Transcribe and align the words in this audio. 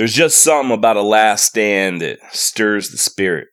There's 0.00 0.14
just 0.14 0.42
something 0.42 0.72
about 0.72 0.96
a 0.96 1.02
last 1.02 1.44
stand 1.44 2.00
that 2.00 2.20
stirs 2.32 2.88
the 2.88 2.96
spirit. 2.96 3.48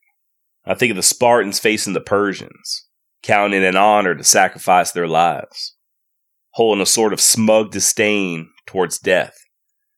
I 0.66 0.76
think 0.76 0.92
of 0.92 0.96
the 0.96 1.04
Spartans 1.04 1.60
facing 1.60 1.92
the 1.92 2.00
Persians, 2.00 2.88
counting 3.22 3.64
it 3.64 3.68
an 3.68 3.76
honor 3.76 4.16
to 4.16 4.24
sacrifice 4.24 4.94
their 4.94 5.10
lives, 5.10 5.76
holding 6.52 6.82
a 6.82 6.86
sort 6.86 7.12
of 7.12 7.20
smug 7.20 7.72
disdain 7.72 8.50
towards 8.66 8.98
death 8.98 9.38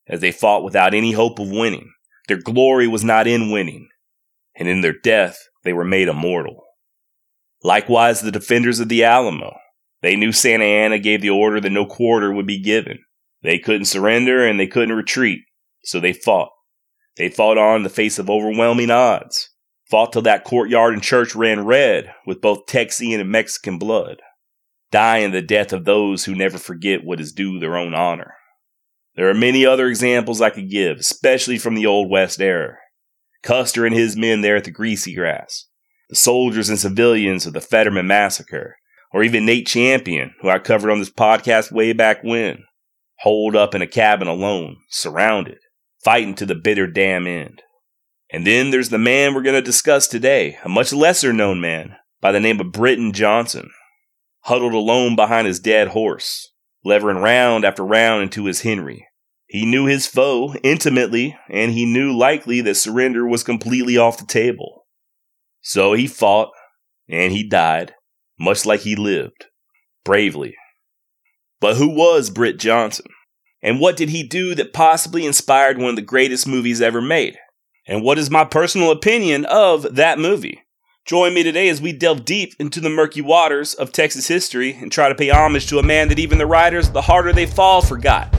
as 0.08 0.22
they 0.22 0.32
fought 0.32 0.64
without 0.64 0.96
any 0.96 1.12
hope 1.12 1.38
of 1.38 1.52
winning. 1.52 1.92
Their 2.28 2.42
glory 2.42 2.88
was 2.88 3.04
not 3.04 3.28
in 3.28 3.52
winning, 3.52 3.88
and 4.56 4.68
in 4.68 4.82
their 4.82 4.98
death 5.04 5.38
they 5.64 5.74
were 5.74 5.86
made 5.86 6.08
immortal. 6.08 6.64
Likewise, 7.62 8.22
the 8.22 8.32
defenders 8.32 8.80
of 8.80 8.90
the 8.90 9.04
Alamo. 9.04 9.56
They 10.02 10.16
knew 10.16 10.32
Santa 10.32 10.66
Anna 10.66 10.98
gave 10.98 11.22
the 11.22 11.30
order 11.30 11.62
that 11.62 11.70
no 11.70 11.86
quarter 11.86 12.34
would 12.34 12.48
be 12.48 12.60
given. 12.60 12.98
They 13.44 13.60
couldn't 13.60 13.86
surrender 13.86 14.44
and 14.48 14.60
they 14.60 14.66
couldn't 14.66 14.96
retreat, 14.96 15.42
so 15.84 16.00
they 16.00 16.14
fought. 16.14 16.52
They 17.18 17.30
fought 17.30 17.58
on 17.58 17.78
in 17.78 17.84
the 17.84 17.90
face 17.90 18.20
of 18.20 18.30
overwhelming 18.30 18.92
odds. 18.92 19.50
Fought 19.90 20.14
till 20.14 20.22
that 20.22 20.44
courtyard 20.44 20.94
and 20.94 21.02
church 21.02 21.36
ran 21.36 21.66
red 21.66 22.14
with 22.26 22.42
both 22.42 22.68
Texian 22.68 23.20
and 23.20 23.32
Mexican 23.32 23.80
blood, 23.80 24.22
dying 24.92 25.32
the 25.32 25.42
death 25.42 25.74
of 25.74 25.86
those 25.86 26.26
who 26.26 26.36
never 26.36 26.58
forget 26.58 27.04
what 27.04 27.20
is 27.20 27.34
due 27.34 27.60
their 27.60 27.76
own 27.76 27.94
honor. 27.94 28.36
There 29.16 29.30
are 29.30 29.34
many 29.34 29.66
other 29.66 29.88
examples 29.88 30.42
I 30.42 30.52
could 30.52 30.70
give, 30.70 31.00
especially 31.00 31.58
from 31.58 31.76
the 31.76 31.88
Old 31.88 32.10
West 32.10 32.40
era. 32.40 32.78
Custer 33.42 33.86
and 33.86 33.96
his 33.96 34.16
men 34.16 34.42
there 34.42 34.56
at 34.56 34.66
the 34.66 34.72
Greasy 34.72 35.14
Grass, 35.16 35.66
the 36.10 36.16
soldiers 36.16 36.70
and 36.70 36.78
civilians 36.78 37.46
of 37.46 37.54
the 37.54 37.62
Fetterman 37.62 38.08
Massacre, 38.08 38.76
or 39.12 39.24
even 39.24 39.46
Nate 39.46 39.68
Champion, 39.68 40.34
who 40.42 40.50
I 40.50 40.60
covered 40.60 40.92
on 40.92 41.00
this 41.00 41.10
podcast 41.10 41.72
way 41.72 41.94
back 41.94 42.24
when, 42.24 42.64
holed 43.20 43.56
up 43.56 43.74
in 43.74 43.82
a 43.82 43.88
cabin 43.88 44.28
alone, 44.28 44.78
surrounded, 44.90 45.58
fighting 46.04 46.36
to 46.36 46.46
the 46.46 46.56
bitter 46.56 46.88
damn 46.88 47.28
end. 47.28 47.62
And 48.32 48.46
then 48.46 48.72
there's 48.72 48.90
the 48.90 48.98
man 48.98 49.34
we're 49.34 49.42
going 49.42 49.56
to 49.56 49.62
discuss 49.62 50.08
today, 50.08 50.58
a 50.64 50.70
much 50.70 50.94
lesser 50.94 51.34
known 51.34 51.60
man 51.60 51.96
by 52.22 52.32
the 52.32 52.40
name 52.40 52.60
of 52.60 52.72
Britton 52.72 53.12
Johnson, 53.12 53.72
huddled 54.42 54.74
alone 54.74 55.16
behind 55.16 55.48
his 55.48 55.60
dead 55.60 55.90
horse, 55.90 56.52
levering 56.86 57.18
round 57.18 57.66
after 57.66 57.84
round 57.84 58.24
into 58.24 58.46
his 58.46 58.62
Henry. 58.62 59.08
He 59.48 59.66
knew 59.66 59.88
his 59.88 60.06
foe 60.06 60.54
intimately, 60.62 61.36
and 61.50 61.72
he 61.72 61.86
knew 61.86 62.16
likely 62.16 62.62
that 62.62 62.76
surrender 62.76 63.26
was 63.26 63.44
completely 63.44 63.98
off 63.98 64.20
the 64.20 64.26
table. 64.26 64.86
So 65.62 65.94
he 65.94 66.06
fought, 66.06 66.52
and 67.10 67.34
he 67.34 67.48
died, 67.48 67.96
much 68.40 68.66
like 68.66 68.82
he 68.82 68.96
lived, 68.96 69.48
bravely. 70.06 70.56
But 71.60 71.78
who 71.78 71.90
was 71.90 72.30
Britt 72.30 72.60
Johnson? 72.60 73.08
And 73.62 73.80
what 73.80 73.98
did 73.98 74.10
he 74.10 74.24
do 74.24 74.56
that 74.56 74.74
possibly 74.74 75.26
inspired 75.26 75.78
one 75.78 75.90
of 75.90 75.96
the 75.96 76.02
greatest 76.02 76.48
movies 76.48 76.82
ever 76.82 77.02
made? 77.02 77.38
And 77.88 78.04
what 78.04 78.18
is 78.18 78.30
my 78.30 78.46
personal 78.46 78.92
opinion 78.92 79.46
of 79.46 79.96
that 79.96 80.20
movie? 80.20 80.64
Join 81.06 81.34
me 81.34 81.44
today 81.44 81.70
as 81.70 81.82
we 81.82 81.92
delve 81.92 82.24
deep 82.24 82.54
into 82.60 82.80
the 82.80 82.90
murky 82.90 83.22
waters 83.22 83.74
of 83.74 83.92
Texas 83.92 84.28
history 84.28 84.74
and 84.74 84.92
try 84.92 85.10
to 85.10 85.16
pay 85.16 85.30
homage 85.30 85.68
to 85.68 85.80
a 85.80 85.84
man 85.84 86.08
that 86.10 86.20
even 86.20 86.38
the 86.38 86.46
writers, 86.46 86.92
the 86.92 87.02
harder 87.02 87.34
they 87.34 87.48
fall, 87.48 87.82
forgot. 87.82 88.34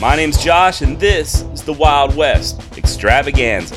My 0.00 0.16
name's 0.16 0.42
Josh, 0.42 0.82
and 0.82 0.98
this 0.98 1.42
is 1.52 1.62
the 1.62 1.72
Wild 1.72 2.16
West 2.16 2.60
Extravaganza. 2.76 3.76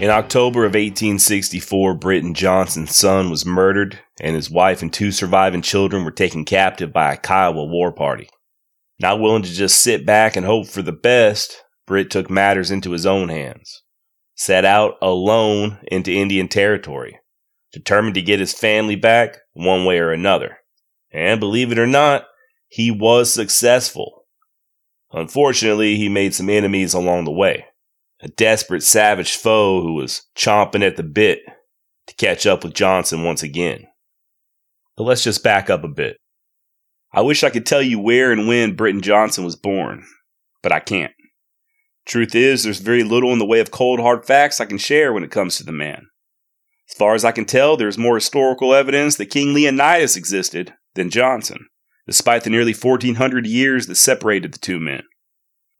In 0.00 0.10
October 0.10 0.60
of 0.60 0.74
1864, 0.74 1.94
Britton 1.94 2.32
Johnson's 2.32 2.94
son 2.94 3.30
was 3.30 3.44
murdered, 3.44 3.98
and 4.20 4.36
his 4.36 4.48
wife 4.48 4.80
and 4.80 4.92
two 4.92 5.10
surviving 5.10 5.60
children 5.60 6.04
were 6.04 6.12
taken 6.12 6.44
captive 6.44 6.92
by 6.92 7.12
a 7.12 7.16
Kiowa 7.16 7.64
war 7.64 7.90
party. 7.90 8.28
Not 9.00 9.18
willing 9.18 9.42
to 9.42 9.52
just 9.52 9.82
sit 9.82 10.06
back 10.06 10.36
and 10.36 10.46
hope 10.46 10.68
for 10.68 10.82
the 10.82 10.92
best, 10.92 11.64
Britt 11.84 12.12
took 12.12 12.30
matters 12.30 12.70
into 12.70 12.92
his 12.92 13.06
own 13.06 13.28
hands. 13.28 13.82
Set 14.36 14.64
out 14.64 14.94
alone 15.02 15.78
into 15.90 16.12
Indian 16.12 16.46
territory, 16.46 17.18
determined 17.72 18.14
to 18.14 18.22
get 18.22 18.38
his 18.38 18.54
family 18.54 18.94
back 18.94 19.38
one 19.54 19.84
way 19.84 19.98
or 19.98 20.12
another. 20.12 20.58
And 21.10 21.40
believe 21.40 21.72
it 21.72 21.78
or 21.78 21.88
not, 21.88 22.24
he 22.68 22.92
was 22.92 23.34
successful. 23.34 24.26
Unfortunately, 25.10 25.96
he 25.96 26.08
made 26.08 26.34
some 26.34 26.48
enemies 26.48 26.94
along 26.94 27.24
the 27.24 27.32
way 27.32 27.64
a 28.20 28.28
desperate 28.28 28.82
savage 28.82 29.36
foe 29.36 29.80
who 29.82 29.94
was 29.94 30.22
chomping 30.36 30.86
at 30.86 30.96
the 30.96 31.02
bit 31.02 31.40
to 32.06 32.14
catch 32.14 32.46
up 32.46 32.64
with 32.64 32.74
Johnson 32.74 33.22
once 33.22 33.42
again. 33.42 33.86
But 34.96 35.04
let's 35.04 35.22
just 35.22 35.44
back 35.44 35.70
up 35.70 35.84
a 35.84 35.88
bit. 35.88 36.16
I 37.12 37.22
wish 37.22 37.44
I 37.44 37.50
could 37.50 37.64
tell 37.64 37.82
you 37.82 37.98
where 37.98 38.32
and 38.32 38.48
when 38.48 38.74
Britton 38.74 39.00
Johnson 39.00 39.44
was 39.44 39.56
born, 39.56 40.04
but 40.62 40.72
I 40.72 40.80
can't. 40.80 41.12
Truth 42.06 42.34
is, 42.34 42.64
there's 42.64 42.80
very 42.80 43.02
little 43.02 43.32
in 43.32 43.38
the 43.38 43.46
way 43.46 43.60
of 43.60 43.70
cold 43.70 44.00
hard 44.00 44.24
facts 44.26 44.60
I 44.60 44.64
can 44.64 44.78
share 44.78 45.12
when 45.12 45.22
it 45.22 45.30
comes 45.30 45.56
to 45.56 45.64
the 45.64 45.72
man. 45.72 46.06
As 46.90 46.96
far 46.96 47.14
as 47.14 47.24
I 47.24 47.32
can 47.32 47.44
tell, 47.44 47.76
there's 47.76 47.98
more 47.98 48.14
historical 48.14 48.74
evidence 48.74 49.16
that 49.16 49.26
King 49.26 49.52
Leonidas 49.52 50.16
existed 50.16 50.74
than 50.94 51.10
Johnson, 51.10 51.66
despite 52.06 52.44
the 52.44 52.50
nearly 52.50 52.72
1400 52.72 53.46
years 53.46 53.86
that 53.86 53.96
separated 53.96 54.54
the 54.54 54.58
two 54.58 54.80
men. 54.80 55.02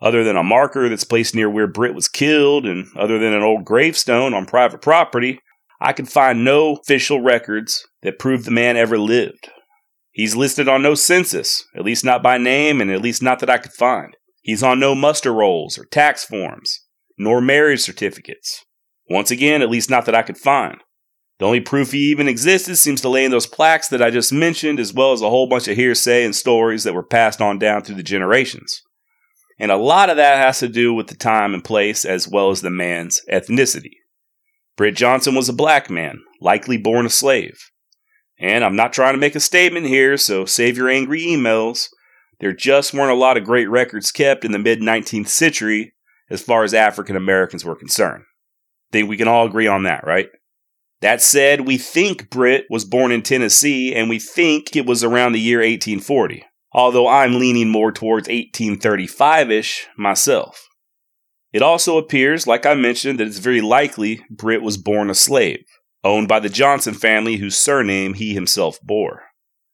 Other 0.01 0.23
than 0.23 0.37
a 0.37 0.45
marker 0.45 0.89
that's 0.89 1.05
placed 1.05 1.35
near 1.35 1.51
where 1.51 1.67
Britt 1.67 1.95
was 1.95 2.09
killed, 2.09 2.67
and 2.67 2.87
other 2.97 3.19
than 3.19 3.33
an 3.33 3.43
old 3.43 3.65
gravestone 3.65 4.33
on 4.33 4.47
private 4.47 4.81
property, 4.81 5.41
I 5.81 5.93
could 5.93 6.09
find 6.09 6.45
no 6.45 6.77
official 6.77 7.21
records 7.21 7.87
that 8.03 8.19
prove 8.19 8.45
the 8.45 8.51
man 8.51 8.77
ever 8.77 8.99
lived. 8.99 9.51
He's 10.13 10.37
listed 10.37 10.69
on 10.69 10.83
no 10.83 10.95
census, 10.95 11.65
at 11.77 11.85
least 11.85 12.05
not 12.05 12.23
by 12.23 12.39
name, 12.39 12.81
and 12.81 12.91
at 12.91 13.03
least 13.03 13.23
not 13.23 13.41
that 13.41 13.51
I 13.51 13.59
could 13.59 13.73
find. 13.73 14.17
He's 14.43 14.63
on 14.63 14.81
no 14.81 14.95
muster 14.95 15.33
rolls 15.33 15.79
or 15.79 15.85
tax 15.85 16.25
forms, 16.25 16.85
nor 17.17 17.41
marriage 17.41 17.81
certificates. 17.81 18.65
Once 19.11 19.31
again, 19.31 19.63
at 19.63 19.71
least 19.71 19.91
not 19.91 20.07
that 20.07 20.15
I 20.15 20.23
could 20.23 20.39
find. 20.39 20.79
The 21.39 21.45
only 21.45 21.61
proof 21.61 21.93
he 21.93 22.11
even 22.11 22.27
existed 22.27 22.77
seems 22.77 23.01
to 23.03 23.09
lay 23.09 23.25
in 23.25 23.31
those 23.31 23.47
plaques 23.47 23.89
that 23.89 24.03
I 24.03 24.11
just 24.11 24.33
mentioned, 24.33 24.81
as 24.81 24.93
well 24.93 25.13
as 25.13 25.23
a 25.23 25.31
whole 25.31 25.49
bunch 25.49 25.69
of 25.69 25.77
hearsay 25.77 26.25
and 26.25 26.35
stories 26.35 26.83
that 26.85 26.95
were 26.95 27.05
passed 27.05 27.41
on 27.41 27.59
down 27.59 27.83
through 27.83 27.95
the 27.95 28.03
generations. 28.03 28.83
And 29.59 29.73
a 29.73 29.77
lot 29.77 30.11
of 30.11 30.17
that 30.17 30.39
has 30.39 30.61
to 30.61 30.69
do 30.69 30.95
with 30.95 31.09
the 31.09 31.17
time 31.17 31.53
and 31.53 31.65
place 31.65 32.05
as 32.05 32.29
well 32.29 32.51
as 32.51 32.63
the 32.63 32.71
man's 32.71 33.21
ethnicity. 33.31 33.95
Britt 34.77 34.95
Johnson 34.95 35.35
was 35.35 35.49
a 35.49 35.55
black 35.55 35.91
man, 35.91 36.21
likely 36.41 36.77
born 36.77 37.07
a 37.07 37.11
slave. 37.11 37.59
And 38.39 38.63
I'm 38.63 38.77
not 38.77 38.93
trying 38.93 39.15
to 39.15 39.21
make 39.21 39.35
a 39.35 39.41
statement 39.41 39.87
here, 39.87 40.17
so 40.17 40.45
save 40.45 40.77
your 40.77 40.89
angry 40.89 41.23
emails. 41.23 41.89
There 42.39 42.53
just 42.53 42.95
weren't 42.95 43.11
a 43.11 43.17
lot 43.17 43.37
of 43.37 43.43
great 43.43 43.69
records 43.69 44.13
kept 44.13 44.45
in 44.45 44.53
the 44.53 44.61
mid 44.61 44.79
19th 44.79 45.27
century 45.27 45.93
as 46.31 46.41
far 46.41 46.63
as 46.63 46.73
African 46.73 47.17
Americans 47.17 47.65
were 47.65 47.75
concerned. 47.75 48.23
Think 48.93 49.09
we 49.09 49.17
can 49.17 49.27
all 49.27 49.47
agree 49.47 49.67
on 49.67 49.83
that, 49.83 50.05
right? 50.07 50.29
That 51.01 51.21
said, 51.21 51.63
we 51.63 51.79
think 51.79 52.31
Britt 52.31 52.67
was 52.71 52.85
born 52.85 53.11
in 53.11 53.23
Tennessee 53.23 53.93
and 53.95 54.09
we 54.09 54.21
think 54.21 54.77
it 54.77 54.87
was 54.87 55.03
around 55.03 55.33
the 55.33 55.41
year 55.41 55.59
1840 55.59 56.45
although 56.73 57.09
I'm 57.09 57.39
leaning 57.39 57.69
more 57.69 57.93
towards 57.93 58.29
1835 58.29 59.51
ish 59.51 59.87
myself. 59.97 60.69
It 61.53 61.63
also 61.63 61.97
appears, 61.97 62.47
like 62.47 62.67
I 62.67 62.75
mentioned, 62.75 63.19
that 63.19 63.27
it's 63.27 63.39
very 63.39 63.61
likely 63.61 64.25
Britt 64.31 64.63
was 64.63 64.77
born 64.77 65.09
a 65.09 65.15
slave, 65.15 65.65
owned 66.05 66.29
by 66.29 66.41
the 66.41 66.51
Johnson 66.51 66.95
family 66.95 67.37
whose 67.37 67.57
surname 67.57 68.15
he 68.15 68.35
himself 68.35 68.79
bore. 68.83 69.23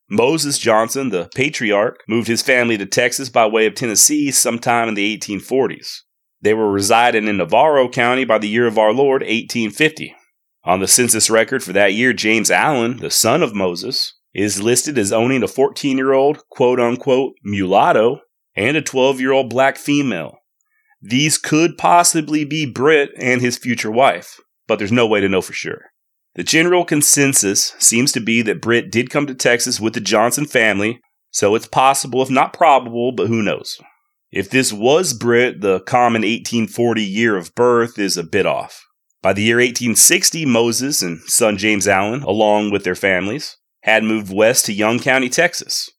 Moses 0.09 0.59
Johnson, 0.59 1.09
the 1.09 1.29
patriarch, 1.35 2.03
moved 2.07 2.27
his 2.27 2.41
family 2.41 2.77
to 2.77 2.85
Texas 2.85 3.29
by 3.29 3.45
way 3.45 3.65
of 3.65 3.75
Tennessee 3.75 4.31
sometime 4.31 4.87
in 4.87 4.93
the 4.93 5.17
1840s. 5.17 6.01
They 6.41 6.53
were 6.53 6.71
residing 6.71 7.27
in 7.27 7.37
Navarro 7.37 7.89
County 7.89 8.23
by 8.23 8.37
the 8.37 8.47
year 8.47 8.67
of 8.67 8.77
our 8.77 8.93
Lord 8.93 9.21
1850. 9.21 10.15
On 10.63 10.79
the 10.79 10.87
census 10.87 11.29
record 11.29 11.63
for 11.63 11.73
that 11.73 11.93
year, 11.93 12.13
James 12.13 12.51
Allen, 12.51 12.97
the 12.97 13.09
son 13.09 13.41
of 13.41 13.55
Moses, 13.55 14.13
is 14.35 14.61
listed 14.61 14.97
as 14.97 15.13
owning 15.13 15.41
a 15.41 15.47
14 15.47 15.97
year 15.97 16.11
old 16.11 16.47
quote 16.49 16.79
unquote 16.79 17.33
mulatto 17.43 18.19
and 18.55 18.75
a 18.77 18.81
12 18.81 19.19
year 19.19 19.31
old 19.31 19.49
black 19.49 19.77
female. 19.77 20.37
These 21.01 21.37
could 21.37 21.77
possibly 21.77 22.43
be 22.43 22.69
Britt 22.69 23.11
and 23.17 23.41
his 23.41 23.57
future 23.57 23.91
wife, 23.91 24.39
but 24.67 24.77
there's 24.77 24.91
no 24.91 25.07
way 25.07 25.21
to 25.21 25.29
know 25.29 25.41
for 25.41 25.53
sure. 25.53 25.85
The 26.35 26.43
general 26.43 26.83
consensus 26.83 27.73
seems 27.79 28.11
to 28.11 28.19
be 28.19 28.41
that 28.41 28.61
Britt 28.61 28.91
did 28.91 29.09
come 29.09 29.25
to 29.27 29.33
Texas 29.33 29.79
with 29.79 29.93
the 29.93 30.01
Johnson 30.01 30.45
family, 30.45 30.99
so 31.31 31.55
it's 31.55 31.67
possible, 31.67 32.21
if 32.21 32.29
not 32.29 32.53
probable, 32.53 33.13
but 33.13 33.27
who 33.27 33.41
knows. 33.41 33.79
If 34.31 34.49
this 34.49 34.73
was 34.73 35.13
Britt, 35.13 35.61
the 35.61 35.79
common 35.81 36.23
1840 36.23 37.01
year 37.01 37.37
of 37.37 37.55
birth 37.55 37.97
is 37.97 38.17
a 38.17 38.23
bit 38.23 38.45
off. 38.45 38.83
By 39.21 39.31
the 39.31 39.43
year 39.43 39.57
1860, 39.57 40.45
Moses 40.45 41.01
and 41.01 41.21
son 41.21 41.57
James 41.57 41.87
Allen, 41.87 42.21
along 42.23 42.71
with 42.71 42.83
their 42.83 42.95
families, 42.95 43.55
had 43.85 44.03
moved 44.03 44.33
west 44.33 44.65
to 44.65 44.73
Young 44.73 44.97
County, 44.97 45.29
Texas. 45.29 45.91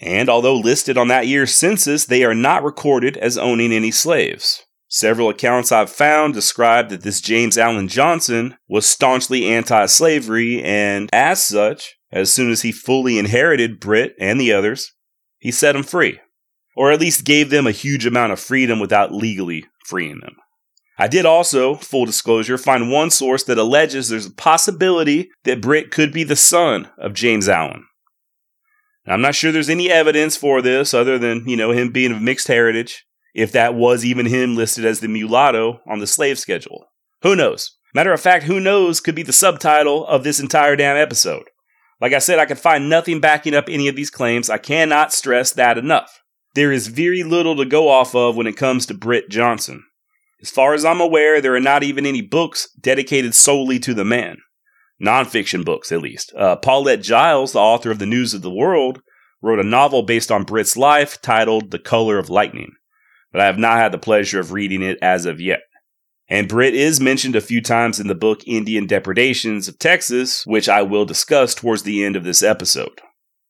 And 0.00 0.28
although 0.28 0.56
listed 0.56 0.98
on 0.98 1.06
that 1.06 1.28
year's 1.28 1.54
census, 1.54 2.04
they 2.04 2.24
are 2.24 2.34
not 2.34 2.64
recorded 2.64 3.16
as 3.16 3.38
owning 3.38 3.72
any 3.72 3.92
slaves. 3.92 4.64
Several 4.88 5.28
accounts 5.28 5.70
I've 5.70 5.88
found 5.88 6.34
describe 6.34 6.88
that 6.88 7.02
this 7.02 7.20
James 7.20 7.56
Allen 7.56 7.86
Johnson 7.86 8.56
was 8.68 8.86
staunchly 8.86 9.46
anti 9.46 9.86
slavery 9.86 10.60
and, 10.64 11.08
as 11.12 11.44
such, 11.44 11.96
as 12.10 12.32
soon 12.32 12.50
as 12.50 12.62
he 12.62 12.72
fully 12.72 13.18
inherited 13.18 13.78
Britt 13.78 14.16
and 14.18 14.40
the 14.40 14.52
others, 14.52 14.92
he 15.38 15.52
set 15.52 15.74
them 15.74 15.84
free, 15.84 16.18
or 16.74 16.90
at 16.90 17.00
least 17.00 17.24
gave 17.24 17.50
them 17.50 17.68
a 17.68 17.72
huge 17.72 18.04
amount 18.04 18.32
of 18.32 18.40
freedom 18.40 18.80
without 18.80 19.12
legally 19.12 19.64
freeing 19.86 20.18
them. 20.20 20.34
I 20.98 21.06
did 21.06 21.24
also, 21.24 21.76
full 21.76 22.06
disclosure, 22.06 22.58
find 22.58 22.90
one 22.90 23.10
source 23.10 23.44
that 23.44 23.58
alleges 23.58 24.08
there's 24.08 24.26
a 24.26 24.32
possibility 24.32 25.30
that 25.44 25.62
Britt 25.62 25.92
could 25.92 26.12
be 26.12 26.24
the 26.24 26.34
son 26.34 26.90
of 26.98 27.14
James 27.14 27.48
Allen. 27.48 27.84
I'm 29.06 29.22
not 29.22 29.34
sure 29.34 29.52
there's 29.52 29.70
any 29.70 29.90
evidence 29.90 30.36
for 30.36 30.60
this 30.60 30.92
other 30.92 31.18
than, 31.18 31.48
you 31.48 31.56
know, 31.56 31.70
him 31.70 31.90
being 31.90 32.12
of 32.12 32.20
mixed 32.20 32.48
heritage, 32.48 33.06
if 33.32 33.52
that 33.52 33.74
was 33.74 34.04
even 34.04 34.26
him 34.26 34.56
listed 34.56 34.84
as 34.84 35.00
the 35.00 35.08
mulatto 35.08 35.80
on 35.88 36.00
the 36.00 36.06
slave 36.06 36.38
schedule. 36.38 36.86
Who 37.22 37.34
knows? 37.34 37.78
Matter 37.94 38.12
of 38.12 38.20
fact, 38.20 38.44
who 38.44 38.60
knows 38.60 39.00
could 39.00 39.14
be 39.14 39.22
the 39.22 39.32
subtitle 39.32 40.06
of 40.06 40.24
this 40.24 40.40
entire 40.40 40.76
damn 40.76 40.96
episode. 40.96 41.44
Like 42.00 42.12
I 42.12 42.18
said, 42.18 42.38
I 42.38 42.46
could 42.46 42.58
find 42.58 42.90
nothing 42.90 43.20
backing 43.20 43.54
up 43.54 43.64
any 43.68 43.88
of 43.88 43.96
these 43.96 44.10
claims. 44.10 44.50
I 44.50 44.58
cannot 44.58 45.12
stress 45.12 45.52
that 45.52 45.78
enough. 45.78 46.22
There 46.54 46.70
is 46.70 46.88
very 46.88 47.22
little 47.22 47.56
to 47.56 47.64
go 47.64 47.88
off 47.88 48.14
of 48.14 48.36
when 48.36 48.46
it 48.46 48.56
comes 48.56 48.84
to 48.86 48.94
Britt 48.94 49.30
Johnson. 49.30 49.84
As 50.40 50.50
far 50.50 50.74
as 50.74 50.84
I'm 50.84 51.00
aware, 51.00 51.40
there 51.40 51.54
are 51.54 51.60
not 51.60 51.82
even 51.82 52.06
any 52.06 52.22
books 52.22 52.68
dedicated 52.80 53.34
solely 53.34 53.78
to 53.80 53.94
the 53.94 54.04
man. 54.04 54.38
Nonfiction 55.02 55.64
books, 55.64 55.90
at 55.92 56.00
least. 56.00 56.32
Uh, 56.36 56.56
Paulette 56.56 57.02
Jiles, 57.02 57.52
the 57.52 57.58
author 57.58 57.90
of 57.90 57.98
The 57.98 58.06
News 58.06 58.34
of 58.34 58.42
the 58.42 58.50
World, 58.50 59.00
wrote 59.42 59.60
a 59.60 59.64
novel 59.64 60.02
based 60.02 60.30
on 60.30 60.44
Britt's 60.44 60.76
life 60.76 61.20
titled 61.22 61.70
The 61.70 61.78
Color 61.78 62.18
of 62.18 62.30
Lightning, 62.30 62.72
but 63.32 63.40
I 63.40 63.46
have 63.46 63.58
not 63.58 63.78
had 63.78 63.92
the 63.92 63.98
pleasure 63.98 64.40
of 64.40 64.52
reading 64.52 64.82
it 64.82 64.98
as 65.00 65.26
of 65.26 65.40
yet. 65.40 65.60
And 66.28 66.48
Britt 66.48 66.74
is 66.74 67.00
mentioned 67.00 67.36
a 67.36 67.40
few 67.40 67.62
times 67.62 67.98
in 67.98 68.06
the 68.06 68.14
book 68.14 68.46
Indian 68.46 68.86
Depredations 68.86 69.66
of 69.66 69.78
Texas, 69.78 70.44
which 70.46 70.68
I 70.68 70.82
will 70.82 71.06
discuss 71.06 71.54
towards 71.54 71.84
the 71.84 72.04
end 72.04 72.16
of 72.16 72.24
this 72.24 72.42
episode. 72.42 73.00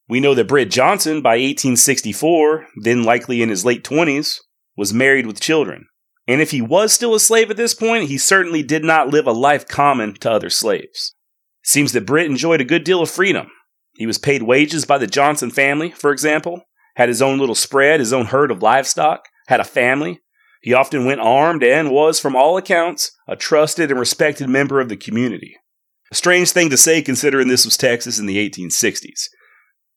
We 0.08 0.20
know 0.20 0.35
that 0.35 0.49
Britt 0.49 0.70
Johnson, 0.70 1.20
by 1.20 1.32
1864, 1.32 2.67
then 2.82 3.02
likely 3.02 3.43
in 3.43 3.49
his 3.49 3.64
late 3.64 3.85
20s, 3.85 4.38
was 4.76 4.94
married 4.94 5.26
with 5.26 5.40
children. 5.40 5.87
And 6.29 6.43
if 6.43 6.51
he 6.51 6.61
was 6.61 6.93
still 6.93 7.15
a 7.15 7.21
slave 7.21 7.51
at 7.51 7.57
this 7.57 7.73
point, 7.73 8.05
he 8.05 8.19
certainly 8.19 8.63
did 8.63 8.85
not 8.85 9.09
live 9.09 9.27
a 9.27 9.33
life 9.33 9.67
common 9.67 10.13
to 10.17 10.31
other 10.31 10.51
slaves. 10.51 11.15
Seems 11.65 11.93
that 11.93 12.07
Britt 12.07 12.27
enjoyed 12.27 12.61
a 12.61 12.67
good 12.67 12.85
deal 12.85 13.01
of 13.01 13.11
freedom. 13.11 13.49
He 13.95 14.07
was 14.07 14.19
paid 14.19 14.43
wages 14.43 14.85
by 14.85 14.99
the 14.99 15.07
Johnson 15.07 15.51
family, 15.51 15.91
for 15.91 16.13
example, 16.13 16.63
had 16.97 17.09
his 17.09 17.23
own 17.23 17.39
little 17.39 17.55
spread, 17.55 17.99
his 17.99 18.13
own 18.13 18.27
herd 18.27 18.51
of 18.51 18.63
livestock, 18.63 19.25
had 19.47 19.59
a 19.59 19.65
family. 19.65 20.21
He 20.61 20.75
often 20.75 21.07
went 21.07 21.21
armed 21.21 21.65
and 21.65 21.91
was, 21.91 22.21
from 22.21 22.37
all 22.37 22.59
accounts, 22.59 23.13
a 23.27 23.35
trusted 23.35 23.91
and 23.91 23.99
respected 23.99 24.49
member 24.49 24.81
of 24.81 24.91
the 24.91 24.97
community. 24.97 25.57
A 26.13 26.15
strange 26.15 26.51
thing 26.51 26.69
to 26.71 26.77
say 26.77 27.01
considering 27.01 27.49
this 27.49 27.65
was 27.65 27.77
Texas 27.77 28.19
in 28.19 28.27
the 28.27 28.37
1860s. 28.37 29.29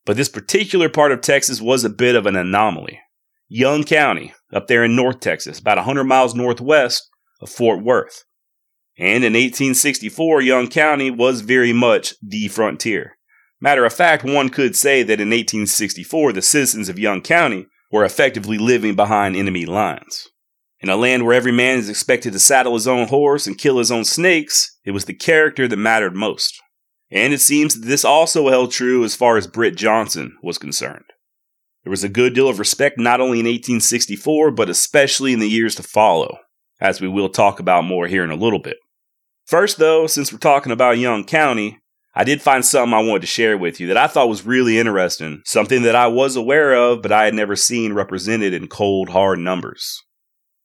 But 0.06 0.16
this 0.16 0.28
particular 0.28 0.88
part 0.88 1.12
of 1.12 1.20
Texas 1.20 1.60
was 1.60 1.84
a 1.84 1.90
bit 1.90 2.16
of 2.16 2.26
an 2.26 2.36
anomaly. 2.36 3.00
Young 3.54 3.84
County, 3.84 4.32
up 4.50 4.66
there 4.66 4.82
in 4.82 4.96
North 4.96 5.20
Texas, 5.20 5.58
about 5.58 5.76
100 5.76 6.04
miles 6.04 6.34
northwest 6.34 7.06
of 7.42 7.50
Fort 7.50 7.84
Worth. 7.84 8.24
And 8.96 9.24
in 9.24 9.34
1864, 9.34 10.40
Young 10.40 10.68
County 10.68 11.10
was 11.10 11.42
very 11.42 11.74
much 11.74 12.14
the 12.22 12.48
frontier. 12.48 13.18
Matter 13.60 13.84
of 13.84 13.92
fact, 13.92 14.24
one 14.24 14.48
could 14.48 14.74
say 14.74 15.02
that 15.02 15.20
in 15.20 15.28
1864, 15.28 16.32
the 16.32 16.40
citizens 16.40 16.88
of 16.88 16.98
Young 16.98 17.20
County 17.20 17.66
were 17.90 18.06
effectively 18.06 18.56
living 18.56 18.96
behind 18.96 19.36
enemy 19.36 19.66
lines. 19.66 20.28
In 20.80 20.88
a 20.88 20.96
land 20.96 21.26
where 21.26 21.34
every 21.34 21.52
man 21.52 21.78
is 21.78 21.90
expected 21.90 22.32
to 22.32 22.38
saddle 22.38 22.72
his 22.72 22.88
own 22.88 23.08
horse 23.08 23.46
and 23.46 23.58
kill 23.58 23.76
his 23.76 23.92
own 23.92 24.06
snakes, 24.06 24.78
it 24.86 24.92
was 24.92 25.04
the 25.04 25.12
character 25.12 25.68
that 25.68 25.76
mattered 25.76 26.16
most. 26.16 26.58
And 27.10 27.34
it 27.34 27.42
seems 27.42 27.78
that 27.78 27.86
this 27.86 28.02
also 28.02 28.48
held 28.48 28.70
true 28.70 29.04
as 29.04 29.14
far 29.14 29.36
as 29.36 29.46
Britt 29.46 29.76
Johnson 29.76 30.38
was 30.42 30.56
concerned. 30.56 31.04
There 31.84 31.90
was 31.90 32.04
a 32.04 32.08
good 32.08 32.34
deal 32.34 32.48
of 32.48 32.58
respect 32.58 32.98
not 32.98 33.20
only 33.20 33.40
in 33.40 33.46
1864, 33.46 34.52
but 34.52 34.68
especially 34.68 35.32
in 35.32 35.40
the 35.40 35.48
years 35.48 35.74
to 35.76 35.82
follow, 35.82 36.38
as 36.80 37.00
we 37.00 37.08
will 37.08 37.28
talk 37.28 37.58
about 37.58 37.84
more 37.84 38.06
here 38.06 38.22
in 38.22 38.30
a 38.30 38.36
little 38.36 38.60
bit. 38.60 38.76
First, 39.46 39.78
though, 39.78 40.06
since 40.06 40.32
we're 40.32 40.38
talking 40.38 40.72
about 40.72 40.98
Young 40.98 41.24
County, 41.24 41.80
I 42.14 42.24
did 42.24 42.42
find 42.42 42.64
something 42.64 42.94
I 42.94 43.00
wanted 43.00 43.22
to 43.22 43.26
share 43.26 43.58
with 43.58 43.80
you 43.80 43.88
that 43.88 43.96
I 43.96 44.06
thought 44.06 44.28
was 44.28 44.46
really 44.46 44.78
interesting, 44.78 45.42
something 45.44 45.82
that 45.82 45.96
I 45.96 46.06
was 46.06 46.36
aware 46.36 46.74
of, 46.74 47.02
but 47.02 47.10
I 47.10 47.24
had 47.24 47.34
never 47.34 47.56
seen 47.56 47.94
represented 47.94 48.54
in 48.54 48.68
cold, 48.68 49.08
hard 49.08 49.38
numbers. 49.38 49.98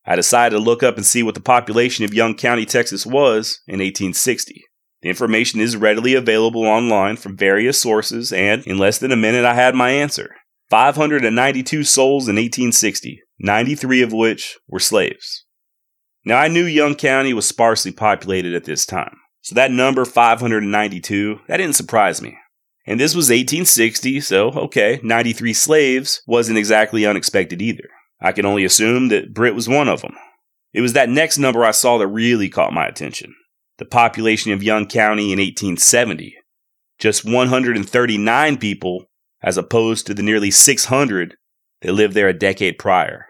I 0.05 0.15
decided 0.15 0.55
to 0.55 0.63
look 0.63 0.83
up 0.83 0.97
and 0.97 1.05
see 1.05 1.23
what 1.23 1.35
the 1.35 1.41
population 1.41 2.05
of 2.05 2.13
Young 2.13 2.35
County, 2.35 2.65
Texas 2.65 3.05
was 3.05 3.59
in 3.67 3.79
1860. 3.79 4.63
The 5.01 5.09
information 5.09 5.59
is 5.59 5.75
readily 5.75 6.13
available 6.13 6.65
online 6.65 7.17
from 7.17 7.37
various 7.37 7.79
sources, 7.79 8.31
and 8.31 8.65
in 8.65 8.77
less 8.77 8.99
than 8.99 9.11
a 9.11 9.17
minute, 9.17 9.45
I 9.45 9.53
had 9.53 9.75
my 9.75 9.89
answer. 9.89 10.36
592 10.69 11.83
souls 11.83 12.27
in 12.27 12.35
1860, 12.35 13.21
93 13.39 14.01
of 14.01 14.11
which 14.11 14.57
were 14.67 14.79
slaves. 14.79 15.45
Now, 16.25 16.37
I 16.37 16.49
knew 16.49 16.65
Young 16.65 16.95
County 16.95 17.33
was 17.33 17.47
sparsely 17.47 17.91
populated 17.91 18.53
at 18.53 18.65
this 18.65 18.85
time, 18.85 19.17
so 19.41 19.55
that 19.55 19.71
number 19.71 20.03
592, 20.03 21.39
that 21.47 21.57
didn't 21.57 21.75
surprise 21.75 22.21
me. 22.21 22.37
And 22.85 22.99
this 22.99 23.15
was 23.15 23.29
1860, 23.29 24.21
so 24.21 24.49
okay, 24.49 24.99
93 25.03 25.53
slaves 25.53 26.21
wasn't 26.27 26.57
exactly 26.57 27.05
unexpected 27.05 27.61
either. 27.61 27.89
I 28.21 28.31
can 28.31 28.45
only 28.45 28.65
assume 28.65 29.09
that 29.09 29.33
Britt 29.33 29.55
was 29.55 29.69
one 29.69 29.87
of 29.87 30.01
them. 30.01 30.15
It 30.73 30.81
was 30.81 30.93
that 30.93 31.09
next 31.09 31.37
number 31.37 31.63
I 31.63 31.71
saw 31.71 31.97
that 31.97 32.07
really 32.07 32.49
caught 32.49 32.73
my 32.73 32.87
attention. 32.87 33.33
The 33.77 33.85
population 33.85 34.51
of 34.51 34.63
Young 34.63 34.85
County 34.87 35.31
in 35.31 35.39
1870. 35.39 36.35
Just 36.99 37.23
139 37.23 38.57
people 38.57 39.05
as 39.41 39.57
opposed 39.57 40.07
to 40.07 40.13
the 40.13 40.23
nearly 40.23 40.51
600 40.51 41.35
that 41.81 41.93
lived 41.93 42.13
there 42.13 42.27
a 42.27 42.33
decade 42.33 42.77
prior. 42.77 43.27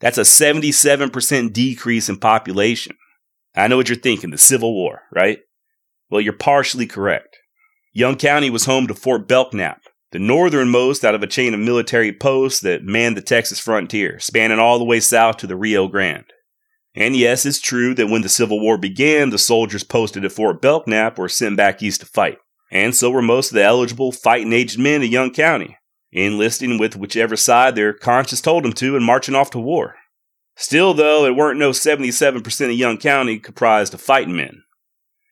That's 0.00 0.18
a 0.18 0.22
77% 0.22 1.52
decrease 1.52 2.08
in 2.08 2.18
population. 2.18 2.96
I 3.54 3.68
know 3.68 3.76
what 3.76 3.88
you're 3.88 3.96
thinking 3.96 4.30
the 4.30 4.38
Civil 4.38 4.74
War, 4.74 5.02
right? 5.12 5.38
Well, 6.10 6.20
you're 6.20 6.32
partially 6.32 6.86
correct. 6.86 7.36
Young 7.92 8.16
County 8.16 8.50
was 8.50 8.64
home 8.64 8.86
to 8.86 8.94
Fort 8.94 9.28
Belknap, 9.28 9.82
the 10.10 10.18
northernmost 10.18 11.04
out 11.04 11.14
of 11.14 11.22
a 11.22 11.26
chain 11.26 11.54
of 11.54 11.60
military 11.60 12.12
posts 12.12 12.60
that 12.60 12.84
manned 12.84 13.16
the 13.16 13.22
Texas 13.22 13.60
frontier, 13.60 14.18
spanning 14.18 14.58
all 14.58 14.78
the 14.78 14.84
way 14.84 14.98
south 14.98 15.36
to 15.38 15.46
the 15.46 15.56
Rio 15.56 15.86
Grande. 15.88 16.32
And 16.94 17.14
yes, 17.14 17.46
it's 17.46 17.60
true 17.60 17.94
that 17.94 18.08
when 18.08 18.22
the 18.22 18.28
Civil 18.28 18.60
War 18.60 18.76
began, 18.76 19.30
the 19.30 19.38
soldiers 19.38 19.84
posted 19.84 20.24
at 20.24 20.32
Fort 20.32 20.60
Belknap 20.60 21.18
were 21.18 21.28
sent 21.28 21.56
back 21.56 21.82
east 21.82 22.00
to 22.00 22.06
fight 22.06 22.38
and 22.72 22.96
so 22.96 23.10
were 23.10 23.22
most 23.22 23.50
of 23.50 23.54
the 23.54 23.62
eligible 23.62 24.10
fighting 24.10 24.52
aged 24.52 24.78
men 24.78 25.02
of 25.02 25.08
Young 25.08 25.30
County, 25.30 25.76
enlisting 26.10 26.78
with 26.78 26.96
whichever 26.96 27.36
side 27.36 27.76
their 27.76 27.92
conscience 27.92 28.40
told 28.40 28.64
them 28.64 28.72
to 28.72 28.96
and 28.96 29.04
marching 29.04 29.34
off 29.34 29.50
to 29.50 29.58
war. 29.58 29.96
Still, 30.56 30.94
though, 30.94 31.26
it 31.26 31.36
weren't 31.36 31.58
no 31.58 31.70
77% 31.70 32.64
of 32.64 32.72
Young 32.72 32.96
County 32.96 33.38
comprised 33.38 33.92
of 33.92 34.00
fighting 34.00 34.34
men. 34.34 34.62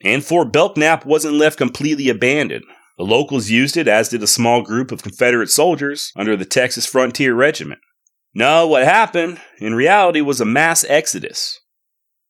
And 0.02 0.24
Fort 0.24 0.52
Belknap 0.52 1.06
wasn't 1.06 1.34
left 1.34 1.58
completely 1.58 2.10
abandoned. 2.10 2.64
The 2.98 3.04
locals 3.04 3.48
used 3.48 3.76
it, 3.76 3.88
as 3.88 4.10
did 4.10 4.22
a 4.22 4.26
small 4.26 4.62
group 4.62 4.92
of 4.92 5.02
Confederate 5.02 5.50
soldiers 5.50 6.12
under 6.16 6.36
the 6.36 6.44
Texas 6.44 6.84
Frontier 6.84 7.34
Regiment. 7.34 7.80
No, 8.34 8.66
what 8.66 8.84
happened, 8.84 9.40
in 9.58 9.74
reality, 9.74 10.20
was 10.20 10.40
a 10.40 10.46
mass 10.46 10.84
exodus. 10.88 11.58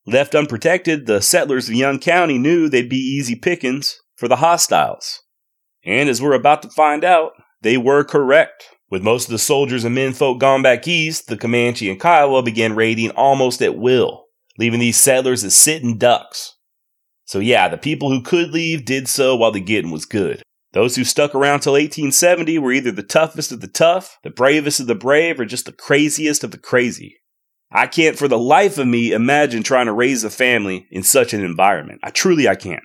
Left 0.05 0.35
unprotected, 0.35 1.05
the 1.05 1.21
settlers 1.21 1.67
of 1.67 1.75
Young 1.75 1.99
County 1.99 2.37
knew 2.37 2.69
they'd 2.69 2.89
be 2.89 2.95
easy 2.95 3.35
pickings 3.35 3.99
for 4.21 4.27
the 4.27 4.35
hostiles. 4.35 5.23
And 5.83 6.07
as 6.07 6.21
we're 6.21 6.33
about 6.33 6.61
to 6.61 6.69
find 6.69 7.03
out, 7.03 7.31
they 7.63 7.75
were 7.75 8.03
correct. 8.03 8.65
With 8.91 9.01
most 9.01 9.25
of 9.25 9.31
the 9.31 9.39
soldiers 9.39 9.83
and 9.83 9.95
menfolk 9.95 10.39
gone 10.39 10.61
back 10.61 10.87
east, 10.87 11.25
the 11.25 11.35
Comanche 11.35 11.89
and 11.89 11.99
Kiowa 11.99 12.43
began 12.43 12.75
raiding 12.75 13.09
almost 13.11 13.63
at 13.63 13.79
will, 13.79 14.25
leaving 14.59 14.79
these 14.79 14.97
settlers 14.97 15.43
as 15.43 15.55
sitting 15.55 15.97
ducks. 15.97 16.55
So 17.25 17.39
yeah, 17.39 17.67
the 17.67 17.79
people 17.79 18.11
who 18.11 18.21
could 18.21 18.51
leave 18.51 18.85
did 18.85 19.07
so 19.07 19.35
while 19.35 19.51
the 19.51 19.59
getting 19.59 19.89
was 19.89 20.05
good. 20.05 20.43
Those 20.73 20.95
who 20.95 21.03
stuck 21.03 21.33
around 21.33 21.61
till 21.61 21.73
1870 21.73 22.59
were 22.59 22.73
either 22.73 22.91
the 22.91 23.01
toughest 23.01 23.51
of 23.51 23.61
the 23.61 23.67
tough, 23.67 24.19
the 24.23 24.29
bravest 24.29 24.79
of 24.79 24.85
the 24.85 24.93
brave, 24.93 25.39
or 25.39 25.45
just 25.45 25.65
the 25.65 25.71
craziest 25.71 26.43
of 26.43 26.51
the 26.51 26.59
crazy. 26.59 27.17
I 27.71 27.87
can't 27.87 28.19
for 28.19 28.27
the 28.27 28.37
life 28.37 28.77
of 28.77 28.85
me 28.85 29.13
imagine 29.13 29.63
trying 29.63 29.87
to 29.87 29.93
raise 29.93 30.23
a 30.23 30.29
family 30.29 30.85
in 30.91 31.01
such 31.01 31.33
an 31.33 31.43
environment. 31.43 32.01
I 32.03 32.11
truly 32.11 32.47
I 32.47 32.53
can't. 32.53 32.83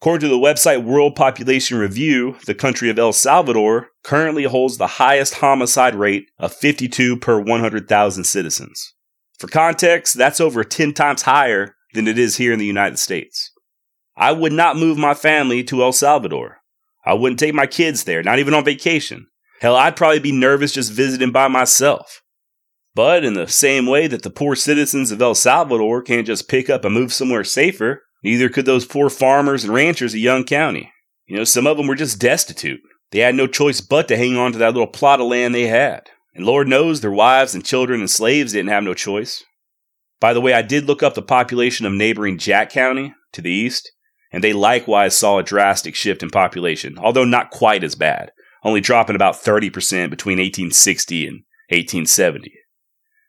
According 0.00 0.30
to 0.30 0.34
the 0.34 0.40
website 0.40 0.82
World 0.82 1.14
Population 1.14 1.76
Review, 1.76 2.36
the 2.46 2.54
country 2.54 2.88
of 2.88 2.98
El 2.98 3.12
Salvador 3.12 3.90
currently 4.02 4.44
holds 4.44 4.78
the 4.78 4.86
highest 4.86 5.34
homicide 5.34 5.94
rate 5.94 6.30
of 6.38 6.54
52 6.54 7.18
per 7.18 7.38
100,000 7.38 8.24
citizens. 8.24 8.94
For 9.38 9.46
context, 9.46 10.14
that's 10.14 10.40
over 10.40 10.64
10 10.64 10.94
times 10.94 11.22
higher 11.22 11.74
than 11.92 12.08
it 12.08 12.18
is 12.18 12.36
here 12.36 12.50
in 12.50 12.58
the 12.58 12.64
United 12.64 12.98
States. 12.98 13.52
I 14.16 14.32
would 14.32 14.54
not 14.54 14.78
move 14.78 14.96
my 14.96 15.12
family 15.12 15.62
to 15.64 15.82
El 15.82 15.92
Salvador. 15.92 16.62
I 17.04 17.12
wouldn't 17.12 17.38
take 17.38 17.52
my 17.52 17.66
kids 17.66 18.04
there, 18.04 18.22
not 18.22 18.38
even 18.38 18.54
on 18.54 18.64
vacation. 18.64 19.26
Hell, 19.60 19.76
I'd 19.76 19.96
probably 19.96 20.18
be 20.18 20.32
nervous 20.32 20.72
just 20.72 20.92
visiting 20.92 21.30
by 21.30 21.48
myself. 21.48 22.22
But 22.94 23.22
in 23.22 23.34
the 23.34 23.48
same 23.48 23.84
way 23.84 24.06
that 24.06 24.22
the 24.22 24.30
poor 24.30 24.56
citizens 24.56 25.12
of 25.12 25.20
El 25.20 25.34
Salvador 25.34 26.00
can't 26.00 26.26
just 26.26 26.48
pick 26.48 26.70
up 26.70 26.86
and 26.86 26.94
move 26.94 27.12
somewhere 27.12 27.44
safer, 27.44 28.02
Neither 28.22 28.48
could 28.48 28.66
those 28.66 28.84
poor 28.84 29.08
farmers 29.08 29.64
and 29.64 29.72
ranchers 29.72 30.14
of 30.14 30.20
Young 30.20 30.44
County. 30.44 30.92
You 31.26 31.36
know, 31.36 31.44
some 31.44 31.66
of 31.66 31.76
them 31.76 31.86
were 31.86 31.94
just 31.94 32.20
destitute. 32.20 32.80
They 33.12 33.20
had 33.20 33.34
no 33.34 33.46
choice 33.46 33.80
but 33.80 34.08
to 34.08 34.16
hang 34.16 34.36
on 34.36 34.52
to 34.52 34.58
that 34.58 34.72
little 34.72 34.86
plot 34.86 35.20
of 35.20 35.26
land 35.26 35.54
they 35.54 35.66
had. 35.66 36.10
And 36.34 36.44
Lord 36.44 36.68
knows 36.68 37.00
their 37.00 37.10
wives 37.10 37.54
and 37.54 37.64
children 37.64 38.00
and 38.00 38.10
slaves 38.10 38.52
didn't 38.52 38.70
have 38.70 38.84
no 38.84 38.94
choice. 38.94 39.42
By 40.20 40.32
the 40.34 40.40
way, 40.40 40.52
I 40.52 40.62
did 40.62 40.84
look 40.84 41.02
up 41.02 41.14
the 41.14 41.22
population 41.22 41.86
of 41.86 41.92
neighboring 41.92 42.38
Jack 42.38 42.70
County 42.70 43.14
to 43.32 43.40
the 43.40 43.50
east, 43.50 43.90
and 44.32 44.44
they 44.44 44.52
likewise 44.52 45.16
saw 45.16 45.38
a 45.38 45.42
drastic 45.42 45.94
shift 45.94 46.22
in 46.22 46.30
population, 46.30 46.98
although 46.98 47.24
not 47.24 47.50
quite 47.50 47.82
as 47.82 47.94
bad, 47.94 48.30
only 48.62 48.80
dropping 48.80 49.16
about 49.16 49.34
30% 49.34 49.72
between 50.10 50.38
1860 50.38 51.26
and 51.26 51.34
1870. 51.70 52.52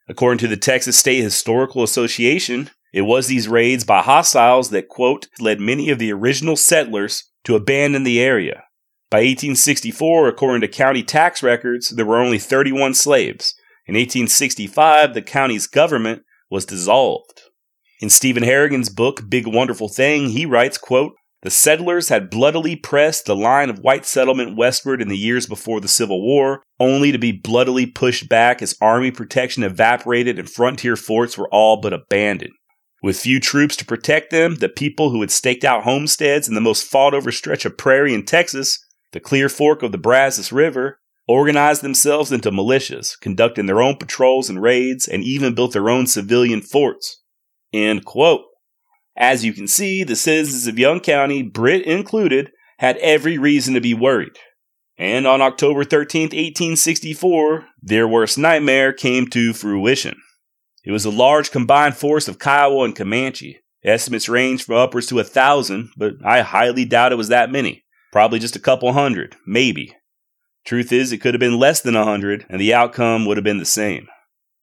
According 0.09 0.39
to 0.39 0.47
the 0.47 0.57
Texas 0.57 0.97
State 0.97 1.21
Historical 1.21 1.83
Association, 1.83 2.69
it 2.93 3.01
was 3.01 3.27
these 3.27 3.47
raids 3.47 3.83
by 3.83 4.01
hostiles 4.01 4.69
that, 4.69 4.89
quote, 4.89 5.27
led 5.39 5.59
many 5.59 5.89
of 5.89 5.99
the 5.99 6.11
original 6.11 6.55
settlers 6.55 7.31
to 7.45 7.55
abandon 7.55 8.03
the 8.03 8.21
area. 8.21 8.63
By 9.09 9.19
1864, 9.19 10.27
according 10.27 10.61
to 10.61 10.67
county 10.67 11.03
tax 11.03 11.41
records, 11.41 11.89
there 11.89 12.05
were 12.05 12.21
only 12.21 12.39
31 12.39 12.93
slaves. 12.93 13.55
In 13.87 13.95
1865, 13.95 15.13
the 15.13 15.21
county's 15.21 15.67
government 15.67 16.23
was 16.49 16.65
dissolved. 16.65 17.41
In 18.01 18.09
Stephen 18.09 18.43
Harrigan's 18.43 18.89
book, 18.89 19.29
Big 19.29 19.47
Wonderful 19.47 19.89
Thing, 19.89 20.29
he 20.29 20.45
writes, 20.45 20.77
quote, 20.77 21.13
the 21.43 21.49
settlers 21.49 22.09
had 22.09 22.29
bloodily 22.29 22.75
pressed 22.75 23.25
the 23.25 23.35
line 23.35 23.71
of 23.71 23.79
white 23.79 24.05
settlement 24.05 24.55
westward 24.55 25.01
in 25.01 25.07
the 25.07 25.17
years 25.17 25.47
before 25.47 25.81
the 25.81 25.87
Civil 25.87 26.21
War, 26.21 26.61
only 26.79 27.11
to 27.11 27.17
be 27.17 27.31
bloodily 27.31 27.87
pushed 27.87 28.29
back 28.29 28.61
as 28.61 28.77
army 28.79 29.09
protection 29.09 29.63
evaporated 29.63 30.37
and 30.37 30.49
frontier 30.49 30.95
forts 30.95 31.37
were 31.37 31.49
all 31.49 31.81
but 31.81 31.93
abandoned. 31.93 32.53
With 33.01 33.19
few 33.19 33.39
troops 33.39 33.75
to 33.77 33.85
protect 33.85 34.29
them, 34.29 34.55
the 34.55 34.69
people 34.69 35.09
who 35.09 35.21
had 35.21 35.31
staked 35.31 35.63
out 35.63 35.83
homesteads 35.83 36.47
in 36.47 36.53
the 36.53 36.61
most 36.61 36.83
fought 36.83 37.15
over 37.15 37.31
stretch 37.31 37.65
of 37.65 37.77
prairie 37.77 38.13
in 38.13 38.25
Texas, 38.25 38.85
the 39.11 39.19
Clear 39.19 39.49
Fork 39.49 39.81
of 39.81 39.91
the 39.91 39.97
Brazos 39.97 40.51
River, 40.51 40.99
organized 41.27 41.81
themselves 41.81 42.31
into 42.31 42.51
militias, 42.51 43.19
conducting 43.19 43.65
their 43.65 43.81
own 43.81 43.95
patrols 43.97 44.49
and 44.49 44.61
raids, 44.61 45.07
and 45.07 45.23
even 45.23 45.55
built 45.55 45.73
their 45.73 45.89
own 45.89 46.05
civilian 46.05 46.61
forts. 46.61 47.21
End 47.73 48.05
quote. 48.05 48.41
As 49.15 49.43
you 49.43 49.53
can 49.53 49.67
see, 49.67 50.03
the 50.03 50.15
citizens 50.15 50.67
of 50.67 50.79
Young 50.79 50.99
County, 50.99 51.41
Britt 51.41 51.85
included, 51.85 52.51
had 52.79 52.97
every 52.97 53.37
reason 53.37 53.73
to 53.73 53.81
be 53.81 53.93
worried. 53.93 54.37
And 54.97 55.25
on 55.25 55.41
October 55.41 55.83
13, 55.83 56.23
1864, 56.23 57.65
their 57.81 58.07
worst 58.07 58.37
nightmare 58.37 58.93
came 58.93 59.27
to 59.27 59.53
fruition. 59.53 60.19
It 60.83 60.91
was 60.91 61.05
a 61.05 61.11
large 61.11 61.51
combined 61.51 61.95
force 61.95 62.27
of 62.27 62.39
Kiowa 62.39 62.85
and 62.85 62.95
Comanche. 62.95 63.59
Estimates 63.83 64.29
range 64.29 64.63
from 64.63 64.75
upwards 64.75 65.07
to 65.07 65.19
a 65.19 65.23
thousand, 65.23 65.89
but 65.97 66.13
I 66.23 66.41
highly 66.41 66.85
doubt 66.85 67.11
it 67.11 67.17
was 67.17 67.29
that 67.29 67.51
many. 67.51 67.83
Probably 68.11 68.39
just 68.39 68.55
a 68.55 68.59
couple 68.59 68.91
hundred, 68.93 69.35
maybe. 69.45 69.95
Truth 70.65 70.91
is, 70.91 71.11
it 71.11 71.19
could 71.19 71.33
have 71.33 71.39
been 71.39 71.57
less 71.57 71.81
than 71.81 71.95
a 71.95 72.05
hundred, 72.05 72.45
and 72.49 72.61
the 72.61 72.73
outcome 72.73 73.25
would 73.25 73.37
have 73.37 73.43
been 73.43 73.57
the 73.57 73.65
same. 73.65 74.07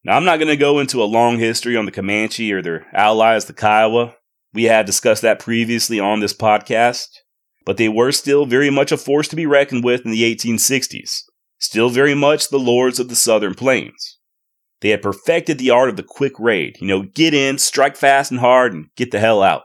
Now, 0.05 0.17
I'm 0.17 0.25
not 0.25 0.39
going 0.39 0.49
to 0.49 0.57
go 0.57 0.79
into 0.79 1.03
a 1.03 1.05
long 1.05 1.39
history 1.39 1.77
on 1.77 1.85
the 1.85 1.93
Comanche 1.93 2.53
or 2.53 2.63
their 2.63 2.87
allies, 2.93 3.47
the 3.47 3.53
Kiowa. 3.53 4.15
We 4.53 4.65
had 4.65 4.87
discussed 4.87 5.23
that 5.23 5.41
previously 5.41 5.99
on 5.99 6.21
this 6.21 6.35
podcast, 6.35 7.09
but 7.65 7.77
they 7.77 7.89
were 7.89 8.13
still 8.13 8.47
very 8.47 8.71
much 8.71 8.93
a 8.93 8.97
force 8.97 9.29
to 9.29 9.37
be 9.37 9.47
reckoned 9.47 9.85
with 9.85 10.05
in 10.05 10.13
the 10.13 10.35
1860s, 10.35 11.23
still 11.59 11.91
very 11.91 12.15
much 12.15 12.49
the 12.49 12.59
lords 12.59 13.01
of 13.01 13.09
the 13.09 13.17
southern 13.17 13.55
plains. 13.55 14.18
They 14.81 14.91
had 14.91 15.03
perfected 15.03 15.59
the 15.59 15.71
art 15.71 15.89
of 15.89 15.97
the 15.97 16.03
quick 16.03 16.39
raid, 16.39 16.79
you 16.81 16.87
know, 16.87 17.03
get 17.03 17.35
in, 17.35 17.59
strike 17.59 17.97
fast 17.97 18.31
and 18.31 18.41
hard, 18.41 18.73
and 18.73 18.89
get 18.97 19.11
the 19.11 19.19
hell 19.19 19.43
out. 19.43 19.63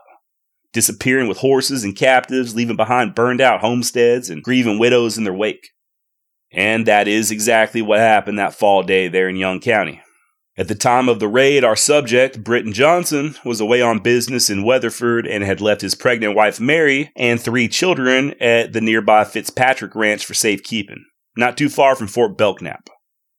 Disappearing 0.72 1.28
with 1.28 1.38
horses 1.38 1.84
and 1.84 1.94
captives, 1.94 2.56
leaving 2.56 2.76
behind 2.76 3.14
burned 3.14 3.40
out 3.40 3.60
homesteads 3.60 4.28
and 4.28 4.42
grieving 4.42 4.78
widows 4.78 5.16
in 5.16 5.24
their 5.24 5.32
wake. 5.32 5.70
And 6.50 6.86
that 6.86 7.06
is 7.06 7.30
exactly 7.30 7.80
what 7.80 8.00
happened 8.00 8.38
that 8.38 8.54
fall 8.54 8.82
day 8.82 9.08
there 9.08 9.28
in 9.28 9.36
Young 9.36 9.60
County. 9.60 10.00
At 10.56 10.68
the 10.68 10.76
time 10.76 11.08
of 11.08 11.18
the 11.18 11.26
raid, 11.26 11.64
our 11.64 11.74
subject, 11.74 12.44
Britton 12.44 12.72
Johnson, 12.72 13.34
was 13.44 13.60
away 13.60 13.82
on 13.82 13.98
business 13.98 14.48
in 14.48 14.62
Weatherford 14.62 15.26
and 15.26 15.42
had 15.42 15.60
left 15.60 15.80
his 15.80 15.96
pregnant 15.96 16.36
wife 16.36 16.60
Mary 16.60 17.10
and 17.16 17.40
three 17.40 17.66
children 17.66 18.34
at 18.40 18.72
the 18.72 18.80
nearby 18.80 19.24
Fitzpatrick 19.24 19.96
Ranch 19.96 20.24
for 20.24 20.34
safekeeping, 20.34 21.04
not 21.36 21.56
too 21.56 21.68
far 21.68 21.96
from 21.96 22.06
Fort 22.06 22.38
Belknap. 22.38 22.88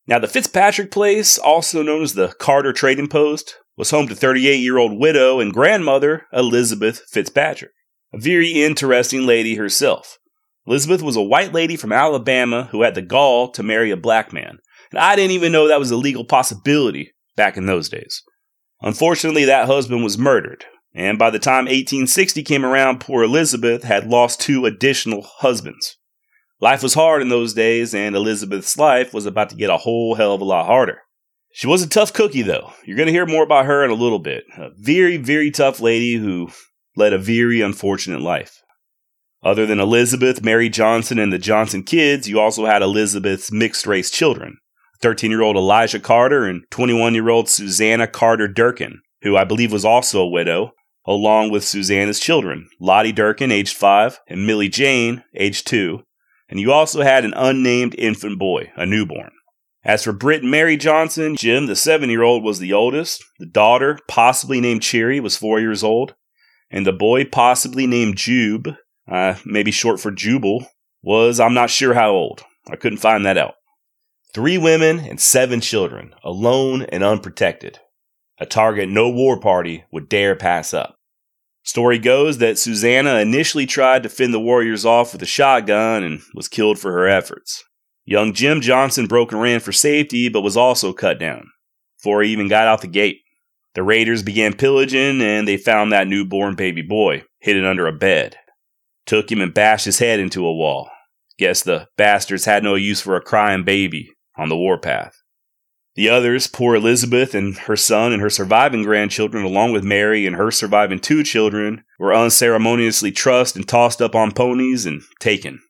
Now, 0.08 0.20
the 0.20 0.28
Fitzpatrick 0.28 0.92
place, 0.92 1.38
also 1.38 1.82
known 1.82 2.04
as 2.04 2.14
the 2.14 2.36
Carter 2.40 2.72
Trading 2.72 3.08
Post, 3.08 3.58
was 3.76 3.90
home 3.90 4.08
to 4.08 4.16
38 4.16 4.56
year 4.58 4.78
old 4.78 5.00
widow 5.00 5.40
and 5.40 5.52
grandmother 5.52 6.28
Elizabeth 6.32 7.02
Fitzpatrick, 7.10 7.72
a 8.14 8.20
very 8.20 8.64
interesting 8.64 9.26
lady 9.26 9.56
herself. 9.56 10.20
Elizabeth 10.68 11.02
was 11.02 11.16
a 11.16 11.22
white 11.22 11.54
lady 11.54 11.76
from 11.76 11.92
Alabama 11.92 12.70
who 12.72 12.84
had 12.84 12.96
the 12.96 13.02
gall 13.02 13.50
to 13.52 13.64
marry 13.64 13.92
a 13.92 13.98
black 13.98 14.32
man, 14.32 14.60
and 14.92 15.00
I 15.00 15.16
didn't 15.16 15.32
even 15.32 15.52
know 15.52 15.68
that 15.68 15.80
was 15.80 15.92
a 15.92 15.98
legal 15.98 16.26
possibility 16.26 17.14
back 17.36 17.58
in 17.58 17.66
those 17.66 17.90
days. 17.90 18.22
Unfortunately, 18.82 19.46
that 19.46 19.68
husband 19.68 20.04
was 20.04 20.18
murdered, 20.18 20.66
and 20.94 21.18
by 21.18 21.30
the 21.30 21.40
time 21.40 21.66
1860 21.66 22.44
came 22.44 22.66
around, 22.66 23.00
poor 23.00 23.24
Elizabeth 23.24 23.84
had 23.84 24.08
lost 24.08 24.40
two 24.40 24.66
additional 24.66 25.24
husbands. 25.40 25.98
Life 26.62 26.82
was 26.82 26.94
hard 26.94 27.22
in 27.22 27.30
those 27.30 27.54
days, 27.54 27.94
and 27.94 28.16
Elizabeth's 28.16 28.78
life 28.78 29.14
was 29.14 29.26
about 29.26 29.50
to 29.50 29.56
get 29.56 29.70
a 29.70 29.78
whole 29.78 30.16
hell 30.16 30.34
of 30.34 30.42
a 30.42 30.46
lot 30.46 30.66
harder. 30.66 31.02
She 31.52 31.68
was 31.68 31.82
a 31.82 31.90
tough 31.90 32.14
cookie, 32.14 32.42
though. 32.42 32.72
You're 32.86 32.98
going 32.98 33.08
to 33.08 33.14
hear 33.14 33.26
more 33.26 33.44
about 33.44 33.66
her 33.66 33.84
in 33.84 33.92
a 33.92 33.96
little 33.96 34.20
bit. 34.20 34.46
A 34.58 34.70
very, 34.78 35.18
very 35.18 35.52
tough 35.52 35.80
lady 35.80 36.16
who 36.16 36.50
led 36.96 37.14
a 37.14 37.18
very 37.18 37.62
unfortunate 37.62 38.22
life. 38.22 38.62
Other 39.44 39.66
than 39.66 39.80
Elizabeth, 39.80 40.44
Mary 40.44 40.70
Johnson, 40.70 41.20
and 41.20 41.32
the 41.32 41.38
Johnson 41.38 41.84
kids, 41.84 42.28
you 42.28 42.40
also 42.40 42.66
had 42.66 42.82
Elizabeth's 42.82 43.52
mixed 43.52 43.86
race 43.86 44.10
children 44.10 44.58
13 45.02 45.30
year 45.30 45.42
old 45.42 45.56
Elijah 45.56 46.00
Carter 46.00 46.46
and 46.46 46.64
21 46.72 47.14
year 47.14 47.30
old 47.30 47.48
Susanna 47.50 48.08
Carter 48.08 48.48
Durkin, 48.48 49.02
who 49.22 49.38
I 49.38 49.44
believe 49.44 49.72
was 49.72 49.86
also 49.86 50.22
a 50.22 50.30
widow, 50.30 50.72
along 51.06 51.52
with 51.52 51.64
Susanna's 51.64 52.20
children, 52.20 52.68
Lottie 52.80 53.12
Durkin, 53.12 53.52
aged 53.52 53.76
5, 53.76 54.20
and 54.28 54.48
Millie 54.48 54.70
Jane, 54.70 55.24
aged 55.36 55.68
2, 55.68 56.02
and 56.56 56.62
you 56.62 56.72
also 56.72 57.02
had 57.02 57.26
an 57.26 57.34
unnamed 57.36 57.96
infant 57.98 58.40
boy, 58.40 58.72
a 58.78 58.86
newborn. 58.86 59.32
As 59.84 60.06
for 60.06 60.14
Britt 60.14 60.42
and 60.42 60.50
Mary 60.50 60.78
Johnson, 60.78 61.36
Jim, 61.36 61.66
the 61.66 61.76
seven 61.76 62.10
year 62.10 62.24
old, 62.24 62.46
was 62.46 62.60
the 62.60 62.72
oldest. 62.72 63.26
The 63.40 63.46
daughter, 63.46 64.00
possibly 64.08 64.62
named 64.62 64.82
Cherry, 64.82 65.20
was 65.20 65.36
four 65.36 65.60
years 65.60 65.84
old. 65.84 66.16
And 66.72 66.88
the 66.88 66.94
boy, 66.94 67.26
possibly 67.26 67.86
named 67.86 68.16
Jube, 68.16 68.70
uh, 69.06 69.36
maybe 69.44 69.70
short 69.70 70.00
for 70.00 70.12
Jubal, 70.12 70.66
was, 71.04 71.42
I'm 71.42 71.54
not 71.54 71.72
sure 71.72 71.94
how 71.94 72.12
old. 72.12 72.46
I 72.70 72.78
couldn't 72.78 73.00
find 73.00 73.26
that 73.26 73.38
out. 73.38 73.56
Three 74.34 74.58
women 74.58 75.00
and 75.00 75.20
seven 75.20 75.60
children, 75.60 76.16
alone 76.24 76.84
and 76.84 77.04
unprotected. 77.04 77.80
A 78.40 78.46
target 78.46 78.88
no 78.88 79.10
war 79.10 79.42
party 79.42 79.84
would 79.92 80.08
dare 80.08 80.38
pass 80.38 80.74
up. 80.74 80.96
Story 81.66 81.98
goes 81.98 82.38
that 82.38 82.60
Susanna 82.60 83.16
initially 83.16 83.66
tried 83.66 84.04
to 84.04 84.10
fend 84.10 84.36
the 84.36 84.40
warriors 84.40 84.86
off 84.86 85.14
with 85.14 85.22
a 85.24 85.26
shotgun 85.26 86.04
and 86.04 86.22
was 86.36 86.48
killed 86.48 86.78
for 86.78 86.92
her 86.92 87.08
efforts. 87.08 87.64
Young 88.06 88.34
Jim 88.34 88.62
Johnson 88.62 89.08
broke 89.08 89.32
and 89.32 89.42
ran 89.42 89.60
for 89.60 89.72
safety, 89.72 90.30
but 90.30 90.42
was 90.42 90.56
also 90.56 90.94
cut 90.94 91.20
down 91.20 91.50
before 91.98 92.22
he 92.22 92.32
even 92.32 92.48
got 92.48 92.68
out 92.68 92.82
the 92.82 92.88
gate. 92.88 93.22
The 93.74 93.82
raiders 93.82 94.22
began 94.22 94.54
pillaging 94.54 95.22
and 95.22 95.48
they 95.48 95.58
found 95.58 95.92
that 95.92 96.08
newborn 96.08 96.54
baby 96.54 96.84
boy 96.84 97.24
hidden 97.40 97.66
under 97.66 97.88
a 97.88 97.92
bed. 97.92 98.38
Took 99.08 99.32
him 99.32 99.42
and 99.42 99.54
bashed 99.54 99.86
his 99.86 99.98
head 99.98 100.20
into 100.20 100.46
a 100.46 100.54
wall. 100.54 100.88
Guess 101.40 101.64
the 101.64 101.88
bastards 101.98 102.46
had 102.46 102.64
no 102.64 102.76
use 102.76 103.02
for 103.02 103.16
a 103.16 103.22
crying 103.22 103.64
baby 103.64 104.12
on 104.38 104.50
the 104.50 104.58
warpath. 104.58 105.16
The 105.96 106.10
others, 106.10 106.48
poor 106.48 106.76
Elizabeth 106.76 107.34
and 107.34 107.58
her 107.58 107.78
son 107.78 108.12
and 108.12 108.22
her 108.22 108.30
surviving 108.30 108.84
grandchildren, 108.84 109.46
along 109.46 109.72
with 109.72 109.84
Mary 109.84 110.26
and 110.26 110.36
her 110.36 110.52
surviving 110.52 111.00
two 111.00 111.24
children, 111.24 111.86
were 111.98 112.14
unceremoniously 112.14 113.14
trussed 113.14 113.56
and 113.56 113.66
tossed 113.66 114.02
up 114.02 114.14
on 114.14 114.34
ponies 114.34 114.86
and 114.86 115.04
taken. 115.22 115.62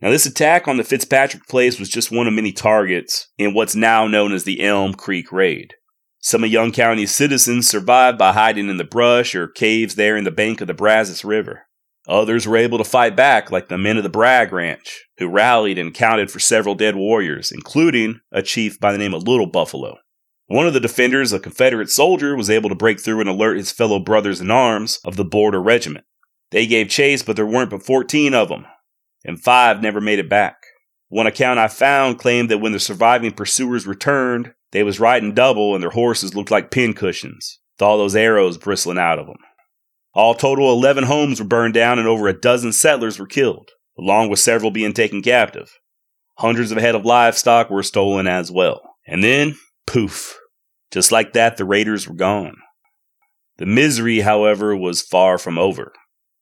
Now, 0.00 0.10
this 0.10 0.26
attack 0.26 0.66
on 0.66 0.76
the 0.76 0.84
Fitzpatrick 0.84 1.46
place 1.46 1.78
was 1.78 1.88
just 1.88 2.10
one 2.10 2.26
of 2.26 2.32
many 2.32 2.52
targets 2.52 3.28
in 3.38 3.54
what's 3.54 3.76
now 3.76 4.08
known 4.08 4.32
as 4.32 4.42
the 4.42 4.64
Elm 4.64 4.94
Creek 4.94 5.30
Raid. 5.30 5.74
Some 6.18 6.42
of 6.42 6.50
Young 6.50 6.72
County's 6.72 7.14
citizens 7.14 7.68
survived 7.68 8.18
by 8.18 8.32
hiding 8.32 8.68
in 8.68 8.76
the 8.76 8.84
brush 8.84 9.34
or 9.34 9.46
caves 9.46 9.94
there 9.94 10.16
in 10.16 10.24
the 10.24 10.30
bank 10.30 10.60
of 10.60 10.66
the 10.66 10.74
Brazos 10.74 11.24
River. 11.24 11.66
Others 12.10 12.46
were 12.46 12.56
able 12.56 12.76
to 12.78 12.84
fight 12.84 13.14
back, 13.14 13.52
like 13.52 13.68
the 13.68 13.78
men 13.78 13.96
of 13.96 14.02
the 14.02 14.08
Bragg 14.08 14.52
Ranch, 14.52 15.06
who 15.18 15.28
rallied 15.28 15.78
and 15.78 15.94
counted 15.94 16.28
for 16.28 16.40
several 16.40 16.74
dead 16.74 16.96
warriors, 16.96 17.52
including 17.52 18.20
a 18.32 18.42
chief 18.42 18.80
by 18.80 18.90
the 18.90 18.98
name 18.98 19.14
of 19.14 19.28
Little 19.28 19.46
Buffalo. 19.46 19.96
One 20.48 20.66
of 20.66 20.74
the 20.74 20.80
defenders, 20.80 21.32
a 21.32 21.38
Confederate 21.38 21.88
soldier, 21.88 22.34
was 22.34 22.50
able 22.50 22.68
to 22.68 22.74
break 22.74 23.00
through 23.00 23.20
and 23.20 23.28
alert 23.28 23.58
his 23.58 23.70
fellow 23.70 24.00
brothers 24.00 24.40
in 24.40 24.50
arms 24.50 24.98
of 25.04 25.14
the 25.14 25.24
Border 25.24 25.62
Regiment. 25.62 26.04
They 26.50 26.66
gave 26.66 26.88
chase, 26.88 27.22
but 27.22 27.36
there 27.36 27.46
weren't 27.46 27.70
but 27.70 27.84
14 27.84 28.34
of 28.34 28.48
them, 28.48 28.66
and 29.24 29.40
five 29.40 29.80
never 29.80 30.00
made 30.00 30.18
it 30.18 30.28
back. 30.28 30.56
One 31.10 31.28
account 31.28 31.60
I 31.60 31.68
found 31.68 32.18
claimed 32.18 32.50
that 32.50 32.58
when 32.58 32.72
the 32.72 32.80
surviving 32.80 33.30
pursuers 33.30 33.86
returned, 33.86 34.52
they 34.72 34.82
was 34.82 34.98
riding 34.98 35.32
double 35.32 35.74
and 35.74 35.82
their 35.82 35.90
horses 35.90 36.34
looked 36.34 36.50
like 36.50 36.72
pincushions, 36.72 37.60
with 37.76 37.82
all 37.82 37.98
those 37.98 38.16
arrows 38.16 38.58
bristling 38.58 38.98
out 38.98 39.20
of 39.20 39.26
them. 39.26 39.38
All 40.12 40.34
total, 40.34 40.72
11 40.72 41.04
homes 41.04 41.40
were 41.40 41.46
burned 41.46 41.74
down 41.74 41.98
and 41.98 42.08
over 42.08 42.26
a 42.26 42.32
dozen 42.32 42.72
settlers 42.72 43.18
were 43.18 43.26
killed. 43.26 43.70
along 43.98 44.30
with 44.30 44.38
several 44.38 44.70
being 44.70 44.94
taken 44.94 45.20
captive. 45.20 45.70
Hundreds 46.38 46.72
of 46.72 46.78
head 46.78 46.94
of 46.94 47.04
livestock 47.04 47.68
were 47.68 47.82
stolen 47.82 48.26
as 48.26 48.50
well. 48.50 48.80
And 49.06 49.22
then, 49.22 49.56
poof, 49.86 50.38
just 50.90 51.12
like 51.12 51.34
that, 51.34 51.58
the 51.58 51.66
raiders 51.66 52.08
were 52.08 52.14
gone. 52.14 52.56
The 53.58 53.66
misery, 53.66 54.20
however, 54.20 54.74
was 54.74 55.02
far 55.02 55.36
from 55.36 55.58
over. 55.58 55.92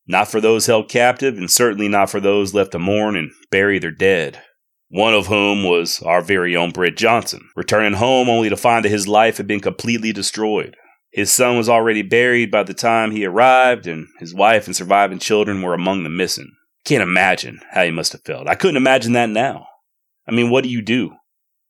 Not 0.07 0.29
for 0.29 0.41
those 0.41 0.67
held 0.67 0.89
captive, 0.89 1.37
and 1.37 1.51
certainly 1.51 1.89
not 1.89 2.11
for 2.11 2.21
those 2.21 2.55
left 2.55 2.73
to 2.73 2.79
mourn 2.79 3.17
and 3.17 3.33
bury 3.51 3.81
their 3.81 3.91
dead. 3.91 4.41
One 4.89 5.15
of 5.15 5.27
whom 5.27 5.65
was 5.65 6.01
our 6.03 6.23
very 6.23 6.57
own 6.57 6.71
Britt 6.71 6.97
Johnson, 6.97 7.49
returning 7.57 7.95
home 7.99 8.29
only 8.29 8.49
to 8.49 8.57
find 8.57 8.85
that 8.85 8.91
his 8.91 9.09
life 9.09 9.37
had 9.37 9.47
been 9.49 9.61
completely 9.61 10.13
destroyed. 10.13 10.77
His 11.11 11.33
son 11.33 11.57
was 11.57 11.69
already 11.69 12.03
buried 12.03 12.51
by 12.51 12.63
the 12.63 12.75
time 12.75 13.11
he 13.11 13.25
arrived, 13.25 13.87
and 13.87 14.09
his 14.19 14.35
wife 14.35 14.67
and 14.67 14.77
surviving 14.77 15.19
children 15.19 15.63
were 15.63 15.75
among 15.75 16.03
the 16.03 16.11
missing. 16.11 16.53
Can't 16.85 17.03
imagine 17.03 17.61
how 17.71 17.85
he 17.85 17.91
must 17.91 18.13
have 18.13 18.23
felt. 18.23 18.49
I 18.49 18.55
couldn't 18.55 18.77
imagine 18.77 19.13
that 19.13 19.31
now. 19.31 19.67
I 20.29 20.33
mean, 20.33 20.51
what 20.51 20.65
do 20.65 20.71
you 20.71 20.83
do? 20.83 21.13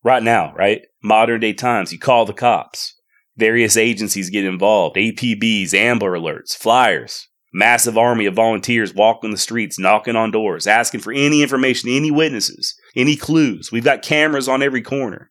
Right 0.03 0.23
now, 0.23 0.53
right? 0.55 0.83
Modern 1.03 1.41
day 1.41 1.53
times, 1.53 1.93
you 1.93 1.99
call 1.99 2.25
the 2.25 2.33
cops. 2.33 2.95
Various 3.37 3.77
agencies 3.77 4.31
get 4.31 4.45
involved 4.45 4.97
APBs, 4.97 5.73
Amber 5.73 6.19
Alerts, 6.19 6.57
flyers. 6.57 7.29
Massive 7.53 7.97
army 7.97 8.27
of 8.27 8.35
volunteers 8.35 8.95
walking 8.95 9.31
the 9.31 9.39
streets, 9.39 9.79
knocking 9.79 10.17
on 10.17 10.31
doors, 10.31 10.67
asking 10.67 11.01
for 11.01 11.13
any 11.13 11.43
information, 11.43 11.89
any 11.89 12.11
witnesses, 12.11 12.75
any 12.95 13.17
clues. 13.17 13.71
We've 13.73 13.85
got 13.85 14.03
cameras 14.03 14.49
on 14.49 14.63
every 14.63 14.83
corner, 14.83 15.31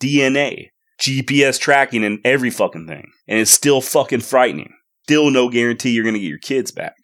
DNA, 0.00 0.66
GPS 1.00 1.58
tracking, 1.58 2.04
and 2.04 2.20
every 2.24 2.50
fucking 2.50 2.86
thing. 2.86 3.10
And 3.26 3.40
it's 3.40 3.50
still 3.50 3.80
fucking 3.80 4.20
frightening. 4.20 4.74
Still 5.04 5.30
no 5.30 5.48
guarantee 5.48 5.90
you're 5.90 6.04
going 6.04 6.14
to 6.14 6.20
get 6.20 6.28
your 6.28 6.38
kids 6.38 6.70
back. 6.70 6.94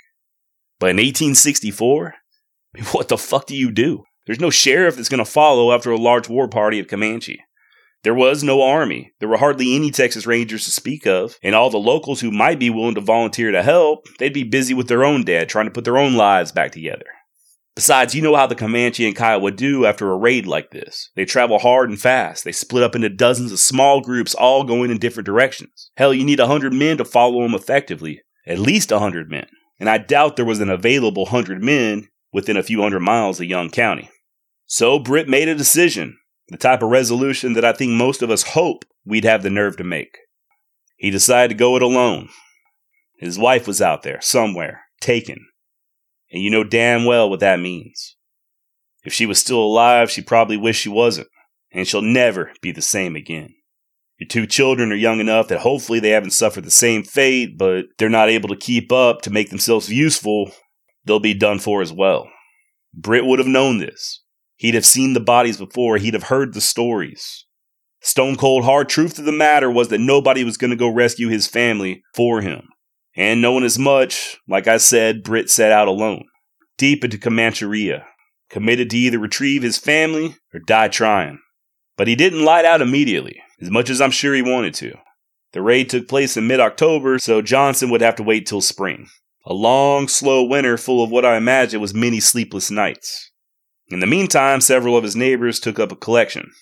But 0.78 0.90
in 0.90 0.96
1864, 0.96 2.14
what 2.92 3.08
the 3.08 3.18
fuck 3.18 3.46
do 3.46 3.56
you 3.56 3.70
do? 3.70 4.04
There's 4.26 4.40
no 4.40 4.50
sheriff 4.50 4.96
that's 4.96 5.08
going 5.08 5.24
to 5.24 5.30
follow 5.30 5.72
after 5.72 5.90
a 5.90 5.98
large 5.98 6.28
war 6.28 6.48
party 6.48 6.78
of 6.78 6.88
Comanche. 6.88 7.40
There 8.02 8.14
was 8.14 8.42
no 8.42 8.62
army. 8.62 9.12
There 9.20 9.28
were 9.28 9.36
hardly 9.36 9.76
any 9.76 9.90
Texas 9.90 10.26
Rangers 10.26 10.64
to 10.64 10.70
speak 10.70 11.06
of, 11.06 11.36
and 11.42 11.54
all 11.54 11.68
the 11.68 11.78
locals 11.78 12.20
who 12.20 12.30
might 12.30 12.58
be 12.58 12.70
willing 12.70 12.94
to 12.94 13.00
volunteer 13.02 13.50
to 13.50 13.62
help, 13.62 14.06
they'd 14.18 14.32
be 14.32 14.44
busy 14.44 14.72
with 14.72 14.88
their 14.88 15.04
own 15.04 15.22
dead, 15.22 15.48
trying 15.48 15.66
to 15.66 15.70
put 15.70 15.84
their 15.84 15.98
own 15.98 16.14
lives 16.14 16.50
back 16.50 16.72
together. 16.72 17.04
Besides, 17.74 18.14
you 18.14 18.22
know 18.22 18.34
how 18.34 18.46
the 18.46 18.54
Comanche 18.54 19.06
and 19.06 19.16
Kiowa 19.16 19.52
do 19.52 19.86
after 19.86 20.10
a 20.10 20.16
raid 20.16 20.46
like 20.46 20.70
this. 20.70 21.10
They 21.14 21.24
travel 21.24 21.58
hard 21.58 21.88
and 21.88 22.00
fast. 22.00 22.44
They 22.44 22.52
split 22.52 22.82
up 22.82 22.94
into 22.94 23.08
dozens 23.08 23.52
of 23.52 23.60
small 23.60 24.00
groups, 24.00 24.34
all 24.34 24.64
going 24.64 24.90
in 24.90 24.98
different 24.98 25.26
directions. 25.26 25.90
Hell, 25.96 26.12
you 26.12 26.24
need 26.24 26.40
a 26.40 26.46
hundred 26.46 26.72
men 26.72 26.98
to 26.98 27.04
follow 27.04 27.42
them 27.42 27.54
effectively. 27.54 28.22
At 28.46 28.58
least 28.58 28.90
a 28.90 28.98
hundred 28.98 29.30
men. 29.30 29.46
And 29.78 29.88
I 29.88 29.98
doubt 29.98 30.36
there 30.36 30.44
was 30.44 30.60
an 30.60 30.68
available 30.68 31.26
hundred 31.26 31.62
men 31.62 32.08
within 32.32 32.56
a 32.56 32.62
few 32.62 32.82
hundred 32.82 33.00
miles 33.00 33.40
of 33.40 33.46
Young 33.46 33.70
County. 33.70 34.10
So 34.66 34.98
Britt 34.98 35.28
made 35.28 35.48
a 35.48 35.54
decision, 35.54 36.18
the 36.48 36.56
type 36.56 36.82
of 36.82 36.90
resolution 36.90 37.54
that 37.54 37.64
I 37.64 37.72
think 37.72 37.92
most 37.92 38.22
of 38.22 38.30
us 38.30 38.42
hope 38.42 38.84
we'd 39.04 39.24
have 39.24 39.42
the 39.42 39.50
nerve 39.50 39.76
to 39.78 39.84
make. 39.84 40.18
He 40.96 41.10
decided 41.10 41.48
to 41.54 41.58
go 41.58 41.76
it 41.76 41.82
alone. 41.82 42.28
His 43.18 43.38
wife 43.38 43.66
was 43.66 43.80
out 43.80 44.02
there, 44.02 44.20
somewhere, 44.20 44.82
taken. 45.00 45.46
And 46.32 46.42
you 46.42 46.50
know 46.50 46.64
damn 46.64 47.04
well 47.04 47.28
what 47.28 47.40
that 47.40 47.60
means. 47.60 48.16
If 49.04 49.12
she 49.12 49.26
was 49.26 49.38
still 49.38 49.62
alive, 49.62 50.10
she'd 50.10 50.26
probably 50.26 50.56
wished 50.56 50.82
she 50.82 50.88
wasn't, 50.88 51.28
and 51.72 51.86
she'll 51.86 52.02
never 52.02 52.52
be 52.60 52.72
the 52.72 52.82
same 52.82 53.16
again. 53.16 53.54
Your 54.18 54.28
two 54.28 54.46
children 54.46 54.92
are 54.92 54.96
young 54.96 55.18
enough 55.18 55.48
that 55.48 55.60
hopefully 55.60 55.98
they 55.98 56.10
haven't 56.10 56.32
suffered 56.32 56.64
the 56.64 56.70
same 56.70 57.02
fate, 57.02 57.56
but 57.56 57.86
they're 57.96 58.10
not 58.10 58.28
able 58.28 58.50
to 58.50 58.56
keep 58.56 58.92
up 58.92 59.22
to 59.22 59.30
make 59.30 59.48
themselves 59.48 59.90
useful. 59.90 60.50
They'll 61.06 61.20
be 61.20 61.32
done 61.32 61.58
for 61.58 61.80
as 61.80 61.92
well. 61.92 62.28
Britt 62.92 63.24
would 63.24 63.38
have 63.38 63.48
known 63.48 63.78
this. 63.78 64.22
He'd 64.56 64.74
have 64.74 64.84
seen 64.84 65.14
the 65.14 65.20
bodies 65.20 65.56
before, 65.56 65.96
he'd 65.96 66.12
have 66.12 66.24
heard 66.24 66.52
the 66.52 66.60
stories. 66.60 67.46
Stone 68.02 68.36
cold 68.36 68.64
hard 68.64 68.90
truth 68.90 69.18
of 69.18 69.24
the 69.24 69.32
matter 69.32 69.70
was 69.70 69.88
that 69.88 70.00
nobody 70.00 70.44
was 70.44 70.58
going 70.58 70.70
to 70.70 70.76
go 70.76 70.88
rescue 70.88 71.28
his 71.28 71.46
family 71.46 72.02
for 72.14 72.42
him. 72.42 72.68
And 73.16 73.42
knowing 73.42 73.64
as 73.64 73.78
much, 73.78 74.38
like 74.48 74.68
I 74.68 74.76
said, 74.76 75.22
Britt 75.22 75.50
set 75.50 75.72
out 75.72 75.88
alone, 75.88 76.24
deep 76.78 77.04
into 77.04 77.18
Comancheria, 77.18 78.04
committed 78.48 78.90
to 78.90 78.98
either 78.98 79.18
retrieve 79.18 79.62
his 79.62 79.78
family 79.78 80.36
or 80.54 80.60
die 80.60 80.88
trying. 80.88 81.40
But 81.96 82.08
he 82.08 82.14
didn't 82.14 82.44
light 82.44 82.64
out 82.64 82.80
immediately 82.80 83.42
as 83.60 83.70
much 83.70 83.90
as 83.90 84.00
I'm 84.00 84.10
sure 84.10 84.34
he 84.34 84.42
wanted 84.42 84.74
to. 84.74 84.96
The 85.52 85.62
raid 85.62 85.90
took 85.90 86.08
place 86.08 86.36
in 86.36 86.46
mid 86.46 86.60
October, 86.60 87.18
so 87.18 87.42
Johnson 87.42 87.90
would 87.90 88.00
have 88.00 88.16
to 88.16 88.22
wait 88.22 88.46
till 88.46 88.60
spring. 88.60 89.08
A 89.44 89.52
long, 89.52 90.06
slow 90.06 90.44
winter 90.44 90.76
full 90.76 91.02
of 91.02 91.10
what 91.10 91.24
I 91.24 91.36
imagine 91.36 91.80
was 91.80 91.94
many 91.94 92.20
sleepless 92.20 92.70
nights. 92.70 93.32
In 93.88 93.98
the 93.98 94.06
meantime, 94.06 94.60
several 94.60 94.96
of 94.96 95.02
his 95.02 95.16
neighbors 95.16 95.58
took 95.58 95.80
up 95.80 95.90
a 95.90 95.96
collection. 95.96 96.52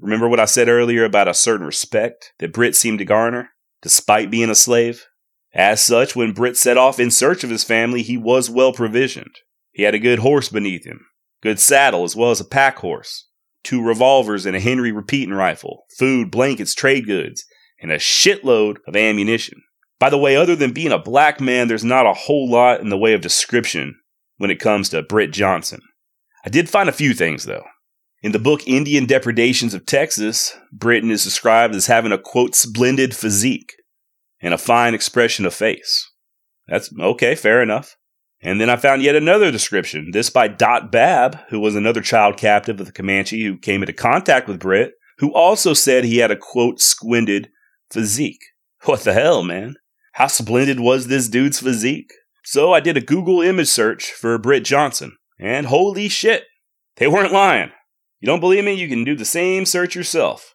Remember 0.00 0.28
what 0.28 0.40
I 0.40 0.46
said 0.46 0.68
earlier 0.68 1.04
about 1.04 1.28
a 1.28 1.34
certain 1.34 1.66
respect 1.66 2.32
that 2.38 2.52
Britt 2.52 2.74
seemed 2.74 2.98
to 2.98 3.04
garner, 3.04 3.50
despite 3.82 4.30
being 4.30 4.50
a 4.50 4.54
slave? 4.54 5.04
As 5.52 5.84
such, 5.84 6.14
when 6.14 6.32
Britt 6.32 6.56
set 6.56 6.76
off 6.76 7.00
in 7.00 7.10
search 7.10 7.42
of 7.42 7.50
his 7.50 7.64
family, 7.64 8.02
he 8.02 8.16
was 8.16 8.48
well 8.48 8.72
provisioned. 8.72 9.34
He 9.72 9.82
had 9.82 9.94
a 9.94 9.98
good 9.98 10.20
horse 10.20 10.48
beneath 10.48 10.84
him, 10.84 11.06
good 11.42 11.58
saddle, 11.58 12.04
as 12.04 12.14
well 12.14 12.30
as 12.30 12.40
a 12.40 12.44
pack 12.44 12.78
horse 12.78 13.26
two 13.62 13.82
revolvers 13.82 14.46
and 14.46 14.56
a 14.56 14.60
Henry 14.60 14.92
repeating 14.92 15.34
rifle, 15.34 15.84
food, 15.98 16.30
blankets, 16.30 16.74
trade 16.74 17.06
goods, 17.06 17.44
and 17.80 17.90
a 17.90 17.96
shitload 17.96 18.78
of 18.86 18.96
ammunition. 18.96 19.62
By 19.98 20.10
the 20.10 20.18
way, 20.18 20.36
other 20.36 20.56
than 20.56 20.72
being 20.72 20.92
a 20.92 20.98
black 20.98 21.40
man, 21.40 21.68
there's 21.68 21.84
not 21.84 22.06
a 22.06 22.14
whole 22.14 22.50
lot 22.50 22.80
in 22.80 22.88
the 22.88 22.98
way 22.98 23.12
of 23.12 23.20
description 23.20 23.96
when 24.38 24.50
it 24.50 24.60
comes 24.60 24.88
to 24.88 25.02
Britt 25.02 25.32
Johnson. 25.32 25.80
I 26.44 26.48
did 26.48 26.70
find 26.70 26.88
a 26.88 26.92
few 26.92 27.12
things, 27.12 27.44
though. 27.44 27.64
In 28.22 28.32
the 28.32 28.38
book 28.38 28.66
Indian 28.66 29.06
Depredations 29.06 29.74
of 29.74 29.86
Texas, 29.86 30.56
Britton 30.72 31.10
is 31.10 31.24
described 31.24 31.74
as 31.74 31.86
having 31.86 32.12
a 32.12 32.18
quote, 32.18 32.54
splendid 32.54 33.14
physique 33.14 33.74
and 34.40 34.54
a 34.54 34.58
fine 34.58 34.94
expression 34.94 35.46
of 35.46 35.54
face. 35.54 36.10
That's 36.68 36.90
okay, 36.98 37.34
fair 37.34 37.62
enough. 37.62 37.96
And 38.42 38.60
then 38.60 38.70
I 38.70 38.76
found 38.76 39.02
yet 39.02 39.16
another 39.16 39.50
description, 39.50 40.10
this 40.12 40.30
by 40.30 40.48
Dot 40.48 40.90
Babb, 40.90 41.38
who 41.50 41.60
was 41.60 41.76
another 41.76 42.00
child 42.00 42.36
captive 42.38 42.80
of 42.80 42.86
the 42.86 42.92
Comanche 42.92 43.42
who 43.44 43.58
came 43.58 43.82
into 43.82 43.92
contact 43.92 44.48
with 44.48 44.60
Britt, 44.60 44.92
who 45.18 45.34
also 45.34 45.74
said 45.74 46.04
he 46.04 46.18
had 46.18 46.30
a 46.30 46.36
quote, 46.36 46.80
squinted 46.80 47.50
physique. 47.90 48.40
What 48.84 49.00
the 49.00 49.12
hell, 49.12 49.42
man? 49.42 49.74
How 50.12 50.26
splendid 50.26 50.80
was 50.80 51.06
this 51.06 51.28
dude's 51.28 51.60
physique? 51.60 52.10
So 52.44 52.72
I 52.72 52.80
did 52.80 52.96
a 52.96 53.02
Google 53.02 53.42
image 53.42 53.68
search 53.68 54.10
for 54.10 54.38
Britt 54.38 54.64
Johnson, 54.64 55.16
and 55.38 55.66
holy 55.66 56.08
shit, 56.08 56.44
they 56.96 57.06
weren't 57.06 57.32
lying. 57.32 57.70
You 58.20 58.26
don't 58.26 58.40
believe 58.40 58.64
me? 58.64 58.72
You 58.72 58.88
can 58.88 59.04
do 59.04 59.14
the 59.14 59.26
same 59.26 59.66
search 59.66 59.94
yourself. 59.94 60.54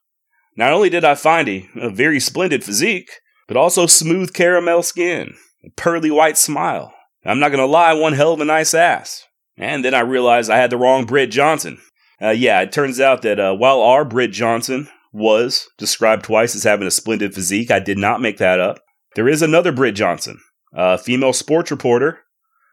Not 0.57 0.73
only 0.73 0.89
did 0.89 1.05
I 1.05 1.13
find 1.13 1.47
a, 1.47 1.69
a 1.75 1.89
very 1.89 2.19
splendid 2.19 2.63
physique, 2.63 3.11
but 3.47 3.57
also 3.57 3.85
smooth 3.85 4.33
caramel 4.33 4.83
skin, 4.83 5.35
a 5.63 5.69
pearly 5.71 6.11
white 6.11 6.37
smile, 6.37 6.93
I'm 7.25 7.39
not 7.39 7.49
gonna 7.49 7.65
lie, 7.65 7.93
one 7.93 8.13
hell 8.13 8.33
of 8.33 8.41
a 8.41 8.45
nice 8.45 8.73
ass. 8.73 9.25
And 9.57 9.83
then 9.83 9.93
I 9.93 10.01
realized 10.01 10.49
I 10.49 10.57
had 10.57 10.69
the 10.69 10.77
wrong 10.77 11.05
Britt 11.05 11.31
Johnson. 11.31 11.79
Uh, 12.21 12.29
yeah, 12.29 12.61
it 12.61 12.71
turns 12.71 12.99
out 12.99 13.23
that 13.23 13.39
uh, 13.39 13.55
while 13.55 13.81
our 13.81 14.05
Britt 14.05 14.31
Johnson 14.31 14.87
was 15.11 15.67
described 15.77 16.23
twice 16.25 16.55
as 16.55 16.63
having 16.63 16.87
a 16.87 16.91
splendid 16.91 17.33
physique, 17.33 17.71
I 17.71 17.79
did 17.79 17.97
not 17.97 18.21
make 18.21 18.37
that 18.37 18.59
up. 18.59 18.79
There 19.15 19.27
is 19.27 19.41
another 19.41 19.71
Britt 19.71 19.95
Johnson, 19.95 20.39
a 20.73 20.97
female 20.97 21.33
sports 21.33 21.71
reporter, 21.71 22.19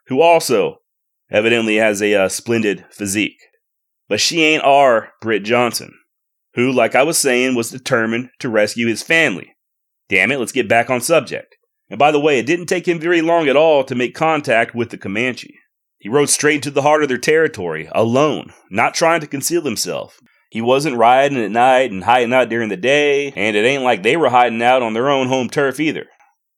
who 0.08 0.20
also 0.20 0.78
evidently 1.30 1.76
has 1.76 2.02
a 2.02 2.14
uh, 2.14 2.28
splendid 2.28 2.84
physique. 2.90 3.40
But 4.08 4.20
she 4.20 4.42
ain't 4.42 4.64
our 4.64 5.12
Britt 5.20 5.44
Johnson, 5.44 5.94
who, 6.54 6.70
like 6.70 6.94
I 6.94 7.04
was 7.04 7.16
saying, 7.16 7.54
was 7.54 7.70
determined 7.70 8.30
to 8.40 8.48
rescue 8.48 8.88
his 8.88 9.02
family. 9.02 9.54
Damn 10.12 10.30
it, 10.30 10.38
let's 10.38 10.52
get 10.52 10.68
back 10.68 10.90
on 10.90 11.00
subject. 11.00 11.56
And 11.88 11.98
by 11.98 12.12
the 12.12 12.20
way, 12.20 12.38
it 12.38 12.44
didn't 12.44 12.66
take 12.66 12.86
him 12.86 13.00
very 13.00 13.22
long 13.22 13.48
at 13.48 13.56
all 13.56 13.82
to 13.82 13.94
make 13.94 14.14
contact 14.14 14.74
with 14.74 14.90
the 14.90 14.98
Comanche. 14.98 15.54
He 16.00 16.10
rode 16.10 16.28
straight 16.28 16.56
into 16.56 16.70
the 16.70 16.82
heart 16.82 17.02
of 17.02 17.08
their 17.08 17.16
territory, 17.16 17.88
alone, 17.92 18.52
not 18.70 18.92
trying 18.92 19.22
to 19.22 19.26
conceal 19.26 19.62
himself. 19.62 20.18
He 20.50 20.60
wasn't 20.60 20.98
riding 20.98 21.42
at 21.42 21.50
night 21.50 21.90
and 21.90 22.04
hiding 22.04 22.34
out 22.34 22.50
during 22.50 22.68
the 22.68 22.76
day, 22.76 23.32
and 23.34 23.56
it 23.56 23.64
ain't 23.64 23.84
like 23.84 24.02
they 24.02 24.18
were 24.18 24.28
hiding 24.28 24.60
out 24.60 24.82
on 24.82 24.92
their 24.92 25.08
own 25.08 25.28
home 25.28 25.48
turf 25.48 25.80
either. 25.80 26.04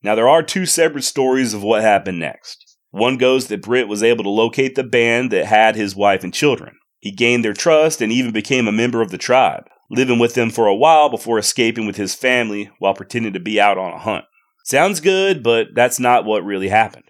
Now, 0.03 0.17
there 0.17 0.29
are 0.29 0.43
two 0.43 0.67
separate 0.67 1.05
stories 1.05 1.55
of 1.55 1.63
what 1.63 1.83
happened 1.83 2.19
next. 2.19 2.77
One 2.91 3.19
goes 3.19 3.47
that 3.47 3.63
Britt 3.63 3.87
was 3.87 4.03
able 4.03 4.25
to 4.25 4.31
locate 4.31 4.75
the 4.75 4.83
band 4.83 5.31
that 5.31 5.47
had 5.47 5.77
his 5.77 5.95
wife 5.95 6.25
and 6.25 6.35
children. 6.35 6.75
He 6.99 7.13
gained 7.13 7.45
their 7.45 7.55
trust 7.55 8.03
and 8.03 8.11
even 8.11 8.33
became 8.33 8.67
a 8.67 8.73
member 8.73 9.01
of 9.01 9.13
the 9.13 9.19
tribe, 9.19 9.69
living 9.91 10.19
with 10.19 10.35
them 10.35 10.51
for 10.51 10.67
a 10.67 10.75
while 10.75 11.09
before 11.09 11.39
escaping 11.39 11.87
with 11.87 11.97
his 11.97 12.15
family 12.15 12.71
while 12.79 12.95
pretending 12.95 13.33
to 13.33 13.41
be 13.41 13.61
out 13.61 13.79
on 13.79 13.93
a 13.93 13.99
hunt. 13.99 14.25
Sounds 14.65 15.01
good, 15.01 15.43
but 15.43 15.69
that's 15.75 16.01
not 16.01 16.25
what 16.25 16.45
really 16.45 16.69
happened. 16.69 17.05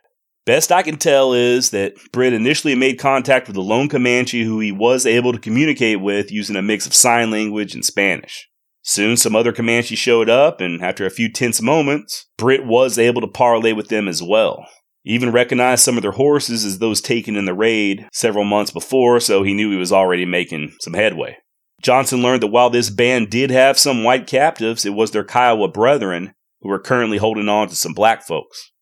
Best 0.46 0.70
I 0.70 0.82
can 0.82 0.98
tell 0.98 1.32
is 1.32 1.70
that 1.70 1.94
Britt 2.12 2.34
initially 2.34 2.74
made 2.74 2.98
contact 2.98 3.46
with 3.46 3.56
a 3.56 3.62
lone 3.62 3.88
Comanche 3.88 4.44
who 4.44 4.60
he 4.60 4.72
was 4.72 5.06
able 5.06 5.32
to 5.32 5.38
communicate 5.38 6.00
with 6.00 6.30
using 6.30 6.56
a 6.56 6.62
mix 6.62 6.86
of 6.86 6.94
sign 6.94 7.30
language 7.30 7.74
and 7.74 7.84
Spanish. 7.84 8.48
Soon 8.82 9.16
some 9.16 9.34
other 9.34 9.52
Comanche 9.52 9.96
showed 9.96 10.28
up, 10.28 10.60
and 10.60 10.82
after 10.82 11.06
a 11.06 11.10
few 11.10 11.32
tense 11.32 11.62
moments, 11.62 12.26
Britt 12.36 12.66
was 12.66 12.98
able 12.98 13.22
to 13.22 13.26
parlay 13.26 13.72
with 13.72 13.88
them 13.88 14.06
as 14.06 14.22
well. 14.22 14.66
He 15.02 15.14
even 15.14 15.32
recognized 15.32 15.82
some 15.82 15.96
of 15.96 16.02
their 16.02 16.12
horses 16.12 16.66
as 16.66 16.78
those 16.78 17.00
taken 17.00 17.36
in 17.36 17.46
the 17.46 17.54
raid 17.54 18.06
several 18.12 18.44
months 18.44 18.70
before, 18.70 19.20
so 19.20 19.42
he 19.42 19.54
knew 19.54 19.70
he 19.70 19.78
was 19.78 19.92
already 19.92 20.26
making 20.26 20.74
some 20.80 20.92
headway. 20.92 21.38
Johnson 21.84 22.22
learned 22.22 22.42
that 22.42 22.46
while 22.46 22.70
this 22.70 22.88
band 22.88 23.28
did 23.28 23.50
have 23.50 23.78
some 23.78 24.04
white 24.04 24.26
captives, 24.26 24.86
it 24.86 24.94
was 24.94 25.10
their 25.10 25.22
Kiowa 25.22 25.68
brethren 25.68 26.34
who 26.62 26.70
were 26.70 26.78
currently 26.78 27.18
holding 27.18 27.46
on 27.46 27.68
to 27.68 27.76
some 27.76 27.92
black 27.92 28.22
folks. 28.22 28.72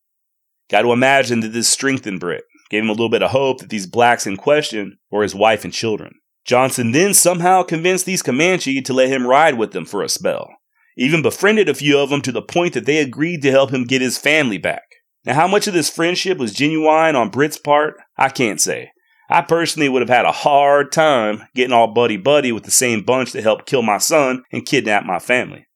Got 0.71 0.83
to 0.83 0.93
imagine 0.93 1.41
that 1.41 1.49
this 1.49 1.69
strengthened 1.69 2.21
Britt, 2.21 2.45
gave 2.71 2.85
him 2.85 2.88
a 2.88 2.93
little 2.93 3.09
bit 3.09 3.25
of 3.25 3.33
hope 3.33 3.59
that 3.59 3.71
these 3.71 3.88
blacks 3.88 4.25
in 4.25 4.37
question 4.37 4.99
were 5.11 5.25
his 5.25 5.35
wife 5.35 5.65
and 5.65 5.73
children. 5.73 6.12
Johnson 6.45 6.93
then 6.93 7.12
somehow 7.12 7.65
convinced 7.65 8.07
these 8.07 8.23
Comanche 8.23 8.81
to 8.81 8.93
let 8.93 9.09
him 9.09 9.27
ride 9.27 9.59
with 9.59 9.73
them 9.73 9.85
for 9.85 10.05
a 10.05 10.09
spell, 10.09 10.49
even 10.97 11.23
befriended 11.23 11.69
a 11.69 11.75
few 11.75 11.99
of 11.99 12.09
them 12.09 12.23
to 12.23 12.31
the 12.31 12.41
point 12.41 12.73
that 12.75 12.87
they 12.87 12.99
agreed 12.99 13.43
to 13.43 13.51
help 13.51 13.73
him 13.73 13.83
get 13.83 14.01
his 14.01 14.17
family 14.17 14.59
back. 14.59 14.85
Now, 15.25 15.35
how 15.35 15.49
much 15.49 15.67
of 15.67 15.75
this 15.75 15.91
friendship 15.91 16.38
was 16.38 16.53
genuine 16.53 17.17
on 17.17 17.31
Britt's 17.31 17.59
part, 17.59 17.97
I 18.17 18.29
can't 18.29 18.61
say. 18.61 18.91
I 19.33 19.42
personally 19.42 19.88
would 19.88 20.03
have 20.03 20.09
had 20.09 20.25
a 20.25 20.33
hard 20.33 20.92
time 20.92 21.49
getting 21.55 21.73
all 21.73 21.88
buddy 21.88 22.16
buddy 22.16 22.53
with 22.53 22.64
the 22.64 22.71
same 22.71 23.03
bunch 23.03 23.33
that 23.33 23.42
helped 23.42 23.66
kill 23.66 23.83
my 23.83 23.99
son 23.99 24.45
and 24.53 24.66
kidnap 24.66 25.05
my 25.05 25.18
family. 25.18 25.66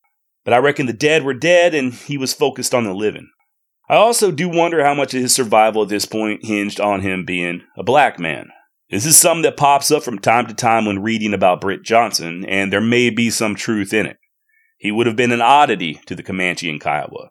But 0.44 0.54
I 0.54 0.58
reckon 0.58 0.86
the 0.86 0.92
dead 0.92 1.24
were 1.24 1.34
dead 1.34 1.74
and 1.74 1.92
he 1.92 2.18
was 2.18 2.34
focused 2.34 2.74
on 2.74 2.84
the 2.84 2.94
living. 2.94 3.28
I 3.88 3.96
also 3.96 4.30
do 4.30 4.48
wonder 4.48 4.84
how 4.84 4.94
much 4.94 5.14
of 5.14 5.20
his 5.20 5.34
survival 5.34 5.82
at 5.82 5.88
this 5.88 6.06
point 6.06 6.44
hinged 6.44 6.80
on 6.80 7.00
him 7.00 7.24
being 7.24 7.62
a 7.76 7.82
black 7.82 8.18
man. 8.18 8.50
This 8.90 9.06
is 9.06 9.18
something 9.18 9.42
that 9.42 9.56
pops 9.56 9.90
up 9.90 10.02
from 10.02 10.18
time 10.18 10.46
to 10.46 10.54
time 10.54 10.84
when 10.84 11.02
reading 11.02 11.34
about 11.34 11.60
Britt 11.60 11.82
Johnson, 11.82 12.44
and 12.44 12.72
there 12.72 12.80
may 12.80 13.10
be 13.10 13.30
some 13.30 13.54
truth 13.54 13.92
in 13.92 14.06
it. 14.06 14.18
He 14.78 14.92
would 14.92 15.06
have 15.06 15.16
been 15.16 15.32
an 15.32 15.40
oddity 15.40 16.00
to 16.06 16.14
the 16.14 16.22
Comanche 16.22 16.70
and 16.70 16.80
Kiowa, 16.80 17.30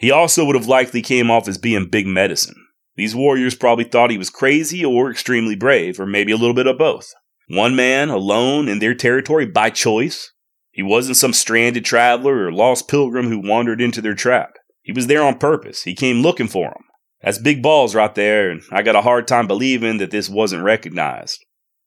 he 0.00 0.10
also 0.10 0.46
would 0.46 0.56
have 0.56 0.66
likely 0.66 1.02
came 1.02 1.30
off 1.30 1.46
as 1.46 1.58
being 1.58 1.90
big 1.90 2.06
medicine. 2.06 2.54
These 3.00 3.16
warriors 3.16 3.54
probably 3.54 3.84
thought 3.84 4.10
he 4.10 4.18
was 4.18 4.28
crazy 4.28 4.84
or 4.84 5.10
extremely 5.10 5.56
brave, 5.56 5.98
or 5.98 6.04
maybe 6.04 6.32
a 6.32 6.36
little 6.36 6.52
bit 6.52 6.66
of 6.66 6.76
both. 6.76 7.14
One 7.48 7.74
man, 7.74 8.10
alone 8.10 8.68
in 8.68 8.78
their 8.78 8.94
territory 8.94 9.46
by 9.46 9.70
choice. 9.70 10.34
He 10.70 10.82
wasn't 10.82 11.16
some 11.16 11.32
stranded 11.32 11.86
traveler 11.86 12.44
or 12.44 12.52
lost 12.52 12.88
pilgrim 12.88 13.30
who 13.30 13.38
wandered 13.38 13.80
into 13.80 14.02
their 14.02 14.14
trap. 14.14 14.58
He 14.82 14.92
was 14.92 15.06
there 15.06 15.22
on 15.22 15.38
purpose. 15.38 15.84
He 15.84 15.94
came 15.94 16.20
looking 16.20 16.46
for 16.46 16.68
them. 16.68 16.82
That's 17.22 17.38
big 17.38 17.62
balls 17.62 17.94
right 17.94 18.14
there, 18.14 18.50
and 18.50 18.60
I 18.70 18.82
got 18.82 18.96
a 18.96 19.00
hard 19.00 19.26
time 19.26 19.46
believing 19.46 19.96
that 19.96 20.10
this 20.10 20.28
wasn't 20.28 20.64
recognized. 20.64 21.42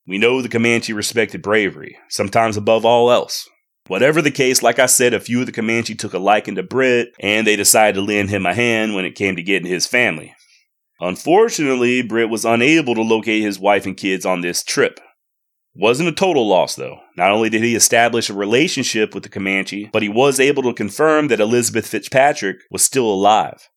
We 0.07 0.17
know 0.17 0.41
the 0.41 0.49
Comanche 0.49 0.93
respected 0.93 1.43
bravery, 1.43 1.95
sometimes 2.09 2.57
above 2.57 2.85
all 2.85 3.11
else. 3.11 3.47
Whatever 3.85 4.19
the 4.19 4.31
case, 4.31 4.63
like 4.63 4.79
I 4.79 4.87
said, 4.87 5.13
a 5.13 5.19
few 5.19 5.41
of 5.41 5.45
the 5.45 5.51
Comanche 5.51 5.93
took 5.93 6.15
a 6.15 6.17
liking 6.17 6.55
to 6.55 6.63
Britt, 6.63 7.09
and 7.19 7.45
they 7.45 7.55
decided 7.55 7.99
to 7.99 8.01
lend 8.01 8.31
him 8.31 8.47
a 8.47 8.55
hand 8.55 8.95
when 8.95 9.05
it 9.05 9.13
came 9.13 9.35
to 9.35 9.43
getting 9.43 9.69
his 9.69 9.85
family. 9.85 10.33
Unfortunately, 11.03 12.01
Britt 12.01 12.29
was 12.29 12.45
unable 12.45 12.95
to 12.95 13.01
locate 13.01 13.43
his 13.43 13.59
wife 13.59 13.85
and 13.85 13.97
kids 13.97 14.25
on 14.25 14.39
this 14.39 14.63
trip. 14.63 15.01
Wasn't 15.75 16.07
a 16.07 16.13
total 16.13 16.47
loss, 16.47 16.75
though. 16.75 16.99
Not 17.17 17.29
only 17.29 17.49
did 17.49 17.61
he 17.61 17.75
establish 17.75 18.29
a 18.29 18.33
relationship 18.33 19.13
with 19.13 19.23
the 19.23 19.29
Comanche, 19.29 19.89
but 19.91 20.01
he 20.01 20.07
was 20.07 20.39
able 20.39 20.63
to 20.63 20.73
confirm 20.73 21.27
that 21.27 21.41
Elizabeth 21.41 21.87
Fitzpatrick 21.87 22.57
was 22.71 22.83
still 22.83 23.11
alive. 23.11 23.67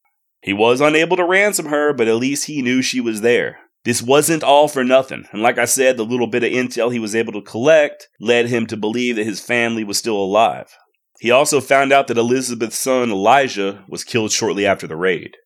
He 0.41 0.53
was 0.53 0.81
unable 0.81 1.17
to 1.17 1.25
ransom 1.25 1.67
her, 1.67 1.93
but 1.93 2.07
at 2.07 2.15
least 2.15 2.45
he 2.47 2.63
knew 2.63 2.81
she 2.81 3.01
was 3.01 3.23
there. 3.23 3.59
This 3.85 4.03
wasn't 4.03 4.45
all 4.45 4.69
for 4.69 4.85
nothing. 4.85 5.27
And 5.33 5.43
like 5.43 5.59
I 5.59 5.65
said, 5.65 5.97
the 5.97 6.05
little 6.05 6.29
bit 6.29 6.45
of 6.45 6.53
intel 6.53 6.93
he 6.93 7.01
was 7.01 7.17
able 7.17 7.33
to 7.33 7.43
collect 7.43 8.07
led 8.21 8.47
him 8.47 8.69
to 8.69 8.77
believe 8.77 9.17
that 9.17 9.27
his 9.27 9.41
family 9.41 9.83
was 9.83 9.99
still 9.99 10.17
alive. 10.17 10.69
He 11.19 11.33
also 11.33 11.61
found 11.61 11.93
out 11.93 12.07
that 12.07 12.19
Elizabeth's 12.19 12.79
son 12.79 13.11
Elijah 13.11 13.85
was 13.89 14.05
killed 14.05 14.31
shortly 14.31 14.65
after 14.65 14.87
the 14.87 14.97
raid. 14.97 15.37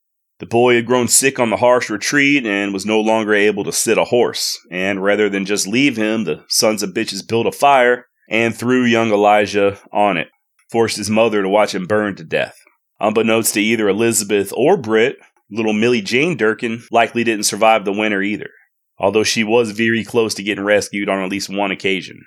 The 0.41 0.47
boy 0.47 0.77
had 0.77 0.87
grown 0.87 1.07
sick 1.07 1.39
on 1.39 1.51
the 1.51 1.59
harsh 1.59 1.91
retreat 1.91 2.47
and 2.47 2.73
was 2.73 2.87
no 2.87 2.99
longer 2.99 3.35
able 3.35 3.63
to 3.65 3.73
sit 3.73 3.99
a 3.99 4.05
horse. 4.05 4.59
And 4.71 5.03
rather 5.03 5.29
than 5.29 5.45
just 5.45 5.67
leave 5.67 5.99
him, 5.99 6.25
the 6.25 6.45
sons 6.49 6.83
of 6.83 6.95
bitches 6.95 7.27
built 7.27 7.47
a 7.47 7.53
fire 7.53 8.07
and 8.31 8.57
threw 8.57 8.85
young 8.85 9.13
Elijah 9.13 9.79
on 9.93 10.17
it, 10.17 10.29
forced 10.71 10.97
his 10.97 11.11
mother 11.11 11.43
to 11.43 11.49
watch 11.49 11.75
him 11.75 11.87
burn 11.87 12.17
to 12.17 12.25
death. 12.25 12.57
Unbeknownst 13.01 13.53
to 13.55 13.61
either 13.61 13.87
Elizabeth 13.87 14.51
or 14.57 14.79
Britt, 14.79 15.19
Little 15.51 15.75
Millie 15.75 16.01
Jane 16.01 16.39
Durkin 16.39 16.85
likely 16.91 17.23
didn't 17.23 17.45
survive 17.45 17.85
the 17.85 17.93
winter 17.93 18.23
either, 18.23 18.51
although 18.99 19.25
she 19.25 19.45
was 19.45 19.73
very 19.73 20.05
close 20.05 20.33
to 20.35 20.43
getting 20.43 20.65
rescued 20.65 21.09
on 21.11 21.23
at 21.23 21.31
least 21.31 21.51
one 21.51 21.71
occasion. 21.71 22.25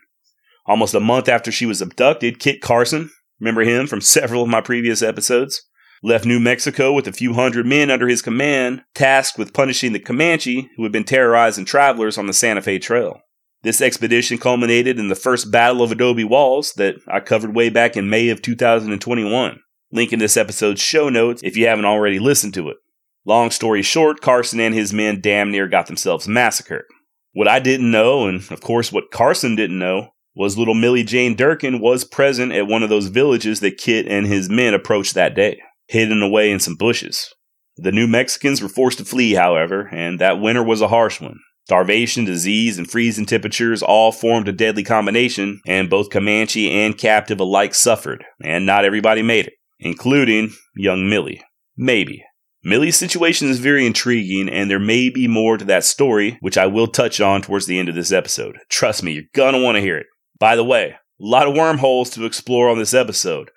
Almost 0.68 0.94
a 0.94 1.00
month 1.00 1.28
after 1.28 1.52
she 1.52 1.66
was 1.66 1.82
abducted, 1.82 2.40
Kit 2.40 2.62
Carson, 2.62 3.10
remember 3.40 3.62
him 3.62 3.88
from 3.88 4.02
several 4.02 4.44
of 4.44 4.50
my 4.50 4.62
previous 4.62 5.02
episodes, 5.02 5.64
left 6.04 6.26
New 6.26 6.40
Mexico 6.40 6.92
with 6.92 7.08
a 7.08 7.14
few 7.14 7.34
hundred 7.34 7.66
men 7.66 7.90
under 7.90 8.08
his 8.08 8.22
command, 8.22 8.84
tasked 8.94 9.40
with 9.40 9.54
punishing 9.54 9.94
the 9.94 10.00
Comanche 10.00 10.70
who 10.76 10.84
had 10.84 10.92
been 10.92 11.06
terrorizing 11.06 11.66
travelers 11.66 12.18
on 12.18 12.28
the 12.28 12.34
Santa 12.34 12.62
Fe 12.62 12.78
Trail. 12.78 13.22
This 13.64 13.82
expedition 13.82 14.38
culminated 14.38 15.00
in 15.00 15.08
the 15.08 15.16
first 15.16 15.50
Battle 15.50 15.82
of 15.82 15.92
Adobe 15.94 16.26
Walls 16.26 16.74
that 16.74 16.96
I 17.08 17.22
covered 17.22 17.56
way 17.56 17.70
back 17.70 17.96
in 17.96 18.10
May 18.10 18.28
of 18.28 18.42
2021. 18.42 19.60
Link 19.92 20.12
in 20.12 20.20
this 20.20 20.36
episode's 20.36 20.82
show 20.82 21.08
notes 21.08 21.42
if 21.44 21.56
you 21.56 21.68
haven't 21.68 21.86
already 21.86 22.20
listened 22.20 22.54
to 22.56 22.70
it. 22.70 22.78
Long 23.26 23.52
story 23.52 23.82
short, 23.82 24.20
Carson 24.20 24.60
and 24.60 24.76
his 24.76 24.92
men 24.92 25.22
damn 25.22 25.50
near 25.50 25.70
got 25.70 25.88
themselves 25.88 26.28
massacred. 26.28 26.84
What 27.32 27.48
I 27.48 27.60
didn't 27.60 27.90
know, 27.90 28.28
and 28.28 28.42
of 28.52 28.60
course 28.60 28.92
what 28.92 29.12
Carson 29.12 29.56
didn't 29.56 29.80
know, 29.80 30.10
was 30.36 30.58
little 30.58 30.74
Millie 30.74 31.04
Jane 31.04 31.36
Durkin 31.36 31.80
was 31.80 32.04
present 32.04 32.52
at 32.52 32.68
one 32.68 32.84
of 32.84 32.90
those 32.90 33.08
villages 33.08 33.62
that 33.62 33.78
Kit 33.78 34.08
and 34.08 34.28
his 34.28 34.50
men 34.50 34.74
approached 34.74 35.14
that 35.14 35.36
day, 35.36 35.62
hidden 35.94 36.22
away 36.22 36.52
in 36.52 36.60
some 36.60 36.76
bushes. 36.76 37.34
The 37.78 37.92
New 37.92 38.08
Mexicans 38.08 38.62
were 38.62 38.70
forced 38.70 38.98
to 38.98 39.06
flee, 39.06 39.34
however, 39.34 39.88
and 39.92 40.20
that 40.20 40.42
winter 40.42 40.64
was 40.64 40.82
a 40.82 40.88
harsh 40.88 41.22
one. 41.22 41.38
Starvation, 41.66 42.26
disease, 42.26 42.78
and 42.78 42.90
freezing 42.90 43.26
temperatures 43.26 43.82
all 43.82 44.12
formed 44.12 44.48
a 44.48 44.52
deadly 44.52 44.84
combination, 44.84 45.62
and 45.66 45.90
both 45.90 46.10
Comanche 46.10 46.70
and 46.70 46.98
captive 46.98 47.40
alike 47.40 47.74
suffered, 47.74 48.26
and 48.44 48.66
not 48.66 48.86
everybody 48.86 49.22
made 49.22 49.48
it, 49.48 49.54
including 49.80 50.52
young 50.76 51.10
Millie. 51.10 51.42
Maybe. 51.78 52.24
Millie's 52.64 52.98
situation 52.98 53.50
is 53.50 53.60
very 53.60 53.86
intriguing, 53.86 54.50
and 54.50 54.70
there 54.70 54.80
may 54.80 55.10
be 55.10 55.28
more 55.28 55.58
to 55.58 55.66
that 55.66 55.84
story, 55.84 56.38
which 56.42 56.58
I 56.58 56.66
will 56.66 56.88
touch 56.88 57.22
on 57.22 57.42
towards 57.42 57.66
the 57.68 57.78
end 57.78 57.88
of 57.88 57.96
this 57.96 58.12
episode. 58.12 58.58
Trust 58.70 59.04
me, 59.04 59.14
you're 59.14 59.24
gonna 59.34 59.62
want 59.62 59.76
to 59.76 59.82
hear 59.82 59.98
it. 59.98 60.08
By 60.40 60.56
the 60.56 60.64
way, 60.64 60.92
a 60.92 60.96
lot 61.20 61.48
of 61.48 61.56
wormholes 61.56 62.10
to 62.12 62.26
explore 62.26 62.70
on 62.70 62.78
this 62.78 62.94
episode. 62.94 63.52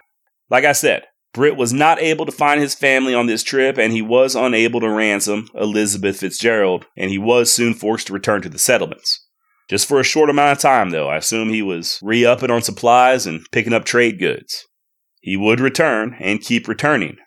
Like 0.51 0.65
I 0.65 0.73
said, 0.73 1.05
Britt 1.37 1.57
was 1.57 1.73
not 1.73 2.01
able 2.01 2.27
to 2.27 2.33
find 2.33 2.61
his 2.61 2.75
family 2.75 3.15
on 3.15 3.27
this 3.27 3.45
trip, 3.45 3.79
and 3.79 3.93
he 3.93 4.03
was 4.03 4.35
unable 4.35 4.81
to 4.81 4.91
ransom 4.91 5.49
Elizabeth 5.55 6.19
Fitzgerald, 6.19 6.87
and 6.97 7.11
he 7.11 7.19
was 7.19 7.53
soon 7.53 7.75
forced 7.75 8.09
to 8.09 8.13
return 8.13 8.43
to 8.43 8.49
the 8.49 8.59
settlements. 8.59 9.25
Just 9.71 9.87
for 9.87 10.01
a 10.01 10.05
short 10.05 10.31
amount 10.31 10.53
of 10.53 10.59
time, 10.59 10.91
though, 10.91 11.09
I 11.09 11.19
assume 11.19 11.51
he 11.51 11.63
was 11.63 12.01
re 12.03 12.25
upping 12.25 12.51
on 12.51 12.63
supplies 12.63 13.27
and 13.27 13.47
picking 13.53 13.73
up 13.73 13.85
trade 13.85 14.19
goods. 14.19 14.67
He 15.21 15.37
would 15.37 15.61
return 15.61 16.17
and 16.19 16.41
keep 16.41 16.67
returning, 16.67 17.19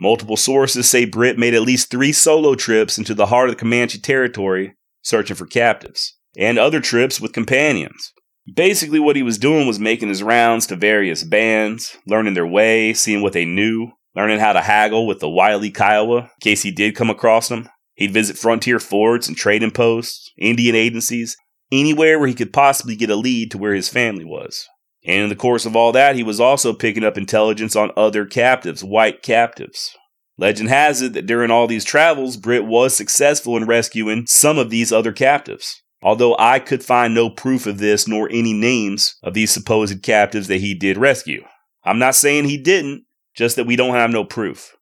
Multiple 0.00 0.36
sources 0.36 0.88
say 0.88 1.04
Britt 1.04 1.38
made 1.38 1.54
at 1.54 1.62
least 1.62 1.90
three 1.90 2.12
solo 2.12 2.54
trips 2.54 2.98
into 2.98 3.14
the 3.14 3.26
heart 3.26 3.48
of 3.48 3.56
the 3.56 3.60
Comanche 3.60 3.98
territory 3.98 4.74
searching 5.02 5.36
for 5.36 5.46
captives, 5.46 6.16
and 6.36 6.58
other 6.58 6.80
trips 6.80 7.20
with 7.20 7.32
companions. 7.32 8.12
Basically, 8.54 8.98
what 8.98 9.16
he 9.16 9.22
was 9.22 9.36
doing 9.36 9.66
was 9.66 9.78
making 9.78 10.08
his 10.08 10.22
rounds 10.22 10.66
to 10.68 10.76
various 10.76 11.22
bands, 11.24 11.96
learning 12.06 12.34
their 12.34 12.46
way, 12.46 12.94
seeing 12.94 13.20
what 13.20 13.32
they 13.32 13.44
knew, 13.44 13.90
learning 14.14 14.38
how 14.38 14.52
to 14.52 14.60
haggle 14.60 15.06
with 15.06 15.20
the 15.20 15.28
wily 15.28 15.70
Kiowa 15.70 16.18
in 16.18 16.28
case 16.40 16.62
he 16.62 16.70
did 16.70 16.96
come 16.96 17.10
across 17.10 17.48
them. 17.48 17.68
He'd 17.94 18.12
visit 18.12 18.38
frontier 18.38 18.78
forts 18.78 19.28
and 19.28 19.36
trading 19.36 19.72
posts, 19.72 20.32
Indian 20.38 20.76
agencies, 20.76 21.36
anywhere 21.72 22.18
where 22.18 22.28
he 22.28 22.34
could 22.34 22.52
possibly 22.52 22.96
get 22.96 23.10
a 23.10 23.16
lead 23.16 23.50
to 23.50 23.58
where 23.58 23.74
his 23.74 23.88
family 23.88 24.24
was. 24.24 24.66
And 25.04 25.22
in 25.22 25.28
the 25.28 25.36
course 25.36 25.66
of 25.66 25.76
all 25.76 25.92
that, 25.92 26.16
he 26.16 26.22
was 26.22 26.40
also 26.40 26.72
picking 26.72 27.04
up 27.04 27.18
intelligence 27.18 27.76
on 27.76 27.90
other 27.96 28.24
captives, 28.24 28.84
white 28.84 29.22
captives. 29.22 29.96
Legend 30.38 30.68
has 30.68 31.02
it 31.02 31.12
that 31.14 31.26
during 31.26 31.50
all 31.50 31.66
these 31.66 31.84
travels, 31.84 32.36
Britt 32.36 32.64
was 32.64 32.96
successful 32.96 33.56
in 33.56 33.66
rescuing 33.66 34.26
some 34.26 34.58
of 34.58 34.70
these 34.70 34.92
other 34.92 35.12
captives. 35.12 35.82
Although 36.02 36.36
I 36.38 36.58
could 36.58 36.84
find 36.84 37.14
no 37.14 37.28
proof 37.28 37.66
of 37.66 37.78
this 37.78 38.06
nor 38.06 38.28
any 38.30 38.52
names 38.52 39.16
of 39.22 39.34
these 39.34 39.50
supposed 39.50 40.02
captives 40.02 40.48
that 40.48 40.60
he 40.60 40.74
did 40.74 40.96
rescue. 40.96 41.44
I'm 41.84 41.98
not 41.98 42.14
saying 42.14 42.44
he 42.44 42.56
didn't, 42.56 43.04
just 43.34 43.56
that 43.56 43.66
we 43.66 43.76
don't 43.76 43.94
have 43.94 44.10
no 44.10 44.24
proof. 44.24 44.76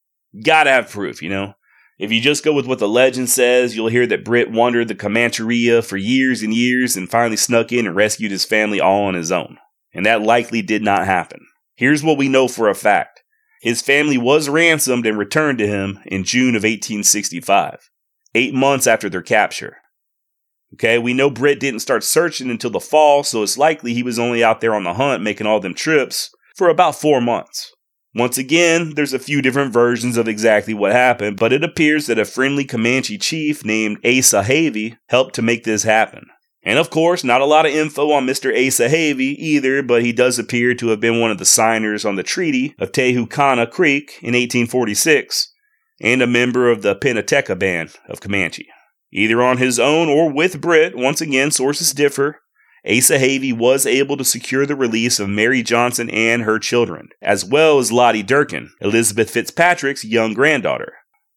Gotta 0.44 0.70
have 0.70 0.90
proof, 0.90 1.22
you 1.22 1.30
know? 1.30 1.54
If 1.98 2.12
you 2.12 2.20
just 2.20 2.44
go 2.44 2.52
with 2.52 2.66
what 2.66 2.78
the 2.78 2.88
legend 2.88 3.30
says, 3.30 3.74
you'll 3.74 3.88
hear 3.88 4.06
that 4.08 4.24
Britt 4.24 4.50
wandered 4.50 4.88
the 4.88 4.94
Comancheria 4.94 5.82
for 5.82 5.96
years 5.96 6.42
and 6.42 6.52
years 6.52 6.96
and 6.96 7.10
finally 7.10 7.38
snuck 7.38 7.72
in 7.72 7.86
and 7.86 7.96
rescued 7.96 8.30
his 8.30 8.44
family 8.44 8.80
all 8.80 9.04
on 9.04 9.14
his 9.14 9.32
own 9.32 9.56
and 9.96 10.04
that 10.04 10.22
likely 10.22 10.60
did 10.60 10.82
not 10.82 11.06
happen. 11.06 11.46
Here's 11.74 12.04
what 12.04 12.18
we 12.18 12.28
know 12.28 12.48
for 12.48 12.68
a 12.68 12.74
fact. 12.74 13.22
His 13.62 13.80
family 13.80 14.18
was 14.18 14.48
ransomed 14.48 15.06
and 15.06 15.18
returned 15.18 15.58
to 15.58 15.66
him 15.66 16.00
in 16.04 16.22
June 16.22 16.54
of 16.54 16.62
1865, 16.62 17.90
eight 18.34 18.52
months 18.54 18.86
after 18.86 19.08
their 19.08 19.22
capture. 19.22 19.78
Okay, 20.74 20.98
we 20.98 21.14
know 21.14 21.30
Britt 21.30 21.60
didn't 21.60 21.80
start 21.80 22.04
searching 22.04 22.50
until 22.50 22.70
the 22.70 22.80
fall, 22.80 23.22
so 23.22 23.42
it's 23.42 23.56
likely 23.56 23.94
he 23.94 24.02
was 24.02 24.18
only 24.18 24.42
out 24.42 24.60
there 24.60 24.74
on 24.74 24.84
the 24.84 24.94
hunt 24.94 25.22
making 25.22 25.46
all 25.46 25.60
them 25.60 25.74
trips 25.74 26.30
for 26.56 26.68
about 26.68 26.96
four 26.96 27.20
months. 27.20 27.72
Once 28.14 28.38
again, 28.38 28.94
there's 28.94 29.12
a 29.12 29.18
few 29.18 29.42
different 29.42 29.72
versions 29.72 30.16
of 30.16 30.26
exactly 30.26 30.72
what 30.72 30.90
happened, 30.90 31.36
but 31.36 31.52
it 31.52 31.62
appears 31.62 32.06
that 32.06 32.18
a 32.18 32.24
friendly 32.24 32.64
Comanche 32.64 33.18
chief 33.18 33.64
named 33.64 33.98
Asa 34.04 34.42
Havey 34.42 34.96
helped 35.08 35.34
to 35.34 35.42
make 35.42 35.64
this 35.64 35.82
happen. 35.82 36.26
And 36.62 36.78
of 36.78 36.90
course, 36.90 37.22
not 37.22 37.42
a 37.42 37.46
lot 37.46 37.66
of 37.66 37.72
info 37.72 38.10
on 38.10 38.26
Mr. 38.26 38.50
Asa 38.50 38.88
Havey 38.88 39.36
either, 39.38 39.82
but 39.82 40.02
he 40.02 40.12
does 40.12 40.38
appear 40.38 40.74
to 40.74 40.88
have 40.88 40.98
been 40.98 41.20
one 41.20 41.30
of 41.30 41.38
the 41.38 41.44
signers 41.44 42.04
on 42.04 42.16
the 42.16 42.22
Treaty 42.22 42.74
of 42.78 42.90
Tehuacana 42.90 43.70
Creek 43.70 44.18
in 44.20 44.34
1846 44.34 45.52
and 46.00 46.22
a 46.22 46.26
member 46.26 46.70
of 46.70 46.82
the 46.82 46.96
Penateka 46.96 47.58
Band 47.58 47.94
of 48.08 48.20
Comanche. 48.20 48.66
Either 49.12 49.42
on 49.42 49.58
his 49.58 49.78
own 49.78 50.08
or 50.08 50.30
with 50.30 50.60
Britt, 50.60 50.96
once 50.96 51.20
again, 51.20 51.50
sources 51.50 51.92
differ, 51.92 52.40
Asa 52.86 53.18
Havey 53.18 53.56
was 53.56 53.84
able 53.84 54.16
to 54.16 54.24
secure 54.24 54.64
the 54.64 54.76
release 54.76 55.18
of 55.18 55.28
Mary 55.28 55.62
Johnson 55.62 56.08
and 56.10 56.42
her 56.42 56.58
children, 56.58 57.08
as 57.20 57.44
well 57.44 57.78
as 57.78 57.90
Lottie 57.90 58.22
Durkin, 58.22 58.70
Elizabeth 58.80 59.30
Fitzpatrick's 59.30 60.04
young 60.04 60.34
granddaughter. 60.34 60.94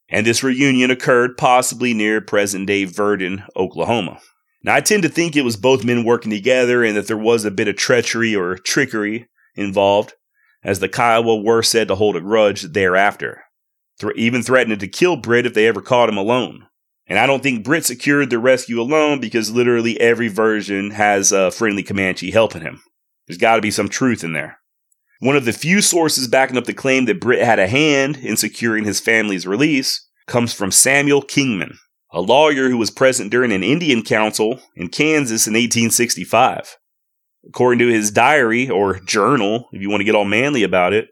And 0.10 0.25
this 0.25 0.43
reunion 0.43 0.91
occurred 0.91 1.38
possibly 1.38 1.93
near 1.93 2.21
present 2.21 2.67
day 2.67 2.86
Verden, 2.86 3.43
Oklahoma. 3.55 4.19
Now, 4.63 4.75
I 4.75 4.82
tend 4.82 5.03
to 5.03 5.10
think 5.10 5.36
it 5.36 5.43
was 5.43 5.55
both 5.55 5.86
men 5.86 6.03
working 6.03 6.32
together 6.32 6.84
and 6.84 6.97
that 6.97 7.08
there 7.08 7.17
was 7.17 7.45
a 7.45 7.51
bit 7.51 7.67
of 7.67 7.77
treachery 7.77 8.36
or 8.36 8.58
trickery 8.58 9.27
involved, 9.55 10.13
as 10.63 10.79
the 10.79 10.89
Kiowa 10.89 11.41
were 11.41 11.63
said 11.63 11.88
to 11.88 11.95
hold 11.95 12.15
a 12.15 12.21
grudge 12.21 12.63
thereafter, 12.63 13.43
th- 13.99 14.13
even 14.15 14.43
threatening 14.43 14.79
to 14.79 14.88
kill 14.88 15.15
Britt 15.15 15.45
if 15.45 15.53
they 15.53 15.67
ever 15.67 15.82
caught 15.82 16.10
him 16.10 16.17
alone. 16.17 16.65
And 17.10 17.17
I 17.17 17.26
don't 17.26 17.41
think 17.41 17.65
Britt 17.65 17.86
secured 17.86 18.30
the 18.30 18.38
rescue 18.38 18.80
alone 18.80 19.19
because 19.19 19.52
literally 19.52 20.00
every 20.00 20.28
version 20.28 20.91
has 20.91 21.32
a 21.32 21.50
friendly 21.50 21.82
Comanche 21.82 22.30
helping 22.30 22.62
him. 22.62 22.82
There's 23.28 23.39
got 23.39 23.56
to 23.56 23.62
be 23.62 23.72
some 23.72 23.89
truth 23.89 24.24
in 24.24 24.34
there. 24.34 24.60
One 25.19 25.36
of 25.36 25.43
the 25.43 25.52
few 25.52 25.82
sources 25.82 26.28
backing 26.28 26.58
up 26.58 26.65
the 26.65 26.74
claim 26.74 27.06
that 27.06 27.19
Britt 27.19 27.43
had 27.43 27.60
a 27.60 27.67
hand 27.67 28.17
in 28.17 28.38
securing 28.38 28.86
his 28.86 29.00
family's 29.00 29.48
release 29.48 30.08
comes 30.28 30.54
from 30.54 30.72
Samuel 30.72 31.24
Kingman, 31.24 31.78
a 32.12 32.22
lawyer 32.22 32.69
who 32.69 32.78
was 32.78 32.91
present 32.91 33.32
during 33.32 33.52
an 33.52 33.63
Indian 33.63 34.04
council 34.04 34.62
in 34.76 34.88
Kansas 34.88 35.48
in 35.48 35.54
1865. 35.54 36.78
According 37.48 37.80
to 37.80 37.88
his 37.88 38.12
diary 38.12 38.69
or 38.69 39.00
journal, 39.00 39.67
if 39.74 39.82
you 39.82 39.89
want 39.89 40.02
to 40.02 40.06
get 40.06 40.15
all 40.15 40.26
manly 40.26 40.63
about 40.63 40.93
it, 40.93 41.08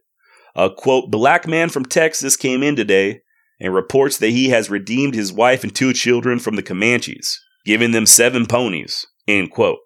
a 0.56 0.70
quote, 0.70 1.10
black 1.10 1.48
man 1.48 1.70
from 1.70 1.86
Texas 1.86 2.38
came 2.38 2.64
in 2.64 2.76
today 2.76 3.22
and 3.60 3.74
reports 3.74 4.18
that 4.18 4.30
he 4.30 4.50
has 4.50 4.70
redeemed 4.70 5.16
his 5.16 5.34
wife 5.34 5.64
and 5.64 5.76
two 5.76 5.94
children 5.94 6.40
from 6.40 6.56
the 6.56 6.64
Comanches, 6.64 7.40
giving 7.66 7.92
them 7.92 8.06
seven 8.06 8.46
ponies. 8.46 9.06
End 9.28 9.52
quote. 9.52 9.80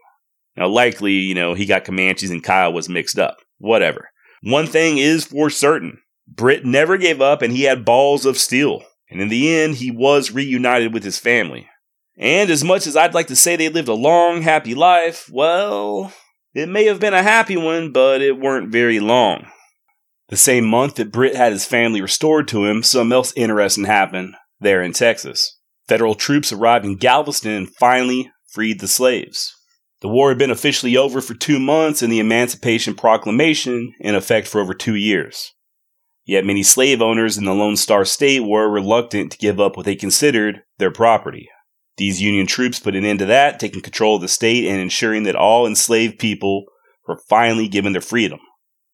Now, 0.57 0.67
likely, 0.67 1.13
you 1.13 1.33
know, 1.33 1.53
he 1.53 1.65
got 1.65 1.85
Comanches 1.85 2.31
and 2.31 2.43
Kiowas 2.43 2.89
mixed 2.89 3.17
up. 3.17 3.37
Whatever. 3.57 4.09
One 4.43 4.67
thing 4.67 4.97
is 4.97 5.25
for 5.25 5.49
certain 5.49 5.99
Britt 6.27 6.65
never 6.65 6.97
gave 6.97 7.21
up 7.21 7.41
and 7.41 7.53
he 7.53 7.63
had 7.63 7.85
balls 7.85 8.25
of 8.25 8.37
steel. 8.37 8.83
And 9.09 9.21
in 9.21 9.29
the 9.29 9.53
end, 9.53 9.75
he 9.75 9.91
was 9.91 10.31
reunited 10.31 10.93
with 10.93 11.03
his 11.03 11.19
family. 11.19 11.67
And 12.17 12.49
as 12.49 12.63
much 12.63 12.87
as 12.87 12.95
I'd 12.95 13.13
like 13.13 13.27
to 13.27 13.35
say 13.35 13.55
they 13.55 13.69
lived 13.69 13.87
a 13.87 13.93
long, 13.93 14.41
happy 14.41 14.73
life, 14.73 15.29
well, 15.31 16.13
it 16.53 16.69
may 16.69 16.85
have 16.85 16.99
been 16.99 17.13
a 17.13 17.23
happy 17.23 17.57
one, 17.57 17.91
but 17.91 18.21
it 18.21 18.39
weren't 18.39 18.71
very 18.71 18.99
long. 18.99 19.47
The 20.31 20.37
same 20.37 20.65
month 20.65 20.95
that 20.95 21.11
Britt 21.11 21.35
had 21.35 21.51
his 21.51 21.65
family 21.65 22.01
restored 22.01 22.47
to 22.47 22.65
him, 22.65 22.83
something 22.83 23.11
else 23.11 23.33
interesting 23.35 23.83
happened 23.83 24.35
there 24.61 24.81
in 24.81 24.93
Texas. 24.93 25.59
Federal 25.89 26.15
troops 26.15 26.53
arrived 26.53 26.85
in 26.85 26.95
Galveston 26.95 27.51
and 27.51 27.75
finally 27.75 28.31
freed 28.47 28.79
the 28.79 28.87
slaves. 28.87 29.53
The 29.99 30.07
war 30.07 30.29
had 30.29 30.37
been 30.37 30.49
officially 30.49 30.95
over 30.95 31.19
for 31.19 31.33
two 31.33 31.59
months 31.59 32.01
and 32.01 32.09
the 32.09 32.21
Emancipation 32.21 32.95
Proclamation 32.95 33.93
in 33.99 34.15
effect 34.15 34.47
for 34.47 34.61
over 34.61 34.73
two 34.73 34.95
years. 34.95 35.51
Yet 36.23 36.45
many 36.45 36.63
slave 36.63 37.01
owners 37.01 37.37
in 37.37 37.43
the 37.43 37.53
Lone 37.53 37.75
Star 37.75 38.05
State 38.05 38.45
were 38.45 38.69
reluctant 38.69 39.33
to 39.33 39.37
give 39.37 39.59
up 39.59 39.75
what 39.75 39.85
they 39.85 39.95
considered 39.95 40.61
their 40.77 40.91
property. 40.91 41.49
These 41.97 42.21
Union 42.21 42.47
troops 42.47 42.79
put 42.79 42.95
an 42.95 43.03
end 43.03 43.19
to 43.19 43.25
that, 43.25 43.59
taking 43.59 43.81
control 43.81 44.15
of 44.15 44.21
the 44.21 44.29
state 44.29 44.65
and 44.65 44.79
ensuring 44.79 45.23
that 45.23 45.35
all 45.35 45.67
enslaved 45.67 46.19
people 46.19 46.63
were 47.05 47.19
finally 47.27 47.67
given 47.67 47.91
their 47.91 48.01
freedom. 48.01 48.39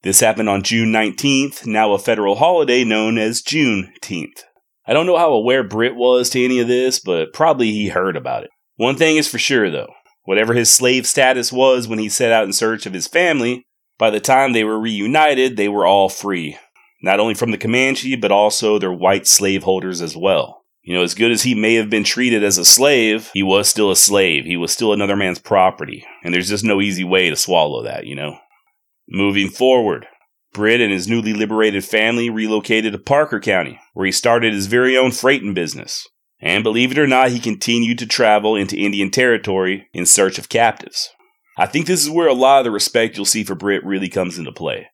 This 0.04 0.20
happened 0.20 0.50
on 0.50 0.64
June 0.64 0.92
19th, 0.92 1.66
now 1.66 1.94
a 1.94 2.00
federal 2.00 2.36
holiday 2.36 2.84
known 2.84 3.18
as 3.18 3.42
Juneteenth. 3.42 4.44
I 4.86 4.94
don't 4.94 5.06
know 5.06 5.18
how 5.18 5.34
aware 5.34 5.64
Britt 5.64 5.96
was 5.96 6.30
to 6.30 6.44
any 6.44 6.60
of 6.60 6.68
this, 6.68 7.00
but 7.00 7.34
probably 7.34 7.72
he 7.72 7.90
heard 7.90 8.16
about 8.16 8.44
it. 8.44 8.52
One 8.76 8.96
thing 8.96 9.18
is 9.18 9.28
for 9.28 9.40
sure, 9.40 9.70
though 9.70 9.90
whatever 10.24 10.54
his 10.54 10.70
slave 10.70 11.08
status 11.08 11.54
was 11.54 11.88
when 11.88 12.00
he 12.00 12.10
set 12.10 12.34
out 12.34 12.44
in 12.44 12.52
search 12.52 12.86
of 12.86 12.94
his 12.94 13.08
family, 13.08 13.66
by 13.98 14.10
the 14.10 14.20
time 14.20 14.52
they 14.52 14.66
were 14.66 14.80
reunited, 14.80 15.56
they 15.56 15.70
were 15.70 15.86
all 15.86 16.10
free. 16.10 16.58
Not 17.02 17.20
only 17.20 17.34
from 17.34 17.52
the 17.52 17.58
Comanche, 17.58 18.16
but 18.18 18.32
also 18.32 18.78
their 18.78 18.92
white 18.92 19.26
slaveholders 19.26 20.02
as 20.02 20.18
well. 20.18 20.66
You 20.82 20.94
know, 20.94 21.04
as 21.04 21.16
good 21.16 21.32
as 21.32 21.44
he 21.44 21.56
may 21.56 21.76
have 21.76 21.90
been 21.90 22.04
treated 22.04 22.44
as 22.44 22.58
a 22.58 22.66
slave, 22.66 23.32
he 23.34 23.44
was 23.44 23.68
still 23.68 23.90
a 23.90 23.96
slave. 23.96 24.46
He 24.46 24.58
was 24.58 24.72
still 24.72 24.94
another 24.94 25.16
man's 25.16 25.40
property. 25.40 26.06
And 26.24 26.34
there's 26.34 26.50
just 26.50 26.64
no 26.64 26.82
easy 26.82 27.04
way 27.04 27.30
to 27.30 27.36
swallow 27.36 27.84
that, 27.84 28.06
you 28.06 28.16
know? 28.16 28.38
Moving 29.10 29.50
forward, 29.50 30.08
Britt 30.54 30.82
and 30.82 30.92
his 30.92 31.08
newly 31.08 31.34
liberated 31.34 31.86
family 31.86 32.30
relocated 32.30 32.94
to 32.94 33.00
Parker 33.00 33.40
County, 33.40 33.80
where 33.94 34.06
he 34.06 34.12
started 34.12 34.54
his 34.54 34.68
very 34.68 34.98
own 34.98 35.12
freighting 35.12 35.54
business. 35.54 36.08
And 36.40 36.64
believe 36.64 36.92
it 36.92 37.00
or 37.00 37.08
not, 37.08 37.32
he 37.32 37.40
continued 37.40 38.00
to 38.00 38.06
travel 38.06 38.56
into 38.56 38.78
Indian 38.78 39.10
Territory 39.10 39.88
in 39.94 40.06
search 40.06 40.38
of 40.38 40.50
captives. 40.50 41.10
I 41.58 41.66
think 41.66 41.88
this 41.88 42.04
is 42.04 42.10
where 42.10 42.28
a 42.28 42.34
lot 42.34 42.60
of 42.60 42.66
the 42.66 42.72
respect 42.72 43.18
you'll 43.18 43.26
see 43.26 43.44
for 43.44 43.56
Britt 43.56 43.84
really 43.86 44.10
comes 44.10 44.38
into 44.38 44.52
play. 44.52 44.88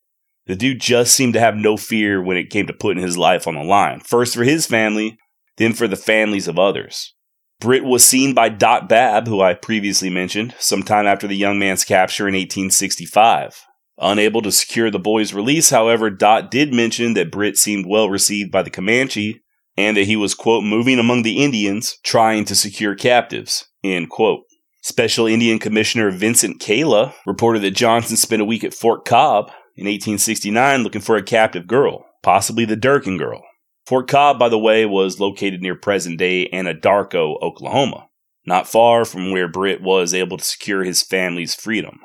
The 0.45 0.56
dude 0.56 0.80
just 0.80 1.15
seemed 1.15 1.34
to 1.34 1.39
have 1.39 1.56
no 1.56 1.76
fear 1.78 2.21
when 2.21 2.38
it 2.38 2.49
came 2.49 2.67
to 2.67 2.73
putting 2.73 3.02
his 3.02 3.17
life 3.17 3.47
on 3.47 3.56
the 3.56 3.63
line, 3.63 3.99
first 4.02 4.36
for 4.36 4.43
his 4.43 4.65
family, 4.65 5.17
then 5.58 5.73
for 5.73 5.88
the 5.88 5.95
families 5.95 6.47
of 6.47 6.60
others. 6.60 7.13
Britt 7.60 7.84
was 7.84 8.06
seen 8.06 8.34
by 8.34 8.49
Dot 8.49 8.89
Babb, 8.89 9.28
who 9.28 9.41
I 9.41 9.54
previously 9.54 10.10
mentioned, 10.10 10.54
sometime 10.60 11.06
after 11.06 11.28
the 11.28 11.38
young 11.38 11.60
man's 11.60 11.86
capture 11.86 12.28
in 12.28 12.34
1865. 12.34 13.65
Unable 14.00 14.42
to 14.42 14.52
secure 14.52 14.90
the 14.90 15.00
boy's 15.00 15.34
release, 15.34 15.70
however, 15.70 16.10
Dot 16.10 16.50
did 16.50 16.74
mention 16.74 17.14
that 17.14 17.32
Britt 17.32 17.58
seemed 17.58 17.86
well 17.88 18.10
received 18.10 18.52
by 18.52 18.64
the 18.64 18.72
Comanche 18.72 19.42
and 19.78 19.98
that 19.98 20.06
he 20.06 20.16
was, 20.16 20.36
quote, 20.36 20.64
moving 20.64 21.00
among 21.00 21.24
the 21.24 21.44
Indians, 21.44 21.98
trying 22.04 22.46
to 22.46 22.56
secure 22.56 22.96
captives, 22.96 23.66
end 23.84 24.10
quote. 24.10 24.44
Special 24.82 25.28
Indian 25.28 25.60
Commissioner 25.60 26.12
Vincent 26.12 26.60
Colyer 26.60 27.14
reported 27.26 27.62
that 27.62 27.72
Johnson 27.72 28.18
spent 28.18 28.42
a 28.42 28.46
week 28.46 28.64
at 28.64 28.74
Fort 28.74 29.06
Cobb 29.06 29.48
in 29.76 29.86
1869 29.86 30.84
looking 30.84 31.02
for 31.02 31.16
a 31.16 31.24
captive 31.24 31.68
girl, 31.68 32.06
possibly 32.22 32.66
the 32.66 32.76
Durkin 32.76 33.18
girl. 33.18 33.44
Fort 33.86 34.08
Cobb, 34.08 34.40
by 34.40 34.50
the 34.50 34.60
way, 34.60 34.86
was 34.86 35.20
located 35.20 35.62
near 35.62 35.76
present 35.76 36.18
day 36.18 36.50
Anadarko, 36.52 37.42
Oklahoma, 37.42 38.08
not 38.46 38.68
far 38.68 39.06
from 39.06 39.32
where 39.32 39.48
Britt 39.48 39.82
was 39.82 40.14
able 40.14 40.38
to 40.38 40.44
secure 40.44 40.84
his 40.84 41.02
family's 41.02 41.56
freedom. 41.56 42.00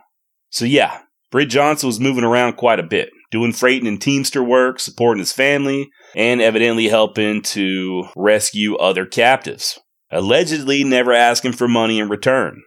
So, 0.50 0.64
yeah, 0.64 1.02
Britt 1.30 1.50
Johnson 1.50 1.86
was 1.86 2.00
moving 2.00 2.24
around 2.24 2.54
quite 2.54 2.80
a 2.80 2.84
bit, 2.84 3.10
doing 3.30 3.52
freighting 3.52 3.86
and 3.86 4.00
teamster 4.00 4.42
work, 4.42 4.80
supporting 4.80 5.18
his 5.18 5.32
family, 5.32 5.90
and 6.16 6.40
evidently 6.40 6.88
helping 6.88 7.42
to 7.42 8.08
rescue 8.16 8.76
other 8.76 9.04
captives. 9.04 9.78
Allegedly 10.10 10.84
never 10.84 11.12
asking 11.12 11.52
for 11.52 11.68
money 11.68 11.98
in 11.98 12.08
return. 12.08 12.62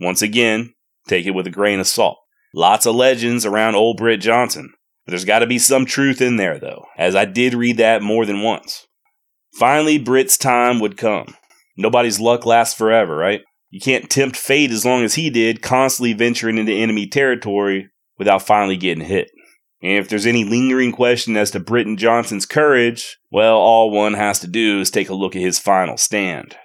Once 0.00 0.22
again, 0.22 0.72
take 1.06 1.26
it 1.26 1.32
with 1.32 1.46
a 1.46 1.50
grain 1.50 1.80
of 1.80 1.86
salt. 1.86 2.18
Lots 2.54 2.86
of 2.86 2.94
legends 2.94 3.44
around 3.44 3.74
old 3.74 3.98
Britt 3.98 4.22
Johnson. 4.22 4.72
There's 5.06 5.26
got 5.26 5.40
to 5.40 5.46
be 5.46 5.58
some 5.58 5.84
truth 5.84 6.22
in 6.22 6.36
there, 6.36 6.58
though, 6.58 6.86
as 6.96 7.14
I 7.14 7.26
did 7.26 7.52
read 7.52 7.76
that 7.76 8.02
more 8.02 8.24
than 8.24 8.42
once. 8.42 8.86
Finally, 9.54 9.98
Britt's 9.98 10.38
time 10.38 10.80
would 10.80 10.96
come. 10.96 11.34
Nobody's 11.76 12.20
luck 12.20 12.46
lasts 12.46 12.76
forever, 12.76 13.16
right? 13.16 13.42
You 13.70 13.80
can't 13.80 14.08
tempt 14.08 14.36
fate 14.36 14.70
as 14.70 14.86
long 14.86 15.04
as 15.04 15.14
he 15.14 15.28
did, 15.28 15.60
constantly 15.60 16.14
venturing 16.14 16.56
into 16.56 16.72
enemy 16.72 17.06
territory 17.06 17.90
without 18.18 18.42
finally 18.42 18.76
getting 18.76 19.04
hit. 19.04 19.30
And 19.80 19.98
if 19.98 20.08
there's 20.08 20.26
any 20.26 20.44
lingering 20.44 20.92
question 20.92 21.36
as 21.36 21.52
to 21.52 21.60
Britton 21.60 21.96
Johnson's 21.96 22.46
courage, 22.46 23.18
well, 23.30 23.56
all 23.56 23.90
one 23.90 24.14
has 24.14 24.40
to 24.40 24.48
do 24.48 24.80
is 24.80 24.90
take 24.90 25.08
a 25.08 25.14
look 25.14 25.36
at 25.36 25.42
his 25.42 25.58
final 25.58 25.96
stand. 25.96 26.56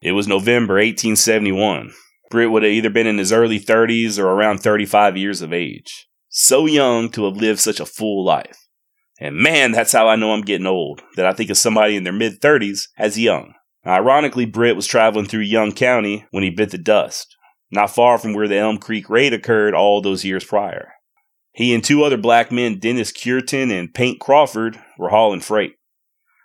It 0.00 0.12
was 0.12 0.28
November 0.28 0.74
1871. 0.74 1.92
Britt 2.30 2.50
would 2.50 2.62
have 2.62 2.72
either 2.72 2.90
been 2.90 3.06
in 3.06 3.18
his 3.18 3.32
early 3.32 3.58
30s 3.58 4.18
or 4.18 4.26
around 4.26 4.58
35 4.58 5.16
years 5.16 5.42
of 5.42 5.52
age. 5.52 6.06
So 6.28 6.66
young 6.66 7.10
to 7.10 7.24
have 7.24 7.36
lived 7.36 7.60
such 7.60 7.80
a 7.80 7.86
full 7.86 8.24
life. 8.24 8.56
And 9.20 9.36
man, 9.36 9.72
that's 9.72 9.92
how 9.92 10.08
I 10.08 10.16
know 10.16 10.32
I'm 10.32 10.40
getting 10.42 10.66
old, 10.66 11.02
that 11.16 11.26
I 11.26 11.32
think 11.32 11.50
of 11.50 11.58
somebody 11.58 11.94
in 11.94 12.04
their 12.04 12.12
mid 12.12 12.40
30s 12.40 12.88
as 12.96 13.18
young. 13.18 13.54
Ironically, 13.86 14.46
Britt 14.46 14.76
was 14.76 14.86
traveling 14.86 15.26
through 15.26 15.40
Young 15.40 15.72
County 15.72 16.26
when 16.30 16.42
he 16.42 16.50
bit 16.50 16.70
the 16.70 16.78
dust 16.78 17.36
not 17.72 17.94
far 17.94 18.18
from 18.18 18.34
where 18.34 18.48
the 18.48 18.58
Elm 18.58 18.78
Creek 18.78 19.08
raid 19.08 19.32
occurred 19.32 19.74
all 19.74 20.00
those 20.00 20.24
years 20.24 20.44
prior. 20.44 20.92
He 21.52 21.74
and 21.74 21.82
two 21.82 22.02
other 22.02 22.16
black 22.16 22.52
men, 22.52 22.78
Dennis 22.78 23.12
Cureton 23.12 23.70
and 23.70 23.92
Paint 23.92 24.20
Crawford, 24.20 24.78
were 24.98 25.10
hauling 25.10 25.40
freight. 25.40 25.74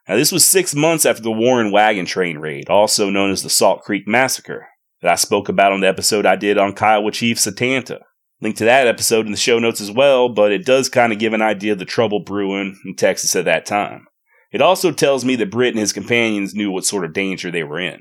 Now, 0.07 0.15
this 0.15 0.31
was 0.31 0.45
six 0.45 0.73
months 0.73 1.05
after 1.05 1.21
the 1.21 1.31
Warren 1.31 1.71
Wagon 1.71 2.05
Train 2.05 2.37
raid, 2.37 2.69
also 2.69 3.09
known 3.09 3.29
as 3.29 3.43
the 3.43 3.49
Salt 3.49 3.81
Creek 3.81 4.07
Massacre, 4.07 4.67
that 5.01 5.11
I 5.11 5.15
spoke 5.15 5.49
about 5.49 5.73
on 5.73 5.81
the 5.81 5.87
episode 5.87 6.25
I 6.25 6.37
did 6.37 6.57
on 6.57 6.73
Kiowa 6.73 7.11
Chief 7.11 7.37
Satanta. 7.37 7.99
Link 8.41 8.55
to 8.57 8.65
that 8.65 8.87
episode 8.87 9.25
in 9.25 9.31
the 9.31 9.37
show 9.37 9.59
notes 9.59 9.81
as 9.81 9.91
well, 9.91 10.29
but 10.29 10.51
it 10.51 10.65
does 10.65 10.89
kind 10.89 11.11
of 11.11 11.19
give 11.19 11.33
an 11.33 11.41
idea 11.41 11.73
of 11.73 11.79
the 11.79 11.85
trouble 11.85 12.19
brewing 12.19 12.79
in 12.85 12.95
Texas 12.95 13.35
at 13.35 13.45
that 13.45 13.65
time. 13.65 14.05
It 14.51 14.61
also 14.61 14.91
tells 14.91 15.25
me 15.25 15.35
that 15.37 15.51
Britt 15.51 15.73
and 15.73 15.79
his 15.79 15.91
companions 15.91 16.53
knew 16.53 16.71
what 16.71 16.85
sort 16.85 17.03
of 17.03 17.13
danger 17.13 17.51
they 17.51 17.63
were 17.63 17.79
in. 17.79 17.99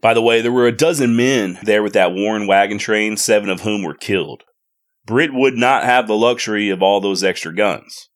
By 0.00 0.14
the 0.14 0.22
way, 0.22 0.40
there 0.40 0.52
were 0.52 0.66
a 0.66 0.76
dozen 0.76 1.14
men 1.14 1.58
there 1.62 1.82
with 1.82 1.92
that 1.92 2.12
Warren 2.12 2.46
wagon 2.46 2.78
train, 2.78 3.16
seven 3.16 3.50
of 3.50 3.60
whom 3.60 3.82
were 3.82 3.94
killed. 3.94 4.44
Britt 5.04 5.32
would 5.34 5.54
not 5.54 5.84
have 5.84 6.06
the 6.06 6.16
luxury 6.16 6.70
of 6.70 6.82
all 6.82 7.00
those 7.00 7.24
extra 7.24 7.54
guns. 7.54 8.08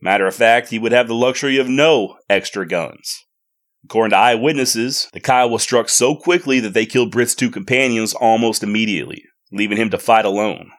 Matter 0.00 0.26
of 0.26 0.34
fact, 0.34 0.70
he 0.70 0.78
would 0.78 0.92
have 0.92 1.08
the 1.08 1.14
luxury 1.14 1.58
of 1.58 1.68
no 1.68 2.16
extra 2.30 2.66
guns. 2.66 3.24
According 3.84 4.10
to 4.10 4.16
eyewitnesses, 4.16 5.08
the 5.12 5.20
Kiowas 5.20 5.60
struck 5.60 5.88
so 5.88 6.14
quickly 6.14 6.60
that 6.60 6.74
they 6.74 6.86
killed 6.86 7.10
Britt's 7.10 7.34
two 7.34 7.50
companions 7.50 8.14
almost 8.14 8.62
immediately, 8.62 9.22
leaving 9.52 9.76
him 9.78 9.90
to 9.90 9.98
fight 9.98 10.24
alone. 10.24 10.70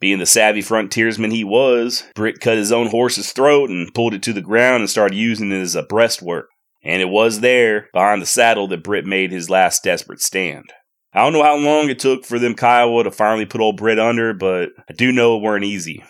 Being 0.00 0.18
the 0.18 0.26
savvy 0.26 0.62
frontiersman 0.62 1.32
he 1.32 1.42
was, 1.42 2.04
Britt 2.14 2.40
cut 2.40 2.56
his 2.56 2.70
own 2.70 2.88
horse's 2.88 3.32
throat 3.32 3.68
and 3.70 3.92
pulled 3.92 4.14
it 4.14 4.22
to 4.24 4.32
the 4.32 4.40
ground 4.40 4.82
and 4.82 4.90
started 4.90 5.16
using 5.16 5.50
it 5.50 5.60
as 5.60 5.74
a 5.74 5.82
breastwork. 5.82 6.44
And 6.82 7.02
it 7.02 7.08
was 7.08 7.40
there, 7.40 7.88
behind 7.92 8.22
the 8.22 8.26
saddle, 8.26 8.68
that 8.68 8.84
Britt 8.84 9.04
made 9.04 9.32
his 9.32 9.50
last 9.50 9.82
desperate 9.82 10.20
stand. 10.20 10.72
I 11.12 11.22
don't 11.22 11.32
know 11.32 11.42
how 11.42 11.56
long 11.56 11.88
it 11.88 11.98
took 11.98 12.24
for 12.24 12.38
them 12.38 12.54
Kiowa 12.54 13.04
to 13.04 13.10
finally 13.10 13.46
put 13.46 13.60
old 13.60 13.76
Britt 13.76 13.98
under, 13.98 14.32
but 14.34 14.70
I 14.88 14.92
do 14.92 15.10
know 15.10 15.36
it 15.36 15.42
weren't 15.42 15.64
easy. 15.64 16.04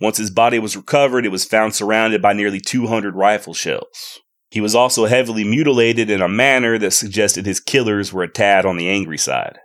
Once 0.00 0.16
his 0.16 0.30
body 0.30 0.58
was 0.58 0.76
recovered, 0.76 1.26
it 1.26 1.30
was 1.30 1.44
found 1.44 1.74
surrounded 1.74 2.22
by 2.22 2.32
nearly 2.32 2.58
200 2.58 3.14
rifle 3.14 3.54
shells. 3.54 4.18
He 4.50 4.60
was 4.60 4.74
also 4.74 5.06
heavily 5.06 5.44
mutilated 5.44 6.10
in 6.10 6.22
a 6.22 6.28
manner 6.28 6.78
that 6.78 6.92
suggested 6.92 7.46
his 7.46 7.60
killers 7.60 8.12
were 8.12 8.22
a 8.22 8.28
tad 8.28 8.66
on 8.66 8.76
the 8.76 8.88
angry 8.88 9.18
side. 9.18 9.58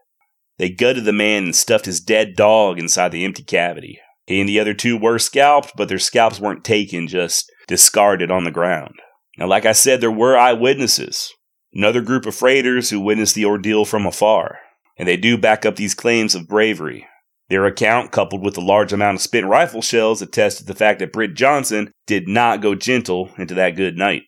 They 0.57 0.69
gutted 0.69 1.05
the 1.05 1.13
man 1.13 1.45
and 1.45 1.55
stuffed 1.55 1.85
his 1.85 1.99
dead 1.99 2.35
dog 2.35 2.77
inside 2.77 3.11
the 3.11 3.25
empty 3.25 3.43
cavity. 3.43 3.99
He 4.27 4.39
and 4.39 4.49
the 4.49 4.59
other 4.59 4.73
two 4.73 4.97
were 4.97 5.19
scalped, 5.19 5.73
but 5.75 5.87
their 5.87 5.99
scalps 5.99 6.39
weren't 6.39 6.63
taken, 6.63 7.07
just 7.07 7.51
discarded 7.67 8.29
on 8.29 8.43
the 8.43 8.51
ground. 8.51 8.95
Now, 9.37 9.47
like 9.47 9.65
I 9.65 9.73
said, 9.73 10.01
there 10.01 10.11
were 10.11 10.37
eyewitnesses, 10.37 11.33
another 11.73 12.01
group 12.01 12.25
of 12.25 12.35
freighters 12.35 12.89
who 12.89 12.99
witnessed 12.99 13.35
the 13.35 13.45
ordeal 13.45 13.85
from 13.85 14.05
afar, 14.05 14.59
and 14.97 15.07
they 15.07 15.17
do 15.17 15.37
back 15.37 15.65
up 15.65 15.75
these 15.75 15.93
claims 15.93 16.35
of 16.35 16.47
bravery. 16.47 17.07
Their 17.49 17.65
account, 17.65 18.11
coupled 18.11 18.43
with 18.43 18.55
the 18.55 18.61
large 18.61 18.91
amount 18.91 19.15
of 19.15 19.21
spent 19.21 19.45
rifle 19.45 19.81
shells, 19.81 20.21
attest 20.21 20.59
to 20.59 20.65
the 20.65 20.73
fact 20.73 20.99
that 20.99 21.13
Britt 21.13 21.35
Johnson 21.35 21.91
did 22.07 22.27
not 22.27 22.61
go 22.61 22.73
gentle 22.73 23.29
into 23.37 23.53
that 23.55 23.75
good 23.75 23.97
night. 23.97 24.23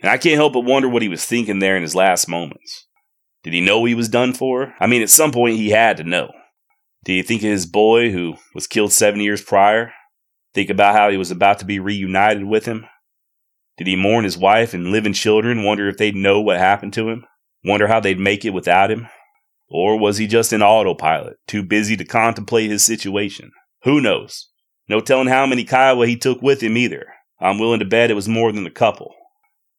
And 0.00 0.10
I 0.10 0.18
can't 0.18 0.36
help 0.36 0.52
but 0.52 0.60
wonder 0.60 0.88
what 0.88 1.02
he 1.02 1.08
was 1.08 1.24
thinking 1.24 1.58
there 1.58 1.76
in 1.76 1.82
his 1.82 1.94
last 1.94 2.28
moments. 2.28 2.86
Did 3.42 3.54
he 3.54 3.60
know 3.60 3.84
he 3.84 3.94
was 3.94 4.08
done 4.08 4.34
for? 4.34 4.74
I 4.78 4.86
mean, 4.86 5.02
at 5.02 5.10
some 5.10 5.32
point 5.32 5.56
he 5.56 5.70
had 5.70 5.96
to 5.96 6.04
know. 6.04 6.30
Did 7.04 7.12
he 7.14 7.22
think 7.22 7.42
of 7.42 7.48
his 7.48 7.66
boy 7.66 8.10
who 8.10 8.36
was 8.54 8.66
killed 8.66 8.92
seven 8.92 9.20
years 9.20 9.42
prior? 9.42 9.92
Think 10.54 10.70
about 10.70 10.94
how 10.94 11.10
he 11.10 11.16
was 11.16 11.30
about 11.30 11.58
to 11.58 11.64
be 11.64 11.80
reunited 11.80 12.44
with 12.44 12.66
him? 12.66 12.86
Did 13.76 13.86
he 13.86 13.96
mourn 13.96 14.24
his 14.24 14.38
wife 14.38 14.72
and 14.72 14.92
living 14.92 15.12
children, 15.12 15.64
wonder 15.64 15.88
if 15.88 15.96
they'd 15.96 16.14
know 16.14 16.40
what 16.40 16.58
happened 16.58 16.92
to 16.94 17.08
him? 17.08 17.24
Wonder 17.64 17.88
how 17.88 18.00
they'd 18.00 18.18
make 18.18 18.44
it 18.44 18.50
without 18.50 18.90
him? 18.90 19.08
Or 19.68 19.98
was 19.98 20.18
he 20.18 20.26
just 20.26 20.52
an 20.52 20.62
autopilot, 20.62 21.38
too 21.46 21.62
busy 21.62 21.96
to 21.96 22.04
contemplate 22.04 22.70
his 22.70 22.84
situation? 22.84 23.50
Who 23.82 24.00
knows? 24.00 24.50
No 24.88 25.00
telling 25.00 25.28
how 25.28 25.46
many 25.46 25.64
Kiowa 25.64 26.06
he 26.06 26.16
took 26.16 26.42
with 26.42 26.62
him 26.62 26.76
either. 26.76 27.06
I'm 27.40 27.58
willing 27.58 27.80
to 27.80 27.84
bet 27.84 28.10
it 28.10 28.14
was 28.14 28.28
more 28.28 28.52
than 28.52 28.66
a 28.66 28.70
couple. 28.70 29.14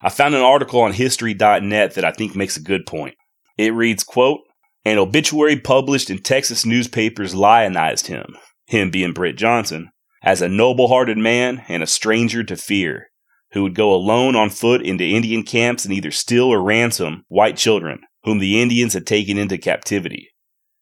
I 0.02 0.10
found 0.10 0.36
an 0.36 0.42
article 0.42 0.82
on 0.82 0.94
history.net 0.94 1.94
that 1.94 2.06
I 2.06 2.12
think 2.12 2.36
makes 2.36 2.58
a 2.58 2.62
good 2.62 2.86
point. 2.86 3.16
It 3.58 3.74
reads, 3.74 4.04
quote, 4.04 4.42
an 4.84 4.98
obituary 4.98 5.60
published 5.60 6.10
in 6.10 6.20
Texas 6.20 6.66
newspapers 6.66 7.34
lionized 7.34 8.08
him, 8.08 8.36
him 8.68 8.92
being 8.92 9.14
Britt 9.14 9.38
Johnson, 9.38 9.90
as 10.22 10.42
a 10.42 10.50
noble 10.50 10.90
hearted 10.90 11.18
man 11.18 11.64
and 11.68 11.82
a 11.82 11.88
stranger 11.88 12.44
to 12.44 12.56
fear, 12.56 13.08
who 13.56 13.64
would 13.64 13.74
go 13.74 13.94
alone 13.94 14.36
on 14.36 14.50
foot 14.50 14.82
into 14.82 15.06
Indian 15.06 15.42
camps 15.42 15.86
and 15.86 15.94
either 15.94 16.12
steal 16.12 16.44
or 16.44 16.62
ransom 16.62 17.24
white 17.30 17.56
children, 17.56 18.02
whom 18.26 18.40
the 18.40 18.62
Indians 18.62 18.94
had 18.94 19.08
taken 19.08 19.38
into 19.38 19.58
captivity. 19.58 20.30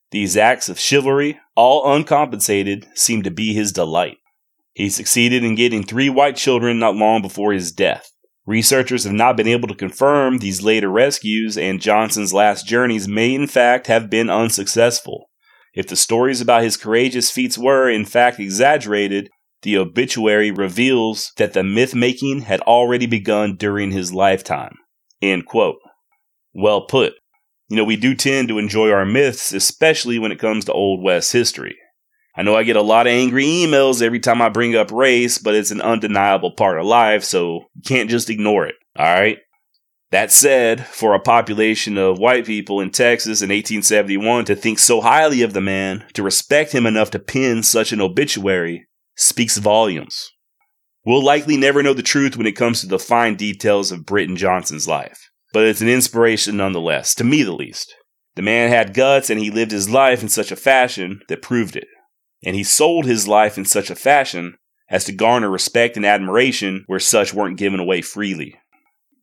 These 0.10 0.36
acts 0.36 0.70
of 0.70 0.80
chivalry, 0.80 1.40
all 1.56 1.94
uncompensated, 1.94 2.88
seemed 2.96 3.26
to 3.26 3.32
be 3.32 3.54
his 3.54 3.72
delight. 3.72 4.18
He 4.74 4.90
succeeded 4.90 5.44
in 5.44 5.54
getting 5.54 5.84
three 5.84 6.10
white 6.10 6.36
children 6.36 6.80
not 6.80 6.96
long 6.96 7.22
before 7.22 7.54
his 7.54 7.72
death. 7.72 8.12
Researchers 8.48 9.04
have 9.04 9.14
not 9.14 9.38
been 9.38 9.48
able 9.48 9.68
to 9.68 9.76
confirm 9.76 10.40
these 10.40 10.64
later 10.64 10.90
rescues, 10.90 11.60
and 11.60 11.80
Johnson's 11.80 12.34
last 12.34 12.66
journeys 12.66 13.08
may 13.08 13.36
in 13.36 13.46
fact 13.46 13.86
have 13.86 14.10
been 14.10 14.32
unsuccessful. 14.32 15.30
If 15.76 15.88
the 15.88 15.96
stories 15.96 16.42
about 16.42 16.64
his 16.64 16.76
courageous 16.78 17.30
feats 17.30 17.56
were, 17.56 17.88
in 17.88 18.04
fact, 18.04 18.40
exaggerated, 18.40 19.30
the 19.64 19.78
obituary 19.78 20.52
reveals 20.52 21.32
that 21.38 21.54
the 21.54 21.64
myth 21.64 21.96
making 21.96 22.42
had 22.42 22.62
already 22.62 23.06
begun 23.06 23.56
during 23.56 23.92
his 23.92 24.14
lifetime. 24.14 24.76
End 25.22 25.46
quote. 25.46 25.78
Well 26.54 26.86
put. 26.86 27.14
You 27.70 27.78
know, 27.78 27.84
we 27.84 27.96
do 27.96 28.14
tend 28.14 28.50
to 28.50 28.60
enjoy 28.60 28.92
our 28.92 29.06
myths, 29.06 29.52
especially 29.54 30.20
when 30.20 30.32
it 30.32 30.40
comes 30.40 30.66
to 30.66 30.74
Old 30.74 31.02
West 31.02 31.32
history. 31.32 31.76
I 32.36 32.42
know 32.42 32.56
I 32.56 32.64
get 32.64 32.76
a 32.76 32.82
lot 32.82 33.08
of 33.08 33.12
angry 33.12 33.46
emails 33.46 34.02
every 34.02 34.20
time 34.20 34.42
I 34.42 34.50
bring 34.50 34.76
up 34.76 34.92
race, 34.92 35.38
but 35.38 35.56
it's 35.56 35.72
an 35.72 35.82
undeniable 35.82 36.52
part 36.52 36.80
of 36.80 36.86
life, 36.86 37.24
so 37.24 37.66
you 37.76 37.82
can't 37.86 38.10
just 38.10 38.30
ignore 38.30 38.66
it. 38.66 38.76
Alright? 38.98 39.40
That 40.12 40.32
said, 40.32 40.86
for 40.86 41.16
a 41.16 41.20
population 41.20 41.98
of 41.98 42.20
white 42.20 42.46
people 42.46 42.80
in 42.80 42.92
Texas 42.92 43.42
in 43.42 43.50
1871 43.50 44.46
to 44.46 44.56
think 44.56 44.78
so 44.78 45.02
highly 45.02 45.42
of 45.42 45.54
the 45.54 45.62
man, 45.62 46.06
to 46.14 46.22
respect 46.22 46.72
him 46.72 46.86
enough 46.86 47.10
to 47.12 47.20
pen 47.20 47.64
such 47.64 47.92
an 47.92 48.02
obituary, 48.02 48.86
speaks 49.16 49.58
volumes. 49.58 50.32
We'll 51.06 51.24
likely 51.24 51.58
never 51.58 51.84
know 51.84 51.94
the 51.94 52.02
truth 52.04 52.38
when 52.38 52.48
it 52.48 52.56
comes 52.56 52.82
to 52.82 52.88
the 52.88 53.00
fine 53.00 53.36
details 53.36 53.92
of 53.92 54.06
Britton 54.06 54.38
Johnson's 54.38 54.88
life, 54.88 55.30
but 55.52 55.66
it's 55.66 55.82
an 55.82 55.90
inspiration 55.90 56.58
nonetheless, 56.58 57.14
to 57.16 57.24
me 57.24 57.44
the 57.44 57.52
least. 57.54 57.94
The 58.36 58.42
man 58.42 58.70
had 58.70 58.94
guts 58.94 59.30
and 59.30 59.40
he 59.40 59.52
lived 59.52 59.72
his 59.72 59.90
life 59.90 60.22
in 60.24 60.30
such 60.30 60.52
a 60.52 60.56
fashion 60.56 61.22
that 61.28 61.42
proved 61.42 61.76
it 61.76 61.88
and 62.44 62.56
he 62.56 62.64
sold 62.64 63.06
his 63.06 63.28
life 63.28 63.58
in 63.58 63.66
such 63.66 63.90
a 63.90 63.96
fashion 63.96 64.56
as 64.90 65.06
to 65.06 65.12
garner 65.12 65.50
respect 65.50 65.96
and 65.98 66.06
admiration 66.06 66.84
where 66.88 67.00
such 67.00 67.34
weren't 67.34 67.58
given 67.58 67.80
away 67.80 68.02
freely. 68.02 68.56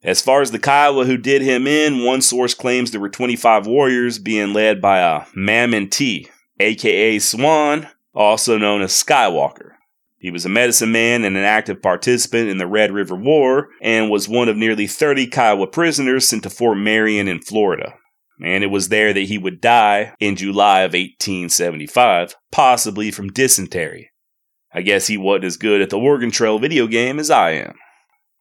As 0.02 0.22
far 0.22 0.40
as 0.40 0.50
the 0.50 0.58
Kiowa 0.58 1.04
who 1.04 1.18
did 1.18 1.42
him 1.42 1.66
in, 1.66 2.04
one 2.04 2.22
source 2.22 2.54
claims 2.54 2.90
there 2.90 3.00
were 3.00 3.10
25 3.10 3.66
warriors 3.66 4.18
being 4.18 4.54
led 4.54 4.80
by 4.80 5.00
a 5.00 5.26
Mamanti, 5.36 6.28
aka 6.58 7.18
Swan, 7.18 7.88
also 8.14 8.56
known 8.56 8.80
as 8.80 8.92
Skywalker. 8.92 9.72
He 10.20 10.30
was 10.30 10.44
a 10.44 10.50
medicine 10.50 10.92
man 10.92 11.24
and 11.24 11.36
an 11.36 11.44
active 11.44 11.82
participant 11.82 12.48
in 12.48 12.58
the 12.58 12.66
Red 12.68 12.92
River 12.92 13.16
War 13.16 13.70
and 13.82 14.10
was 14.10 14.28
one 14.28 14.48
of 14.48 14.56
nearly 14.56 14.86
30 14.86 15.26
Kiowa 15.26 15.66
prisoners 15.66 16.28
sent 16.28 16.44
to 16.44 16.50
Fort 16.50 16.78
Marion 16.78 17.26
in 17.26 17.40
Florida 17.40 17.94
and 18.42 18.64
it 18.64 18.68
was 18.68 18.88
there 18.88 19.12
that 19.12 19.20
he 19.20 19.38
would 19.38 19.60
die 19.60 20.14
in 20.18 20.36
July 20.36 20.80
of 20.80 20.92
1875, 20.92 22.36
possibly 22.50 23.10
from 23.10 23.32
dysentery. 23.32 24.10
I 24.72 24.82
guess 24.82 25.08
he 25.08 25.16
wasn't 25.16 25.44
as 25.44 25.56
good 25.56 25.82
at 25.82 25.90
the 25.90 25.98
Oregon 25.98 26.30
Trail 26.30 26.58
video 26.58 26.86
game 26.86 27.18
as 27.18 27.30
I 27.30 27.52
am. 27.52 27.74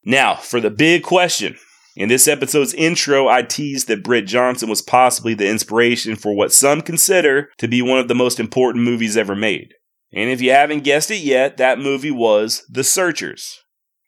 Now, 0.05 0.35
for 0.35 0.59
the 0.59 0.69
big 0.69 1.03
question. 1.03 1.57
In 1.95 2.07
this 2.07 2.27
episode's 2.27 2.73
intro, 2.75 3.27
I 3.27 3.41
teased 3.41 3.87
that 3.87 4.03
Britt 4.03 4.25
Johnson 4.25 4.69
was 4.69 4.81
possibly 4.81 5.33
the 5.33 5.49
inspiration 5.49 6.15
for 6.15 6.33
what 6.33 6.53
some 6.53 6.81
consider 6.81 7.49
to 7.57 7.67
be 7.67 7.81
one 7.81 7.99
of 7.99 8.07
the 8.07 8.15
most 8.15 8.39
important 8.39 8.85
movies 8.85 9.17
ever 9.17 9.35
made. 9.35 9.73
And 10.12 10.30
if 10.30 10.41
you 10.41 10.52
haven't 10.52 10.84
guessed 10.84 11.12
it 11.12 11.22
yet, 11.22 11.58
that 11.58 11.80
movie 11.80 12.12
was 12.12 12.63
The 12.69 12.84
Searchers. 12.84 13.60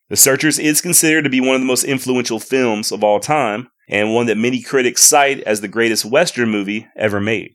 The 0.10 0.18
Searchers 0.18 0.60
is 0.60 0.82
considered 0.82 1.24
to 1.24 1.30
be 1.30 1.40
one 1.40 1.56
of 1.56 1.62
the 1.62 1.68
most 1.68 1.84
influential 1.84 2.40
films 2.40 2.92
of 2.92 3.04
all 3.04 3.20
time, 3.20 3.70
and 3.88 4.14
one 4.14 4.26
that 4.26 4.38
many 4.38 4.62
critics 4.62 5.04
cite 5.04 5.42
as 5.42 5.62
the 5.62 5.68
greatest 5.68 6.06
Western 6.06 6.50
movie 6.50 6.88
ever 6.98 7.20
made. 7.20 7.54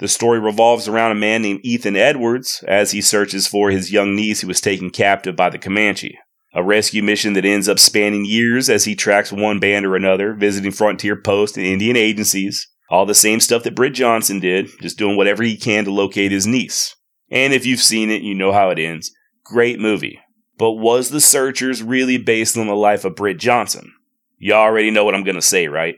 The 0.00 0.08
story 0.08 0.40
revolves 0.40 0.88
around 0.88 1.12
a 1.12 1.14
man 1.14 1.42
named 1.42 1.60
Ethan 1.62 1.96
Edwards 1.96 2.64
as 2.66 2.90
he 2.90 3.00
searches 3.00 3.46
for 3.46 3.70
his 3.70 3.92
young 3.92 4.16
niece 4.16 4.40
who 4.40 4.48
was 4.48 4.60
taken 4.60 4.90
captive 4.90 5.36
by 5.36 5.50
the 5.50 5.58
Comanche. 5.58 6.18
A 6.52 6.62
rescue 6.64 7.02
mission 7.02 7.32
that 7.34 7.44
ends 7.44 7.68
up 7.68 7.78
spanning 7.78 8.24
years 8.24 8.68
as 8.68 8.84
he 8.84 8.94
tracks 8.94 9.32
one 9.32 9.60
band 9.60 9.86
or 9.86 9.94
another, 9.96 10.34
visiting 10.34 10.72
frontier 10.72 11.16
posts 11.16 11.56
and 11.56 11.66
Indian 11.66 11.96
agencies. 11.96 12.68
All 12.90 13.06
the 13.06 13.14
same 13.14 13.40
stuff 13.40 13.62
that 13.62 13.74
Britt 13.74 13.94
Johnson 13.94 14.40
did, 14.40 14.68
just 14.80 14.98
doing 14.98 15.16
whatever 15.16 15.42
he 15.42 15.56
can 15.56 15.84
to 15.84 15.92
locate 15.92 16.32
his 16.32 16.46
niece. 16.46 16.94
And 17.30 17.52
if 17.52 17.66
you've 17.66 17.80
seen 17.80 18.10
it, 18.10 18.22
you 18.22 18.34
know 18.34 18.52
how 18.52 18.70
it 18.70 18.78
ends. 18.78 19.12
Great 19.44 19.78
movie. 19.78 20.20
But 20.56 20.72
was 20.72 21.10
The 21.10 21.20
Searchers 21.20 21.82
really 21.82 22.16
based 22.16 22.56
on 22.56 22.66
the 22.66 22.76
life 22.76 23.04
of 23.04 23.16
Britt 23.16 23.38
Johnson? 23.38 23.92
You 24.38 24.52
already 24.52 24.90
know 24.90 25.04
what 25.04 25.14
I'm 25.14 25.24
going 25.24 25.34
to 25.34 25.42
say, 25.42 25.68
right? 25.68 25.96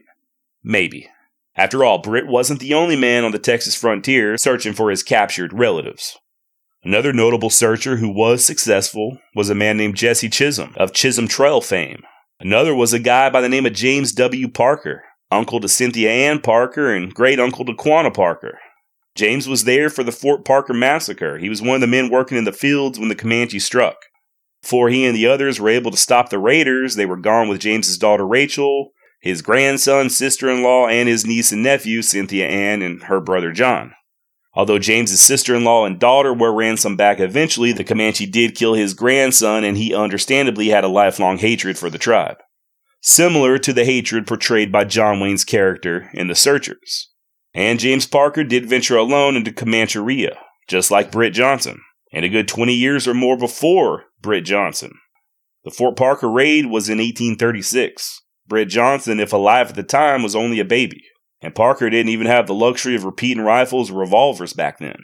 Maybe. 0.62 1.08
After 1.56 1.84
all, 1.84 1.98
Britt 1.98 2.26
wasn't 2.26 2.60
the 2.60 2.74
only 2.74 2.96
man 2.96 3.24
on 3.24 3.32
the 3.32 3.38
Texas 3.38 3.74
frontier 3.74 4.36
searching 4.36 4.72
for 4.72 4.90
his 4.90 5.02
captured 5.02 5.52
relatives. 5.52 6.18
Another 6.82 7.12
notable 7.12 7.50
searcher 7.50 7.96
who 7.96 8.08
was 8.08 8.44
successful 8.44 9.18
was 9.34 9.50
a 9.50 9.54
man 9.54 9.76
named 9.76 9.96
Jesse 9.96 10.28
Chisholm 10.28 10.74
of 10.76 10.92
Chisholm 10.92 11.26
Trail 11.26 11.60
fame. 11.60 12.04
Another 12.38 12.74
was 12.74 12.92
a 12.92 12.98
guy 12.98 13.30
by 13.30 13.40
the 13.40 13.48
name 13.48 13.66
of 13.66 13.72
James 13.72 14.12
W. 14.12 14.48
Parker, 14.48 15.02
uncle 15.30 15.58
to 15.60 15.68
Cynthia 15.68 16.10
Ann 16.10 16.40
Parker 16.40 16.94
and 16.94 17.12
great 17.12 17.40
uncle 17.40 17.64
to 17.64 17.72
Quanah 17.72 18.14
Parker. 18.14 18.58
James 19.16 19.48
was 19.48 19.64
there 19.64 19.88
for 19.88 20.04
the 20.04 20.12
Fort 20.12 20.44
Parker 20.44 20.74
massacre. 20.74 21.38
He 21.38 21.48
was 21.48 21.62
one 21.62 21.76
of 21.76 21.80
the 21.80 21.86
men 21.86 22.10
working 22.10 22.36
in 22.36 22.44
the 22.44 22.52
fields 22.52 22.98
when 22.98 23.08
the 23.08 23.14
Comanche 23.14 23.58
struck. 23.58 23.96
Before 24.62 24.90
he 24.90 25.06
and 25.06 25.16
the 25.16 25.26
others 25.26 25.58
were 25.58 25.70
able 25.70 25.90
to 25.90 25.96
stop 25.96 26.28
the 26.28 26.38
raiders, 26.38 26.96
they 26.96 27.06
were 27.06 27.16
gone 27.16 27.48
with 27.48 27.60
James's 27.60 27.96
daughter 27.96 28.26
Rachel, 28.26 28.92
his 29.22 29.40
grandson, 29.40 30.10
sister 30.10 30.50
in 30.50 30.62
law, 30.62 30.86
and 30.86 31.08
his 31.08 31.26
niece 31.26 31.50
and 31.50 31.62
nephew, 31.62 32.02
Cynthia 32.02 32.46
Ann, 32.46 32.82
and 32.82 33.04
her 33.04 33.20
brother 33.20 33.52
John. 33.52 33.94
Although 34.52 34.78
James's 34.78 35.20
sister 35.20 35.54
in 35.54 35.64
law 35.64 35.86
and 35.86 35.98
daughter 35.98 36.34
were 36.34 36.52
ransomed 36.52 36.98
back 36.98 37.18
eventually, 37.18 37.72
the 37.72 37.84
Comanche 37.84 38.26
did 38.26 38.54
kill 38.54 38.74
his 38.74 38.94
grandson, 38.94 39.64
and 39.64 39.76
he 39.76 39.94
understandably 39.94 40.68
had 40.68 40.84
a 40.84 40.88
lifelong 40.88 41.38
hatred 41.38 41.78
for 41.78 41.88
the 41.88 41.98
tribe. 41.98 42.38
Similar 43.02 43.58
to 43.58 43.72
the 43.72 43.84
hatred 43.84 44.26
portrayed 44.26 44.72
by 44.72 44.84
John 44.84 45.20
Wayne's 45.20 45.44
character 45.44 46.10
in 46.12 46.28
The 46.28 46.34
Searchers. 46.34 47.10
And 47.56 47.80
James 47.80 48.06
Parker 48.06 48.44
did 48.44 48.68
venture 48.68 48.98
alone 48.98 49.34
into 49.34 49.50
Comancheria, 49.50 50.36
just 50.68 50.90
like 50.90 51.10
Britt 51.10 51.32
Johnson, 51.32 51.80
and 52.12 52.22
a 52.22 52.28
good 52.28 52.48
20 52.48 52.74
years 52.74 53.08
or 53.08 53.14
more 53.14 53.38
before 53.38 54.04
Britt 54.20 54.44
Johnson. 54.44 54.92
The 55.64 55.70
Fort 55.70 55.96
Parker 55.96 56.30
raid 56.30 56.66
was 56.66 56.90
in 56.90 56.98
1836. 56.98 58.20
Britt 58.46 58.68
Johnson, 58.68 59.18
if 59.18 59.32
alive 59.32 59.70
at 59.70 59.74
the 59.74 59.82
time, 59.82 60.22
was 60.22 60.36
only 60.36 60.60
a 60.60 60.66
baby, 60.66 61.02
and 61.40 61.54
Parker 61.54 61.88
didn't 61.88 62.10
even 62.10 62.26
have 62.26 62.46
the 62.46 62.54
luxury 62.54 62.94
of 62.94 63.04
repeating 63.04 63.42
rifles 63.42 63.90
or 63.90 64.00
revolvers 64.00 64.52
back 64.52 64.78
then. 64.78 64.98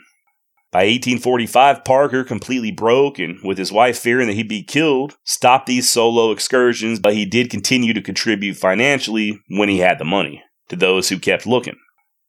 By 0.71 0.81
1845, 0.81 1.85
Parker, 1.85 2.23
completely 2.23 2.71
broke 2.71 3.19
and 3.19 3.39
with 3.43 3.57
his 3.57 3.73
wife 3.73 3.99
fearing 3.99 4.27
that 4.27 4.35
he'd 4.35 4.49
be 4.49 4.63
killed, 4.63 5.17
stopped 5.25 5.67
these 5.67 5.89
solo 5.89 6.31
excursions, 6.31 7.01
but 7.01 7.15
he 7.15 7.25
did 7.25 7.49
continue 7.49 7.95
to 7.95 8.03
contribute 8.03 8.59
financially 8.59 9.41
when 9.49 9.71
he 9.71 9.79
had 9.79 9.99
the 9.99 10.05
money 10.05 10.43
to 10.69 10.77
those 10.77 11.09
who 11.09 11.19
kept 11.19 11.47
looking. 11.47 11.77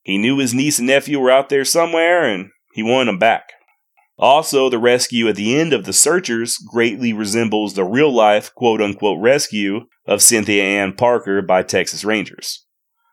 He 0.03 0.17
knew 0.17 0.37
his 0.37 0.53
niece 0.53 0.79
and 0.79 0.87
nephew 0.87 1.19
were 1.19 1.31
out 1.31 1.49
there 1.49 1.65
somewhere 1.65 2.23
and 2.23 2.49
he 2.73 2.83
wanted 2.83 3.07
them 3.07 3.19
back. 3.19 3.53
Also, 4.17 4.69
the 4.69 4.77
rescue 4.77 5.27
at 5.27 5.35
the 5.35 5.59
end 5.59 5.73
of 5.73 5.85
The 5.85 5.93
Searchers 5.93 6.57
greatly 6.57 7.13
resembles 7.13 7.73
the 7.73 7.83
real 7.83 8.13
life 8.13 8.53
quote 8.53 8.81
unquote 8.81 9.19
rescue 9.19 9.81
of 10.05 10.21
Cynthia 10.21 10.63
Ann 10.63 10.93
Parker 10.93 11.41
by 11.41 11.63
Texas 11.63 12.05
Rangers. 12.05 12.65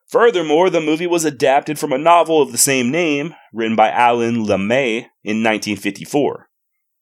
Furthermore, 0.08 0.70
the 0.70 0.80
movie 0.80 1.06
was 1.06 1.24
adapted 1.24 1.78
from 1.78 1.92
a 1.92 1.98
novel 1.98 2.42
of 2.42 2.50
the 2.50 2.58
same 2.58 2.90
name 2.90 3.34
written 3.52 3.76
by 3.76 3.90
Alan 3.90 4.44
LeMay 4.44 5.06
in 5.22 5.42
1954. 5.42 6.48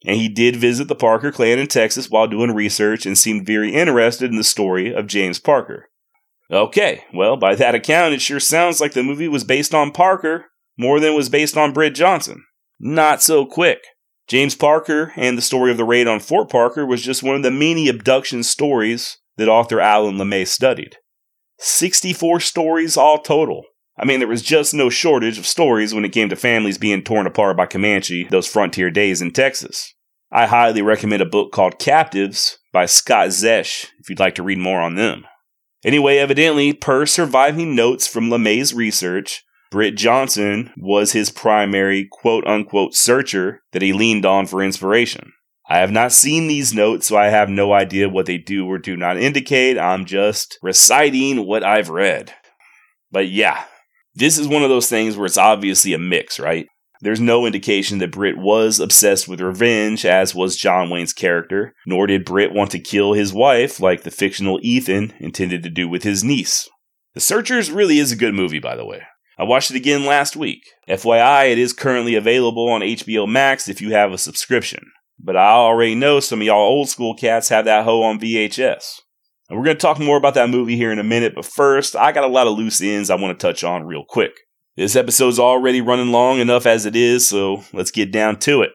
And 0.04 0.16
he 0.16 0.28
did 0.28 0.56
visit 0.56 0.88
the 0.88 0.94
Parker 0.94 1.32
clan 1.32 1.58
in 1.58 1.66
Texas 1.66 2.10
while 2.10 2.28
doing 2.28 2.54
research 2.54 3.06
and 3.06 3.16
seemed 3.16 3.46
very 3.46 3.74
interested 3.74 4.30
in 4.30 4.36
the 4.36 4.44
story 4.44 4.94
of 4.94 5.06
James 5.06 5.40
Parker. 5.40 5.88
Okay, 6.50 7.04
well, 7.12 7.36
by 7.36 7.54
that 7.54 7.74
account, 7.74 8.14
it 8.14 8.22
sure 8.22 8.40
sounds 8.40 8.80
like 8.80 8.92
the 8.92 9.02
movie 9.02 9.28
was 9.28 9.44
based 9.44 9.74
on 9.74 9.90
Parker 9.90 10.46
more 10.78 11.00
than 11.00 11.12
it 11.12 11.16
was 11.16 11.28
based 11.28 11.56
on 11.56 11.72
Britt 11.72 11.94
Johnson. 11.94 12.44
Not 12.80 13.22
so 13.22 13.44
quick. 13.44 13.80
James 14.28 14.54
Parker 14.54 15.12
and 15.16 15.36
the 15.36 15.42
story 15.42 15.70
of 15.70 15.76
the 15.76 15.84
raid 15.84 16.06
on 16.06 16.20
Fort 16.20 16.50
Parker 16.50 16.86
was 16.86 17.02
just 17.02 17.22
one 17.22 17.36
of 17.36 17.42
the 17.42 17.50
many 17.50 17.88
abduction 17.88 18.42
stories 18.42 19.18
that 19.36 19.48
author 19.48 19.80
Alan 19.80 20.16
LeMay 20.16 20.46
studied. 20.46 20.96
64 21.58 22.40
stories 22.40 22.96
all 22.96 23.18
total. 23.18 23.64
I 23.98 24.04
mean, 24.04 24.20
there 24.20 24.28
was 24.28 24.42
just 24.42 24.74
no 24.74 24.90
shortage 24.90 25.38
of 25.38 25.46
stories 25.46 25.92
when 25.92 26.04
it 26.04 26.12
came 26.12 26.28
to 26.28 26.36
families 26.36 26.78
being 26.78 27.02
torn 27.02 27.26
apart 27.26 27.56
by 27.56 27.66
Comanche 27.66 28.28
those 28.30 28.46
frontier 28.46 28.90
days 28.90 29.20
in 29.20 29.32
Texas. 29.32 29.94
I 30.30 30.46
highly 30.46 30.82
recommend 30.82 31.22
a 31.22 31.26
book 31.26 31.50
called 31.50 31.78
Captives 31.78 32.58
by 32.72 32.86
Scott 32.86 33.28
Zesch 33.28 33.86
if 33.98 34.08
you'd 34.08 34.20
like 34.20 34.34
to 34.36 34.42
read 34.42 34.58
more 34.58 34.80
on 34.80 34.94
them. 34.94 35.24
Anyway, 35.84 36.18
evidently, 36.18 36.72
per 36.72 37.06
surviving 37.06 37.74
notes 37.74 38.06
from 38.06 38.30
LeMay's 38.30 38.74
research, 38.74 39.44
Britt 39.70 39.96
Johnson 39.96 40.72
was 40.76 41.12
his 41.12 41.30
primary 41.30 42.08
quote 42.10 42.46
unquote 42.46 42.94
searcher 42.94 43.60
that 43.72 43.82
he 43.82 43.92
leaned 43.92 44.24
on 44.24 44.46
for 44.46 44.62
inspiration. 44.62 45.32
I 45.68 45.78
have 45.78 45.90
not 45.92 46.12
seen 46.12 46.48
these 46.48 46.72
notes, 46.72 47.06
so 47.06 47.16
I 47.16 47.26
have 47.26 47.50
no 47.50 47.74
idea 47.74 48.08
what 48.08 48.24
they 48.24 48.38
do 48.38 48.66
or 48.66 48.78
do 48.78 48.96
not 48.96 49.18
indicate. 49.18 49.78
I'm 49.78 50.06
just 50.06 50.58
reciting 50.62 51.46
what 51.46 51.62
I've 51.62 51.90
read. 51.90 52.32
But 53.10 53.28
yeah, 53.28 53.64
this 54.14 54.38
is 54.38 54.48
one 54.48 54.62
of 54.62 54.70
those 54.70 54.88
things 54.88 55.16
where 55.16 55.26
it's 55.26 55.36
obviously 55.36 55.92
a 55.92 55.98
mix, 55.98 56.40
right? 56.40 56.66
There's 57.00 57.20
no 57.20 57.46
indication 57.46 57.98
that 57.98 58.10
Britt 58.10 58.36
was 58.36 58.80
obsessed 58.80 59.28
with 59.28 59.40
revenge, 59.40 60.04
as 60.04 60.34
was 60.34 60.56
John 60.56 60.90
Wayne's 60.90 61.12
character, 61.12 61.74
nor 61.86 62.06
did 62.06 62.24
Britt 62.24 62.52
want 62.52 62.72
to 62.72 62.80
kill 62.80 63.12
his 63.12 63.32
wife 63.32 63.80
like 63.80 64.02
the 64.02 64.10
fictional 64.10 64.58
Ethan 64.62 65.14
intended 65.20 65.62
to 65.62 65.70
do 65.70 65.88
with 65.88 66.02
his 66.02 66.24
niece. 66.24 66.68
The 67.14 67.20
Searchers 67.20 67.70
really 67.70 67.98
is 67.98 68.10
a 68.10 68.16
good 68.16 68.34
movie, 68.34 68.58
by 68.58 68.74
the 68.74 68.84
way. 68.84 69.02
I 69.38 69.44
watched 69.44 69.70
it 69.70 69.76
again 69.76 70.04
last 70.04 70.34
week. 70.34 70.62
FYI, 70.88 71.52
it 71.52 71.58
is 71.58 71.72
currently 71.72 72.16
available 72.16 72.68
on 72.68 72.80
HBO 72.80 73.28
Max 73.28 73.68
if 73.68 73.80
you 73.80 73.92
have 73.92 74.12
a 74.12 74.18
subscription. 74.18 74.90
But 75.20 75.36
I 75.36 75.50
already 75.50 75.94
know 75.94 76.18
some 76.18 76.40
of 76.40 76.46
y'all 76.46 76.56
old 76.58 76.88
school 76.88 77.14
cats 77.14 77.48
have 77.48 77.64
that 77.66 77.84
hoe 77.84 78.02
on 78.02 78.18
VHS. 78.18 79.00
And 79.48 79.56
we're 79.56 79.64
going 79.64 79.76
to 79.76 79.80
talk 79.80 79.98
more 79.98 80.16
about 80.16 80.34
that 80.34 80.50
movie 80.50 80.76
here 80.76 80.92
in 80.92 80.98
a 80.98 81.04
minute, 81.04 81.34
but 81.34 81.44
first, 81.46 81.96
I 81.96 82.12
got 82.12 82.24
a 82.24 82.28
lot 82.28 82.46
of 82.46 82.58
loose 82.58 82.80
ends 82.82 83.10
I 83.10 83.14
want 83.14 83.38
to 83.38 83.46
touch 83.46 83.62
on 83.62 83.84
real 83.84 84.04
quick. 84.06 84.32
This 84.78 84.94
episode's 84.94 85.40
already 85.40 85.80
running 85.80 86.12
long 86.12 86.38
enough 86.38 86.64
as 86.64 86.86
it 86.86 86.94
is, 86.94 87.26
so 87.26 87.64
let's 87.72 87.90
get 87.90 88.12
down 88.12 88.38
to 88.38 88.62
it. 88.62 88.70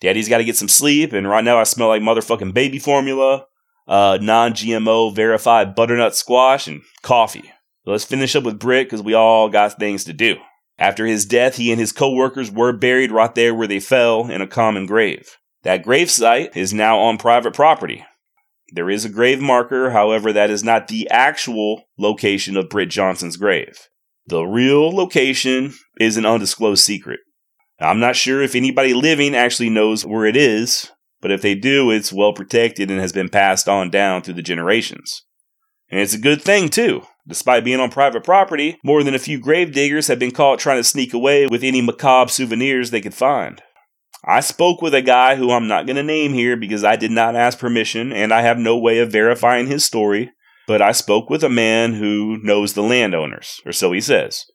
Daddy's 0.00 0.30
got 0.30 0.38
to 0.38 0.44
get 0.44 0.56
some 0.56 0.66
sleep, 0.66 1.12
and 1.12 1.28
right 1.28 1.44
now 1.44 1.58
I 1.58 1.64
smell 1.64 1.88
like 1.88 2.00
motherfucking 2.00 2.54
baby 2.54 2.78
formula, 2.78 3.44
uh, 3.86 4.16
non 4.22 4.54
GMO 4.54 5.14
verified 5.14 5.74
butternut 5.74 6.16
squash, 6.16 6.66
and 6.66 6.80
coffee. 7.02 7.52
Let's 7.84 8.06
finish 8.06 8.34
up 8.34 8.44
with 8.44 8.58
Britt 8.58 8.86
because 8.86 9.02
we 9.02 9.12
all 9.12 9.50
got 9.50 9.78
things 9.78 10.04
to 10.04 10.14
do. 10.14 10.36
After 10.78 11.04
his 11.04 11.26
death, 11.26 11.56
he 11.56 11.70
and 11.70 11.78
his 11.78 11.92
co-workers 11.92 12.50
were 12.50 12.72
buried 12.72 13.12
right 13.12 13.34
there 13.34 13.54
where 13.54 13.68
they 13.68 13.78
fell 13.78 14.30
in 14.30 14.40
a 14.40 14.46
common 14.46 14.86
grave. 14.86 15.36
That 15.64 15.82
grave 15.82 16.10
site 16.10 16.56
is 16.56 16.72
now 16.72 16.98
on 16.98 17.18
private 17.18 17.52
property. 17.52 18.06
There 18.72 18.88
is 18.88 19.04
a 19.04 19.10
grave 19.10 19.42
marker, 19.42 19.90
however, 19.90 20.32
that 20.32 20.48
is 20.48 20.64
not 20.64 20.88
the 20.88 21.10
actual 21.10 21.82
location 21.98 22.56
of 22.56 22.70
Britt 22.70 22.88
Johnson's 22.88 23.36
grave. 23.36 23.90
The 24.26 24.44
real 24.44 24.90
location 24.90 25.74
is 25.98 26.16
an 26.16 26.26
undisclosed 26.26 26.84
secret. 26.84 27.20
I'm 27.80 27.98
not 27.98 28.16
sure 28.16 28.42
if 28.42 28.54
anybody 28.54 28.94
living 28.94 29.34
actually 29.34 29.70
knows 29.70 30.06
where 30.06 30.24
it 30.24 30.36
is, 30.36 30.90
but 31.20 31.32
if 31.32 31.42
they 31.42 31.54
do, 31.54 31.90
it's 31.90 32.12
well 32.12 32.32
protected 32.32 32.90
and 32.90 33.00
has 33.00 33.12
been 33.12 33.28
passed 33.28 33.68
on 33.68 33.90
down 33.90 34.22
through 34.22 34.34
the 34.34 34.42
generations. 34.42 35.24
And 35.90 36.00
it's 36.00 36.14
a 36.14 36.18
good 36.18 36.40
thing, 36.40 36.68
too. 36.68 37.02
Despite 37.26 37.64
being 37.64 37.80
on 37.80 37.90
private 37.90 38.24
property, 38.24 38.78
more 38.84 39.02
than 39.02 39.14
a 39.14 39.20
few 39.20 39.38
gravediggers 39.38 40.08
have 40.08 40.18
been 40.18 40.30
caught 40.30 40.58
trying 40.58 40.78
to 40.78 40.84
sneak 40.84 41.12
away 41.12 41.46
with 41.46 41.62
any 41.62 41.80
macabre 41.80 42.30
souvenirs 42.30 42.90
they 42.90 43.00
could 43.00 43.14
find. 43.14 43.62
I 44.24 44.40
spoke 44.40 44.80
with 44.80 44.94
a 44.94 45.02
guy 45.02 45.34
who 45.34 45.50
I'm 45.50 45.66
not 45.66 45.86
going 45.86 45.96
to 45.96 46.02
name 46.02 46.32
here 46.32 46.56
because 46.56 46.84
I 46.84 46.96
did 46.96 47.10
not 47.10 47.34
ask 47.34 47.58
permission 47.58 48.12
and 48.12 48.32
I 48.32 48.42
have 48.42 48.58
no 48.58 48.78
way 48.78 49.00
of 49.00 49.10
verifying 49.10 49.66
his 49.66 49.84
story, 49.84 50.30
but 50.72 50.80
I 50.80 50.92
spoke 50.92 51.28
with 51.28 51.44
a 51.44 51.50
man 51.50 51.92
who 51.92 52.38
knows 52.42 52.72
the 52.72 52.80
landowners, 52.80 53.60
or 53.66 53.72
so 53.72 53.92
he 53.92 54.00
says. 54.00 54.46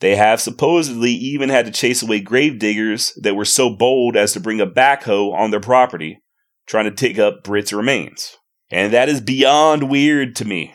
They 0.00 0.16
have 0.16 0.40
supposedly 0.40 1.12
even 1.12 1.48
had 1.48 1.64
to 1.66 1.70
chase 1.70 2.02
away 2.02 2.18
gravediggers 2.18 3.16
that 3.22 3.36
were 3.36 3.44
so 3.44 3.70
bold 3.70 4.16
as 4.16 4.32
to 4.32 4.40
bring 4.40 4.60
a 4.60 4.66
backhoe 4.66 5.32
on 5.32 5.52
their 5.52 5.60
property, 5.60 6.20
trying 6.66 6.86
to 6.86 6.90
dig 6.90 7.20
up 7.20 7.44
Britt's 7.44 7.72
remains. 7.72 8.36
And 8.68 8.92
that 8.92 9.08
is 9.08 9.20
beyond 9.20 9.88
weird 9.88 10.34
to 10.34 10.44
me. 10.44 10.74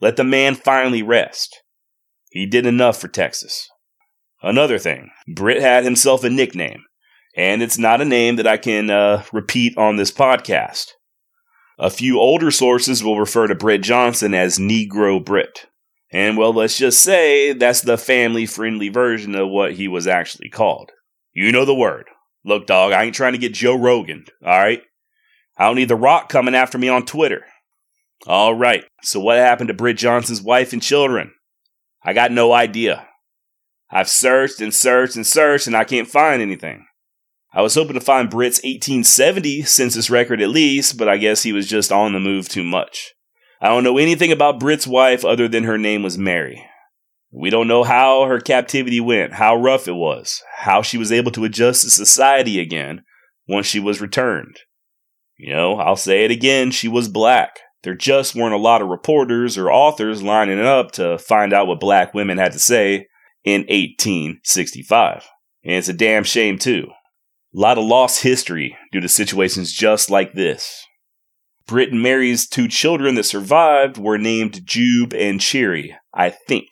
Let 0.00 0.16
the 0.16 0.24
man 0.24 0.54
finally 0.54 1.02
rest. 1.02 1.62
He 2.30 2.46
did 2.46 2.64
enough 2.64 2.98
for 2.98 3.08
Texas. 3.08 3.68
Another 4.42 4.78
thing, 4.78 5.10
Britt 5.28 5.60
had 5.60 5.84
himself 5.84 6.24
a 6.24 6.30
nickname, 6.30 6.84
and 7.36 7.62
it's 7.62 7.76
not 7.76 8.00
a 8.00 8.06
name 8.06 8.36
that 8.36 8.46
I 8.46 8.56
can 8.56 8.88
uh, 8.88 9.24
repeat 9.30 9.76
on 9.76 9.96
this 9.96 10.10
podcast. 10.10 10.92
A 11.78 11.90
few 11.90 12.18
older 12.18 12.50
sources 12.50 13.04
will 13.04 13.18
refer 13.20 13.46
to 13.46 13.54
Britt 13.54 13.82
Johnson 13.82 14.32
as 14.32 14.58
Negro 14.58 15.22
Britt. 15.22 15.66
And 16.10 16.38
well, 16.38 16.54
let's 16.54 16.78
just 16.78 17.00
say 17.00 17.52
that's 17.52 17.82
the 17.82 17.98
family 17.98 18.46
friendly 18.46 18.88
version 18.88 19.34
of 19.34 19.50
what 19.50 19.74
he 19.74 19.86
was 19.86 20.06
actually 20.06 20.48
called. 20.48 20.92
You 21.34 21.52
know 21.52 21.66
the 21.66 21.74
word. 21.74 22.06
Look, 22.44 22.66
dog, 22.66 22.92
I 22.92 23.04
ain't 23.04 23.14
trying 23.14 23.32
to 23.32 23.38
get 23.38 23.52
Joe 23.52 23.74
Rogan, 23.74 24.24
alright? 24.42 24.82
I 25.58 25.66
don't 25.66 25.76
need 25.76 25.88
The 25.88 25.96
Rock 25.96 26.30
coming 26.30 26.54
after 26.54 26.78
me 26.78 26.88
on 26.88 27.04
Twitter. 27.04 27.44
All 28.26 28.54
right. 28.54 28.84
So 29.02 29.20
what 29.20 29.36
happened 29.36 29.68
to 29.68 29.74
Britt 29.74 29.98
Johnson's 29.98 30.40
wife 30.40 30.72
and 30.72 30.82
children? 30.82 31.32
I 32.02 32.14
got 32.14 32.32
no 32.32 32.52
idea. 32.52 33.06
I've 33.90 34.08
searched 34.08 34.60
and 34.60 34.72
searched 34.72 35.16
and 35.16 35.26
searched 35.26 35.66
and 35.66 35.76
I 35.76 35.84
can't 35.84 36.08
find 36.08 36.40
anything. 36.40 36.86
I 37.56 37.62
was 37.62 37.74
hoping 37.74 37.94
to 37.94 38.02
find 38.02 38.28
Britt's 38.28 38.58
1870 38.58 39.62
census 39.62 40.10
record 40.10 40.42
at 40.42 40.50
least, 40.50 40.98
but 40.98 41.08
I 41.08 41.16
guess 41.16 41.42
he 41.42 41.54
was 41.54 41.66
just 41.66 41.90
on 41.90 42.12
the 42.12 42.20
move 42.20 42.50
too 42.50 42.62
much. 42.62 43.14
I 43.62 43.68
don't 43.68 43.82
know 43.82 43.96
anything 43.96 44.30
about 44.30 44.60
Britt's 44.60 44.86
wife 44.86 45.24
other 45.24 45.48
than 45.48 45.64
her 45.64 45.78
name 45.78 46.02
was 46.02 46.18
Mary. 46.18 46.62
We 47.32 47.48
don't 47.48 47.66
know 47.66 47.82
how 47.82 48.26
her 48.26 48.40
captivity 48.40 49.00
went, 49.00 49.32
how 49.32 49.56
rough 49.56 49.88
it 49.88 49.94
was, 49.94 50.42
how 50.58 50.82
she 50.82 50.98
was 50.98 51.10
able 51.10 51.30
to 51.30 51.46
adjust 51.46 51.84
to 51.84 51.90
society 51.90 52.60
again 52.60 53.04
once 53.48 53.64
she 53.64 53.80
was 53.80 54.02
returned. 54.02 54.58
You 55.38 55.54
know, 55.54 55.78
I'll 55.78 55.96
say 55.96 56.26
it 56.26 56.30
again, 56.30 56.70
she 56.70 56.88
was 56.88 57.08
black. 57.08 57.60
There 57.84 57.94
just 57.94 58.34
weren't 58.34 58.52
a 58.52 58.58
lot 58.58 58.82
of 58.82 58.88
reporters 58.88 59.56
or 59.56 59.72
authors 59.72 60.22
lining 60.22 60.60
up 60.60 60.92
to 60.92 61.16
find 61.16 61.54
out 61.54 61.68
what 61.68 61.80
black 61.80 62.12
women 62.12 62.36
had 62.36 62.52
to 62.52 62.58
say 62.58 63.06
in 63.44 63.62
1865. 63.62 65.26
And 65.64 65.72
it's 65.76 65.88
a 65.88 65.94
damn 65.94 66.24
shame, 66.24 66.58
too. 66.58 66.88
A 67.56 67.60
lot 67.60 67.78
of 67.78 67.84
lost 67.84 68.22
history 68.22 68.76
due 68.92 69.00
to 69.00 69.08
situations 69.08 69.72
just 69.72 70.10
like 70.10 70.34
this. 70.34 70.84
Britt 71.66 71.90
and 71.90 72.02
Mary's 72.02 72.46
two 72.46 72.68
children 72.68 73.14
that 73.14 73.24
survived 73.24 73.96
were 73.96 74.18
named 74.18 74.66
Jube 74.66 75.14
and 75.14 75.40
Cherry, 75.40 75.96
I 76.12 76.30
think. 76.30 76.68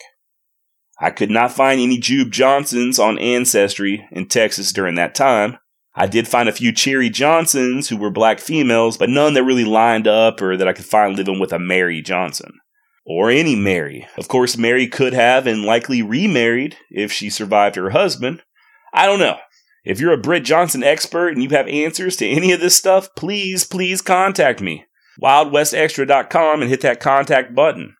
I 1.01 1.11
could 1.11 1.31
not 1.31 1.53
find 1.53 1.81
any 1.81 1.99
Jube 1.99 2.31
Johnsons 2.31 2.99
on 2.99 3.19
Ancestry 3.19 4.07
in 4.13 4.27
Texas 4.27 4.73
during 4.73 4.95
that 4.97 5.15
time. 5.15 5.57
I 5.97 6.07
did 6.07 6.29
find 6.29 6.49
a 6.49 6.53
few 6.53 6.71
Cherry 6.71 7.09
Johnsons 7.09 7.89
who 7.89 7.97
were 7.97 8.11
black 8.11 8.39
females, 8.39 8.99
but 8.99 9.09
none 9.09 9.35
that 9.35 9.45
really 9.45 9.65
lined 9.65 10.07
up 10.07 10.43
or 10.43 10.57
that 10.57 10.69
I 10.69 10.75
could 10.75 10.85
find 10.85 11.17
living 11.17 11.41
with 11.41 11.53
a 11.53 11.59
Mary 11.59 12.03
Johnson. 12.03 12.53
Or 13.07 13.31
any 13.31 13.57
Mary. 13.57 14.07
Of 14.19 14.29
course, 14.29 14.57
Mary 14.57 14.87
could 14.87 15.15
have 15.15 15.47
and 15.47 15.63
likely 15.63 16.03
remarried 16.03 16.77
if 16.91 17.11
she 17.11 17.31
survived 17.31 17.77
her 17.77 17.91
husband. 17.91 18.43
I 18.93 19.07
don't 19.07 19.19
know. 19.19 19.39
If 19.85 20.01
you're 20.01 20.13
a 20.13 20.19
Britt 20.19 20.45
Johnson 20.45 20.83
expert 20.83 21.29
and 21.29 21.43
you 21.43 21.51
have 21.51 21.69
answers 21.69 22.17
to 22.17 22.27
any 22.27 22.53
of 22.53 22.61
this 22.61 22.77
stuff, 22.77 23.15
please, 23.15 23.65
please 23.65 24.01
contact 24.01 24.61
me. 24.61 24.87
WildWestExtra.com 25.23 26.63
and 26.63 26.71
hit 26.71 26.81
that 26.81 27.01
contact 27.01 27.55
button. 27.55 27.97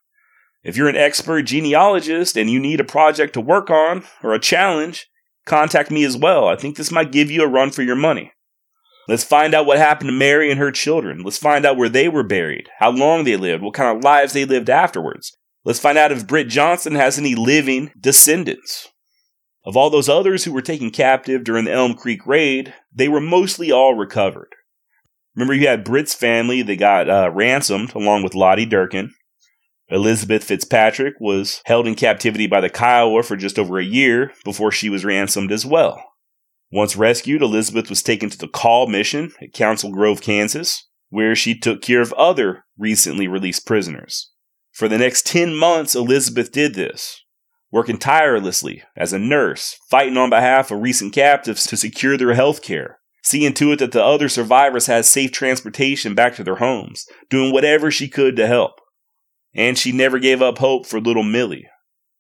If 0.63 0.79
you're 0.79 0.89
an 0.89 0.97
expert 0.97 1.43
genealogist 1.43 2.39
and 2.39 2.51
you 2.51 2.59
need 2.59 2.81
a 2.81 2.85
project 2.85 3.35
to 3.35 3.41
work 3.41 3.69
on 3.69 4.03
or 4.23 4.33
a 4.33 4.41
challenge, 4.41 5.09
contact 5.45 5.91
me 5.91 6.05
as 6.05 6.17
well. 6.17 6.49
I 6.49 6.57
think 6.57 6.77
this 6.77 6.91
might 6.91 7.13
give 7.13 7.31
you 7.31 7.43
a 7.43 7.49
run 7.49 7.71
for 7.71 7.83
your 7.83 7.97
money. 7.97 8.33
Let's 9.07 9.25
find 9.25 9.55
out 9.55 9.67
what 9.67 9.77
happened 9.77 10.09
to 10.09 10.13
Mary 10.13 10.51
and 10.51 10.59
her 10.59 10.71
children. 10.71 11.23
Let's 11.23 11.37
find 11.37 11.67
out 11.67 11.77
where 11.77 11.91
they 11.91 12.09
were 12.09 12.23
buried, 12.23 12.71
how 12.79 12.91
long 12.91 13.25
they 13.25 13.37
lived, 13.37 13.63
what 13.63 13.75
kind 13.75 13.95
of 13.95 14.03
lives 14.03 14.33
they 14.33 14.47
lived 14.47 14.71
afterwards. 14.71 15.37
Let's 15.65 15.79
find 15.79 15.99
out 15.99 16.13
if 16.13 16.27
Britt 16.27 16.49
Johnson 16.49 16.95
has 16.95 17.19
any 17.19 17.35
living 17.35 17.93
descendants. 18.01 18.89
Of 19.65 19.77
all 19.77 19.89
those 19.89 20.09
others 20.09 20.45
who 20.45 20.53
were 20.53 20.63
taken 20.63 20.91
captive 20.91 21.43
during 21.43 21.65
the 21.65 21.73
Elm 21.73 21.95
Creek 21.95 22.27
raid, 22.27 22.75
they 22.93 23.09
were 23.09 23.21
mostly 23.21 23.73
all 23.73 23.95
recovered. 23.95 24.55
Remember, 25.35 25.55
you 25.55 25.67
had 25.67 25.85
Britt's 25.85 26.15
family 26.15 26.63
that 26.63 26.77
got 26.77 27.09
uh, 27.09 27.31
ransomed 27.33 27.95
along 27.95 28.23
with 28.23 28.35
Lottie 28.35 28.67
Durkin. 28.67 29.13
Elizabeth 29.89 30.45
Fitzpatrick 30.45 31.15
was 31.19 31.61
held 31.65 31.87
in 31.87 31.95
captivity 31.95 32.47
by 32.47 32.61
the 32.61 32.71
Kiowa 32.71 33.23
for 33.23 33.37
just 33.37 33.59
over 33.59 33.79
a 33.79 33.85
year 33.85 34.33
before 34.45 34.71
she 34.71 34.89
was 34.89 35.05
ransomed 35.05 35.51
as 35.51 35.67
well. 35.67 36.03
Once 36.71 36.97
rescued, 36.97 37.43
Elizabeth 37.43 37.89
was 37.89 38.03
taken 38.03 38.29
to 38.31 38.39
the 38.39 38.49
Kaw 38.49 38.87
Mission 38.87 39.33
at 39.41 39.53
Council 39.53 39.93
Grove, 39.93 40.21
Kansas, 40.21 40.89
where 41.09 41.37
she 41.37 41.57
took 41.57 41.83
care 41.83 42.01
of 42.01 42.13
other 42.15 42.65
recently 42.79 43.29
released 43.29 43.67
prisoners. 43.67 44.31
For 44.73 44.89
the 44.89 44.99
next 44.99 45.27
10 45.27 45.55
months, 45.55 45.95
Elizabeth 45.95 46.51
did 46.51 46.75
this, 46.75 47.24
working 47.75 47.99
tirelessly 47.99 48.85
as 48.97 49.13
a 49.13 49.19
nurse, 49.19 49.77
fighting 49.91 50.17
on 50.17 50.31
behalf 50.31 50.71
of 50.71 50.81
recent 50.81 51.13
captives 51.13 51.67
to 51.67 51.77
secure 51.77 52.17
their 52.17 52.33
health 52.33 52.63
care, 52.63 53.01
seeing 53.25 53.53
to 53.53 53.73
it 53.73 53.81
that 53.81 53.91
the 53.91 54.03
other 54.03 54.29
survivors 54.29 54.87
had 54.87 55.05
safe 55.05 55.33
transportation 55.33 56.15
back 56.15 56.37
to 56.37 56.45
their 56.45 56.55
homes, 56.55 57.05
doing 57.29 57.53
whatever 57.53 57.91
she 57.91 58.07
could 58.07 58.37
to 58.37 58.47
help. 58.47 58.81
And 59.57 59.77
she 59.77 59.91
never 59.91 60.21
gave 60.21 60.41
up 60.41 60.59
hope 60.59 60.87
for 60.87 61.01
little 61.01 61.25
Millie, 61.25 61.67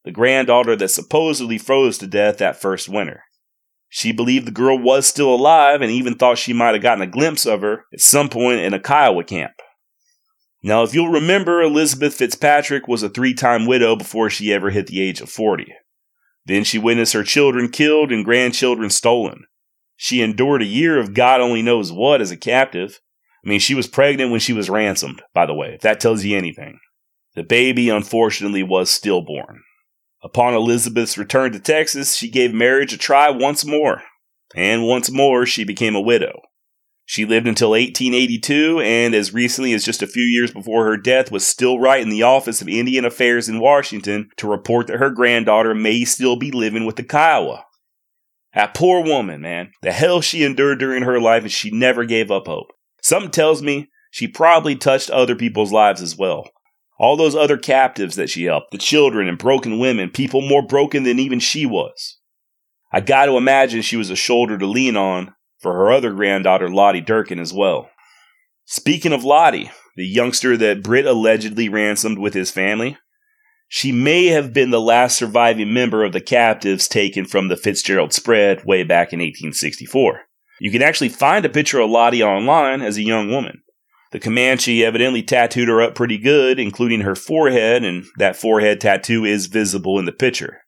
the 0.04 0.10
granddaughter 0.10 0.74
that 0.74 0.88
supposedly 0.88 1.58
froze 1.58 1.98
to 1.98 2.08
death 2.08 2.38
that 2.38 2.60
first 2.60 2.88
winter. 2.88 3.22
She 3.88 4.10
believed 4.10 4.48
the 4.48 4.50
girl 4.50 4.76
was 4.76 5.06
still 5.06 5.32
alive 5.32 5.82
and 5.82 5.90
even 5.92 6.16
thought 6.16 6.36
she 6.36 6.52
might 6.52 6.74
have 6.74 6.82
gotten 6.82 7.02
a 7.02 7.06
glimpse 7.06 7.46
of 7.46 7.60
her 7.60 7.84
at 7.92 8.00
some 8.00 8.28
point 8.28 8.58
in 8.58 8.74
a 8.74 8.80
Kiowa 8.80 9.22
camp. 9.22 9.52
Now, 10.66 10.82
if 10.82 10.94
you'll 10.94 11.10
remember, 11.10 11.60
Elizabeth 11.60 12.14
Fitzpatrick 12.14 12.88
was 12.88 13.02
a 13.02 13.10
three 13.10 13.34
time 13.34 13.66
widow 13.66 13.96
before 13.96 14.30
she 14.30 14.50
ever 14.50 14.70
hit 14.70 14.86
the 14.86 15.02
age 15.02 15.20
of 15.20 15.28
40. 15.28 15.66
Then 16.46 16.64
she 16.64 16.78
witnessed 16.78 17.12
her 17.12 17.22
children 17.22 17.68
killed 17.68 18.10
and 18.10 18.24
grandchildren 18.24 18.88
stolen. 18.88 19.44
She 19.96 20.22
endured 20.22 20.62
a 20.62 20.66
year 20.66 20.98
of 20.98 21.12
God 21.12 21.42
only 21.42 21.60
knows 21.60 21.92
what 21.92 22.22
as 22.22 22.30
a 22.30 22.36
captive. 22.36 23.00
I 23.44 23.48
mean, 23.50 23.60
she 23.60 23.74
was 23.74 23.86
pregnant 23.86 24.30
when 24.30 24.40
she 24.40 24.54
was 24.54 24.70
ransomed, 24.70 25.22
by 25.34 25.44
the 25.44 25.52
way, 25.52 25.74
if 25.74 25.82
that 25.82 26.00
tells 26.00 26.24
you 26.24 26.34
anything. 26.34 26.78
The 27.34 27.42
baby, 27.42 27.90
unfortunately, 27.90 28.62
was 28.62 28.88
stillborn. 28.88 29.60
Upon 30.22 30.54
Elizabeth's 30.54 31.18
return 31.18 31.52
to 31.52 31.60
Texas, 31.60 32.16
she 32.16 32.30
gave 32.30 32.54
marriage 32.54 32.94
a 32.94 32.96
try 32.96 33.28
once 33.28 33.66
more. 33.66 34.00
And 34.56 34.86
once 34.86 35.10
more, 35.10 35.44
she 35.44 35.64
became 35.64 35.94
a 35.94 36.00
widow. 36.00 36.40
She 37.06 37.26
lived 37.26 37.46
until 37.46 37.70
1882 37.70 38.80
and 38.80 39.14
as 39.14 39.34
recently 39.34 39.74
as 39.74 39.84
just 39.84 40.02
a 40.02 40.06
few 40.06 40.22
years 40.22 40.50
before 40.50 40.86
her 40.86 40.96
death 40.96 41.30
was 41.30 41.46
still 41.46 41.78
writing 41.78 42.08
the 42.08 42.22
Office 42.22 42.62
of 42.62 42.68
Indian 42.68 43.04
Affairs 43.04 43.48
in 43.48 43.60
Washington 43.60 44.30
to 44.38 44.48
report 44.48 44.86
that 44.86 44.98
her 44.98 45.10
granddaughter 45.10 45.74
may 45.74 46.04
still 46.04 46.36
be 46.36 46.50
living 46.50 46.86
with 46.86 46.96
the 46.96 47.02
Kiowa. 47.02 47.66
That 48.54 48.74
poor 48.74 49.04
woman, 49.04 49.42
man. 49.42 49.72
The 49.82 49.92
hell 49.92 50.20
she 50.20 50.44
endured 50.44 50.78
during 50.78 51.02
her 51.02 51.20
life 51.20 51.42
and 51.42 51.52
she 51.52 51.70
never 51.70 52.04
gave 52.04 52.30
up 52.30 52.46
hope. 52.46 52.68
Something 53.02 53.30
tells 53.30 53.60
me 53.60 53.90
she 54.10 54.26
probably 54.26 54.76
touched 54.76 55.10
other 55.10 55.34
people's 55.34 55.72
lives 55.72 56.00
as 56.00 56.16
well. 56.16 56.48
All 56.98 57.16
those 57.16 57.34
other 57.34 57.58
captives 57.58 58.16
that 58.16 58.30
she 58.30 58.44
helped, 58.44 58.70
the 58.70 58.78
children 58.78 59.28
and 59.28 59.36
broken 59.36 59.78
women, 59.78 60.08
people 60.08 60.40
more 60.40 60.64
broken 60.64 61.02
than 61.02 61.18
even 61.18 61.40
she 61.40 61.66
was. 61.66 62.18
I 62.92 63.00
got 63.00 63.26
to 63.26 63.36
imagine 63.36 63.82
she 63.82 63.96
was 63.96 64.08
a 64.08 64.16
shoulder 64.16 64.56
to 64.56 64.66
lean 64.66 64.96
on 64.96 65.33
for 65.64 65.72
her 65.72 65.90
other 65.90 66.12
granddaughter, 66.12 66.68
Lottie 66.68 67.00
Durkin, 67.00 67.40
as 67.40 67.50
well. 67.50 67.88
Speaking 68.66 69.14
of 69.14 69.24
Lottie, 69.24 69.70
the 69.96 70.06
youngster 70.06 70.58
that 70.58 70.82
Britt 70.82 71.06
allegedly 71.06 71.70
ransomed 71.70 72.18
with 72.18 72.34
his 72.34 72.50
family, 72.50 72.98
she 73.68 73.90
may 73.90 74.26
have 74.26 74.52
been 74.52 74.70
the 74.70 74.80
last 74.80 75.16
surviving 75.16 75.72
member 75.72 76.04
of 76.04 76.12
the 76.12 76.20
captives 76.20 76.86
taken 76.86 77.24
from 77.24 77.48
the 77.48 77.56
Fitzgerald 77.56 78.12
spread 78.12 78.62
way 78.66 78.84
back 78.84 79.14
in 79.14 79.20
1864. 79.20 80.20
You 80.60 80.70
can 80.70 80.82
actually 80.82 81.08
find 81.08 81.46
a 81.46 81.48
picture 81.48 81.80
of 81.80 81.88
Lottie 81.88 82.22
online 82.22 82.82
as 82.82 82.98
a 82.98 83.02
young 83.02 83.30
woman. 83.30 83.62
The 84.12 84.20
Comanche 84.20 84.84
evidently 84.84 85.22
tattooed 85.22 85.68
her 85.68 85.80
up 85.80 85.94
pretty 85.94 86.18
good, 86.18 86.58
including 86.58 87.00
her 87.00 87.16
forehead, 87.16 87.84
and 87.84 88.04
that 88.18 88.36
forehead 88.36 88.82
tattoo 88.82 89.24
is 89.24 89.46
visible 89.46 89.98
in 89.98 90.04
the 90.04 90.12
picture. 90.12 90.60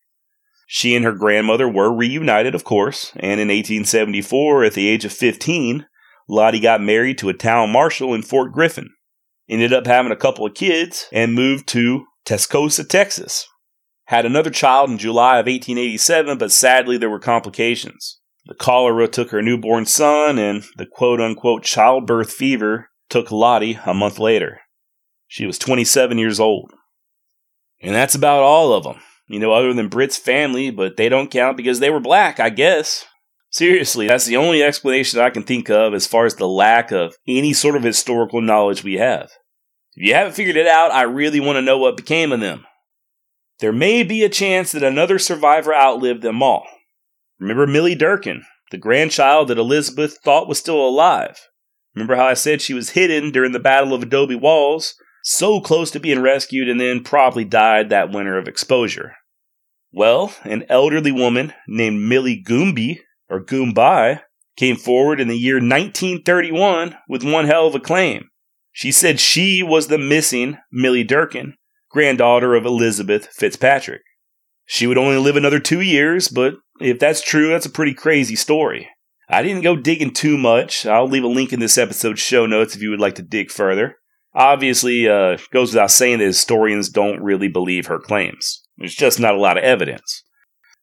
She 0.67 0.97
and 0.97 1.05
her 1.05 1.12
grandmother 1.12 1.69
were 1.69 1.95
reunited, 1.95 2.55
of 2.55 2.64
course, 2.64 3.12
and 3.14 3.41
in 3.41 3.49
1874, 3.49 4.64
at 4.64 4.75
the 4.75 4.89
age 4.89 5.05
of 5.05 5.12
15, 5.12 5.87
Lottie 6.29 6.59
got 6.59 6.83
married 6.83 7.19
to 7.19 7.29
a 7.29 7.35
town 7.35 7.71
marshal 7.71 8.12
in 8.12 8.23
Fort 8.23 8.53
Griffin, 8.53 8.91
ended 9.49 9.73
up 9.73 9.87
having 9.87 10.11
a 10.11 10.17
couple 10.17 10.45
of 10.45 10.55
kids, 10.55 11.07
and 11.12 11.35
moved 11.35 11.69
to 11.69 12.05
Tascosa, 12.25 12.87
Texas. 12.87 13.47
Had 14.07 14.27
another 14.27 14.51
child 14.51 14.91
in 14.91 14.99
July 14.99 15.39
of 15.39 15.47
1887, 15.47 16.37
but 16.37 16.51
sadly 16.51 16.99
there 16.99 17.11
were 17.11 17.21
complications. 17.21 18.21
The 18.47 18.55
cholera 18.55 19.07
took 19.07 19.31
her 19.31 19.43
newborn 19.43 19.87
son, 19.87 20.37
and 20.37 20.64
the 20.77 20.87
quote 20.87 21.21
unquote 21.21 21.62
childbirth 21.62 22.33
fever 22.33 22.91
took 23.09 23.31
Lottie 23.31 23.79
a 23.87 23.95
month 23.95 24.19
later. 24.19 24.61
She 25.29 25.47
was 25.47 25.59
27 25.59 26.19
years 26.19 26.41
old. 26.41 26.73
And 27.81 27.95
that's 27.95 28.14
about 28.17 28.43
all 28.43 28.73
of 28.73 28.83
them 28.83 29.01
you 29.29 29.39
know, 29.39 29.53
other 29.53 29.72
than 29.72 29.89
Brit's 29.89 30.16
family, 30.16 30.70
but 30.70 30.97
they 30.97 31.09
don't 31.09 31.31
count 31.31 31.57
because 31.57 31.81
they 31.81 31.91
were 31.91 32.01
black, 32.01 32.39
I 32.39 32.51
guess. 32.51 33.05
Seriously, 33.51 34.07
that's 34.07 34.27
the 34.27 34.37
only 34.37 34.62
explanation 34.62 35.20
I 35.20 35.31
can 35.31 35.43
think 35.43 35.70
of 35.70 35.95
as 35.95 36.07
far 36.07 36.27
as 36.27 36.35
the 36.35 36.49
lack 36.49 36.93
of 36.93 37.16
any 37.27 37.53
sort 37.53 37.77
of 37.77 37.83
historical 37.83 38.41
knowledge 38.41 38.85
we 38.85 38.95
have. 38.95 39.31
If 39.97 40.07
you 40.07 40.14
haven't 40.14 40.35
figured 40.35 40.57
it 40.57 40.66
out, 40.66 40.93
I 40.93 41.03
really 41.03 41.41
want 41.41 41.57
to 41.57 41.62
know 41.62 41.79
what 41.79 41.97
became 41.97 42.33
of 42.33 42.41
them. 42.41 42.66
There 43.61 43.72
may 43.72 44.03
be 44.03 44.22
a 44.22 44.29
chance 44.29 44.72
that 44.72 44.83
another 44.83 45.18
survivor 45.18 45.74
outlived 45.74 46.22
them 46.22 46.43
all. 46.43 46.66
Remember 47.41 47.66
Millie 47.66 47.95
Durkin, 47.95 48.45
the 48.70 48.79
grandchild 48.79 49.49
that 49.49 49.59
Elizabeth 49.59 50.18
thought 50.22 50.49
was 50.49 50.59
still 50.59 50.87
alive. 50.87 51.49
Remember 51.95 52.16
how 52.16 52.27
I 52.27 52.35
said 52.35 52.61
she 52.61 52.74
was 52.74 52.91
hidden 52.91 53.31
during 53.31 53.53
the 53.53 53.59
Battle 53.59 53.95
of 53.95 54.03
Adobe 54.03 54.35
Walls 54.35 54.95
so 55.29 55.61
close 55.61 55.91
to 55.91 55.99
being 55.99 56.20
rescued 56.20 56.68
and 56.68 56.81
then 56.81 57.03
probably 57.03 57.45
died 57.45 57.91
that 57.91 58.12
winter 58.12 58.39
of 58.39 58.47
exposure. 58.47 59.16
Well, 59.93 60.33
an 60.45 60.64
elderly 60.68 61.11
woman 61.11 61.53
named 61.66 62.01
Millie 62.01 62.41
Goomby, 62.41 63.01
or 63.29 63.45
Goombai, 63.45 64.22
came 64.57 64.77
forward 64.77 65.20
in 65.20 65.27
the 65.27 65.37
year 65.37 65.57
1931 65.57 66.97
with 67.09 67.24
one 67.24 67.47
hell 67.47 67.66
of 67.66 67.74
a 67.74 67.81
claim. 67.81 68.29
She 68.70 68.93
said 68.93 69.18
she 69.18 69.64
was 69.64 69.89
the 69.89 69.99
missing 69.99 70.59
Millie 70.70 71.03
Durkin, 71.03 71.55
granddaughter 71.91 72.55
of 72.55 72.64
Elizabeth 72.64 73.27
Fitzpatrick. 73.27 74.03
She 74.64 74.87
would 74.87 74.99
only 74.99 75.18
live 75.18 75.35
another 75.35 75.59
two 75.59 75.81
years, 75.81 76.29
but 76.29 76.55
if 76.81 77.01
that's 77.01 77.20
true, 77.20 77.49
that's 77.49 77.66
a 77.66 77.70
pretty 77.70 77.95
crazy 77.95 78.37
story. 78.37 78.89
I 79.29 79.43
didn't 79.43 79.62
go 79.62 79.74
digging 79.74 80.12
too 80.12 80.39
much. 80.39 80.87
I'll 80.87 81.09
leave 81.09 81.24
a 81.24 81.29
link 81.29 81.53
in 81.53 81.59
this 81.59 81.79
episode's 81.79 82.20
show 82.20 82.47
notes 82.47 82.77
if 82.77 82.83
you 82.83 82.91
would 82.91 83.01
like 83.01 83.16
to 83.16 83.22
dig 83.22 83.51
further. 83.51 83.97
Obviously, 84.37 85.09
uh, 85.09 85.39
goes 85.51 85.72
without 85.72 85.91
saying 85.91 86.18
that 86.18 86.26
historians 86.26 86.91
don't 86.91 87.22
really 87.22 87.49
believe 87.49 87.87
her 87.87 87.99
claims. 87.99 88.62
There's 88.76 88.95
just 88.95 89.18
not 89.18 89.34
a 89.34 89.41
lot 89.41 89.57
of 89.57 89.64
evidence. 89.64 90.22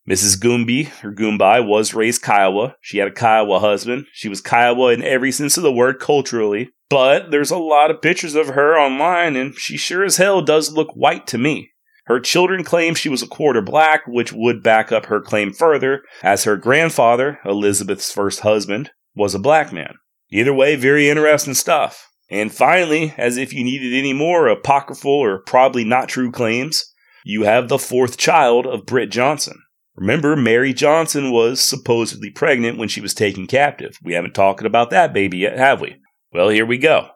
Mrs. 0.09 0.37
Goomby, 0.37 0.87
or 1.03 1.13
Goombai, 1.13 1.65
was 1.65 1.93
raised 1.93 2.23
Kiowa. 2.23 2.75
She 2.81 2.97
had 2.97 3.07
a 3.07 3.13
Kiowa 3.13 3.59
husband. 3.59 4.07
She 4.11 4.27
was 4.27 4.41
Kiowa 4.41 4.91
in 4.91 5.03
every 5.03 5.31
sense 5.31 5.55
of 5.55 5.63
the 5.63 5.71
word 5.71 5.99
culturally. 5.99 6.71
But 6.89 7.29
there's 7.29 7.51
a 7.51 7.57
lot 7.57 7.91
of 7.91 8.01
pictures 8.01 8.35
of 8.35 8.47
her 8.47 8.77
online, 8.77 9.35
and 9.35 9.55
she 9.55 9.77
sure 9.77 10.03
as 10.03 10.17
hell 10.17 10.41
does 10.41 10.73
look 10.73 10.89
white 10.95 11.27
to 11.27 11.37
me. 11.37 11.69
Her 12.05 12.19
children 12.19 12.63
claim 12.63 12.95
she 12.95 13.07
was 13.07 13.21
a 13.21 13.27
quarter 13.27 13.61
black, 13.61 14.01
which 14.07 14.33
would 14.33 14.61
back 14.61 14.91
up 14.91 15.05
her 15.05 15.21
claim 15.21 15.53
further, 15.53 16.01
as 16.21 16.43
her 16.43 16.57
grandfather, 16.57 17.39
Elizabeth's 17.45 18.11
first 18.11 18.41
husband, 18.41 18.91
was 19.15 19.33
a 19.33 19.39
black 19.39 19.71
man. 19.71 19.95
Either 20.31 20.53
way, 20.53 20.75
very 20.75 21.07
interesting 21.07 21.53
stuff. 21.53 22.09
And 22.29 22.53
finally, 22.53 23.13
as 23.17 23.37
if 23.37 23.53
you 23.53 23.63
needed 23.63 23.93
any 23.93 24.13
more 24.13 24.47
apocryphal 24.47 25.11
or 25.11 25.43
probably 25.43 25.83
not 25.83 26.09
true 26.09 26.31
claims, 26.31 26.91
you 27.23 27.43
have 27.43 27.69
the 27.69 27.79
fourth 27.79 28.17
child 28.17 28.65
of 28.65 28.85
Britt 28.85 29.11
Johnson. 29.11 29.61
Remember, 29.95 30.35
Mary 30.35 30.73
Johnson 30.73 31.31
was 31.31 31.61
supposedly 31.61 32.31
pregnant 32.31 32.77
when 32.77 32.89
she 32.89 33.01
was 33.01 33.13
taken 33.13 33.45
captive. 33.45 33.97
We 34.03 34.13
haven't 34.13 34.33
talked 34.33 34.65
about 34.65 34.89
that 34.89 35.13
baby 35.13 35.37
yet, 35.39 35.57
have 35.57 35.81
we? 35.81 35.97
Well, 36.31 36.49
here 36.49 36.65
we 36.65 36.79
go. 36.79 37.09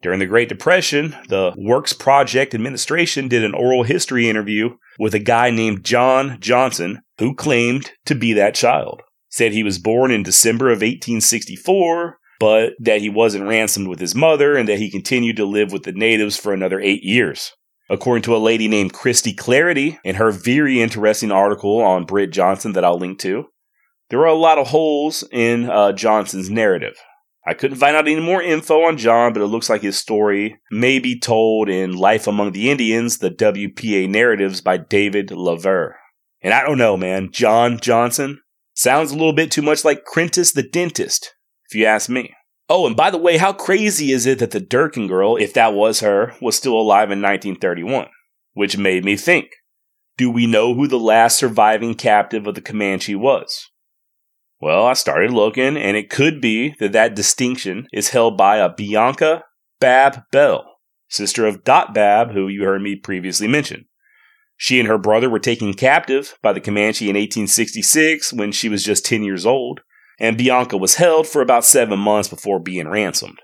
During 0.00 0.18
the 0.18 0.26
Great 0.26 0.48
Depression, 0.48 1.14
the 1.28 1.52
Works 1.56 1.92
Project 1.92 2.54
Administration 2.54 3.28
did 3.28 3.44
an 3.44 3.54
oral 3.54 3.84
history 3.84 4.28
interview 4.28 4.70
with 4.98 5.14
a 5.14 5.20
guy 5.20 5.50
named 5.50 5.84
John 5.84 6.38
Johnson 6.40 7.02
who 7.18 7.34
claimed 7.34 7.92
to 8.06 8.14
be 8.14 8.32
that 8.32 8.54
child. 8.54 9.02
Said 9.28 9.52
he 9.52 9.62
was 9.62 9.78
born 9.78 10.10
in 10.10 10.22
December 10.24 10.70
of 10.70 10.80
1864, 10.80 12.18
but 12.42 12.72
that 12.80 13.00
he 13.00 13.08
wasn't 13.08 13.46
ransomed 13.46 13.86
with 13.86 14.00
his 14.00 14.16
mother 14.16 14.56
and 14.56 14.68
that 14.68 14.80
he 14.80 14.90
continued 14.90 15.36
to 15.36 15.44
live 15.44 15.70
with 15.70 15.84
the 15.84 15.92
natives 15.92 16.36
for 16.36 16.52
another 16.52 16.80
eight 16.80 17.04
years. 17.04 17.52
According 17.88 18.22
to 18.22 18.34
a 18.34 18.38
lady 18.38 18.66
named 18.66 18.92
Christy 18.92 19.32
Claridy 19.32 20.00
in 20.02 20.16
her 20.16 20.32
very 20.32 20.82
interesting 20.82 21.30
article 21.30 21.80
on 21.80 22.04
Britt 22.04 22.32
Johnson 22.32 22.72
that 22.72 22.84
I'll 22.84 22.98
link 22.98 23.20
to, 23.20 23.44
there 24.10 24.18
are 24.18 24.26
a 24.26 24.34
lot 24.34 24.58
of 24.58 24.66
holes 24.66 25.22
in 25.30 25.70
uh, 25.70 25.92
Johnson's 25.92 26.50
narrative. 26.50 26.96
I 27.46 27.54
couldn't 27.54 27.76
find 27.76 27.94
out 27.94 28.08
any 28.08 28.18
more 28.18 28.42
info 28.42 28.86
on 28.86 28.98
John, 28.98 29.32
but 29.32 29.42
it 29.42 29.46
looks 29.46 29.70
like 29.70 29.82
his 29.82 29.96
story 29.96 30.58
may 30.72 30.98
be 30.98 31.20
told 31.20 31.68
in 31.68 31.92
Life 31.92 32.26
Among 32.26 32.50
the 32.50 32.72
Indians, 32.72 33.18
the 33.18 33.30
WPA 33.30 34.08
narratives 34.10 34.60
by 34.60 34.78
David 34.78 35.30
Laver. 35.30 35.96
And 36.40 36.52
I 36.52 36.64
don't 36.64 36.78
know, 36.78 36.96
man, 36.96 37.30
John 37.30 37.78
Johnson 37.78 38.40
sounds 38.74 39.12
a 39.12 39.14
little 39.14 39.32
bit 39.32 39.52
too 39.52 39.62
much 39.62 39.84
like 39.84 40.02
Crentus 40.04 40.52
the 40.52 40.68
dentist, 40.68 41.32
if 41.72 41.76
you 41.76 41.86
ask 41.86 42.10
me. 42.10 42.34
Oh, 42.68 42.86
and 42.86 42.94
by 42.94 43.10
the 43.10 43.18
way, 43.18 43.38
how 43.38 43.52
crazy 43.52 44.12
is 44.12 44.26
it 44.26 44.38
that 44.38 44.50
the 44.50 44.60
Durkin 44.60 45.08
girl, 45.08 45.36
if 45.36 45.54
that 45.54 45.72
was 45.72 46.00
her, 46.00 46.34
was 46.40 46.54
still 46.54 46.74
alive 46.74 47.10
in 47.10 47.22
1931? 47.22 48.08
Which 48.52 48.76
made 48.76 49.04
me 49.04 49.16
think 49.16 49.48
do 50.18 50.30
we 50.30 50.46
know 50.46 50.74
who 50.74 50.86
the 50.86 50.98
last 50.98 51.38
surviving 51.38 51.94
captive 51.94 52.46
of 52.46 52.54
the 52.54 52.60
Comanche 52.60 53.14
was? 53.14 53.70
Well, 54.60 54.86
I 54.86 54.92
started 54.92 55.32
looking, 55.32 55.76
and 55.78 55.96
it 55.96 56.10
could 56.10 56.40
be 56.40 56.74
that 56.78 56.92
that 56.92 57.16
distinction 57.16 57.88
is 57.92 58.10
held 58.10 58.36
by 58.36 58.58
a 58.58 58.68
Bianca 58.68 59.44
Babb 59.80 60.24
Bell, 60.30 60.76
sister 61.08 61.46
of 61.46 61.64
Dot 61.64 61.94
Babb, 61.94 62.32
who 62.32 62.46
you 62.48 62.64
heard 62.64 62.82
me 62.82 62.94
previously 62.94 63.48
mention. 63.48 63.86
She 64.58 64.78
and 64.78 64.86
her 64.86 64.98
brother 64.98 65.30
were 65.30 65.40
taken 65.40 65.72
captive 65.72 66.38
by 66.42 66.52
the 66.52 66.60
Comanche 66.60 67.06
in 67.06 67.16
1866 67.16 68.34
when 68.34 68.52
she 68.52 68.68
was 68.68 68.84
just 68.84 69.06
10 69.06 69.24
years 69.24 69.46
old, 69.46 69.80
and 70.18 70.38
Bianca 70.38 70.76
was 70.76 70.96
held 70.96 71.26
for 71.26 71.42
about 71.42 71.64
seven 71.64 71.98
months 71.98 72.28
before 72.28 72.60
being 72.60 72.88
ransomed. 72.88 73.40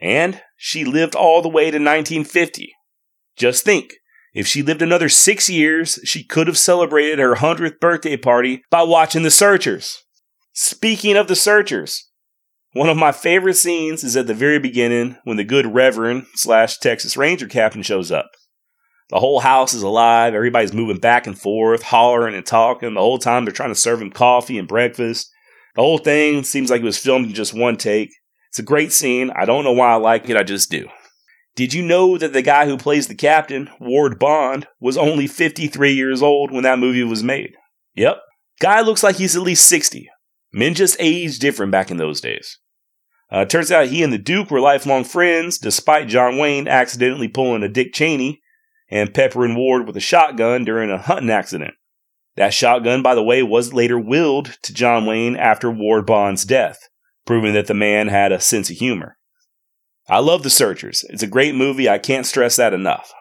And 0.00 0.42
she 0.56 0.84
lived 0.84 1.14
all 1.14 1.42
the 1.42 1.48
way 1.48 1.64
to 1.64 1.78
1950. 1.78 2.72
Just 3.36 3.64
think, 3.64 3.94
if 4.34 4.46
she 4.46 4.62
lived 4.62 4.82
another 4.82 5.08
six 5.08 5.48
years, 5.48 5.98
she 6.04 6.24
could 6.24 6.46
have 6.46 6.58
celebrated 6.58 7.18
her 7.18 7.36
100th 7.36 7.80
birthday 7.80 8.16
party 8.16 8.62
by 8.70 8.82
watching 8.82 9.22
The 9.22 9.30
Searchers. 9.30 10.02
Speaking 10.52 11.16
of 11.16 11.28
the 11.28 11.36
searchers, 11.36 12.10
one 12.72 12.88
of 12.88 12.96
my 12.96 13.12
favorite 13.12 13.54
scenes 13.54 14.02
is 14.02 14.16
at 14.16 14.26
the 14.26 14.34
very 14.34 14.58
beginning 14.58 15.16
when 15.24 15.36
the 15.36 15.44
good 15.44 15.66
Reverend 15.66 16.26
slash 16.34 16.78
Texas 16.78 17.16
Ranger 17.16 17.46
captain 17.46 17.82
shows 17.82 18.10
up. 18.10 18.30
The 19.10 19.20
whole 19.20 19.40
house 19.40 19.72
is 19.72 19.82
alive. 19.82 20.34
Everybody's 20.34 20.72
moving 20.72 20.98
back 20.98 21.26
and 21.26 21.38
forth, 21.38 21.82
hollering 21.82 22.34
and 22.34 22.44
talking. 22.44 22.94
The 22.94 23.00
whole 23.00 23.18
time 23.18 23.44
they're 23.44 23.52
trying 23.52 23.70
to 23.70 23.74
serve 23.74 24.02
him 24.02 24.10
coffee 24.10 24.58
and 24.58 24.66
breakfast. 24.66 25.30
The 25.76 25.82
whole 25.82 25.98
thing 25.98 26.42
seems 26.42 26.70
like 26.70 26.80
it 26.80 26.84
was 26.84 26.98
filmed 26.98 27.26
in 27.26 27.34
just 27.34 27.54
one 27.54 27.76
take. 27.76 28.10
It's 28.48 28.58
a 28.58 28.62
great 28.62 28.92
scene. 28.92 29.30
I 29.30 29.44
don't 29.44 29.62
know 29.62 29.72
why 29.72 29.92
I 29.92 29.96
like 29.96 30.28
it. 30.30 30.36
I 30.36 30.42
just 30.42 30.70
do. 30.70 30.88
Did 31.54 31.74
you 31.74 31.82
know 31.82 32.16
that 32.18 32.32
the 32.32 32.42
guy 32.42 32.66
who 32.66 32.78
plays 32.78 33.08
the 33.08 33.14
captain, 33.14 33.68
Ward 33.78 34.18
Bond, 34.18 34.66
was 34.80 34.96
only 34.96 35.26
53 35.26 35.92
years 35.92 36.22
old 36.22 36.50
when 36.50 36.62
that 36.64 36.78
movie 36.78 37.02
was 37.02 37.22
made? 37.22 37.54
Yep. 37.94 38.18
Guy 38.60 38.80
looks 38.80 39.02
like 39.02 39.16
he's 39.16 39.36
at 39.36 39.42
least 39.42 39.66
60. 39.68 40.08
Men 40.52 40.74
just 40.74 40.96
aged 40.98 41.40
different 41.40 41.72
back 41.72 41.90
in 41.90 41.98
those 41.98 42.20
days. 42.22 42.58
Uh, 43.30 43.44
turns 43.44 43.70
out 43.70 43.88
he 43.88 44.02
and 44.02 44.12
the 44.12 44.18
Duke 44.18 44.50
were 44.50 44.60
lifelong 44.60 45.04
friends, 45.04 45.58
despite 45.58 46.08
John 46.08 46.38
Wayne 46.38 46.68
accidentally 46.68 47.28
pulling 47.28 47.62
a 47.62 47.68
Dick 47.68 47.92
Cheney 47.92 48.40
and 48.90 49.12
peppering 49.12 49.54
Ward 49.54 49.86
with 49.86 49.96
a 49.96 50.00
shotgun 50.00 50.64
during 50.64 50.90
a 50.90 50.98
hunting 50.98 51.30
accident. 51.30 51.74
That 52.36 52.52
shotgun, 52.52 53.02
by 53.02 53.14
the 53.14 53.22
way, 53.22 53.42
was 53.42 53.72
later 53.72 53.98
willed 53.98 54.58
to 54.62 54.74
John 54.74 55.06
Wayne 55.06 55.36
after 55.36 55.70
Ward 55.70 56.06
Bond's 56.06 56.44
death, 56.44 56.78
proving 57.24 57.54
that 57.54 57.66
the 57.66 57.74
man 57.74 58.08
had 58.08 58.30
a 58.30 58.40
sense 58.40 58.70
of 58.70 58.76
humor. 58.76 59.16
I 60.08 60.18
love 60.18 60.42
The 60.42 60.50
Searchers. 60.50 61.04
It's 61.08 61.22
a 61.22 61.28
great 61.28 61.54
movie. 61.54 61.88
I 61.88 61.98
can't 61.98 62.26
stress 62.26 62.56
that 62.56 62.74
enough. 62.74 63.12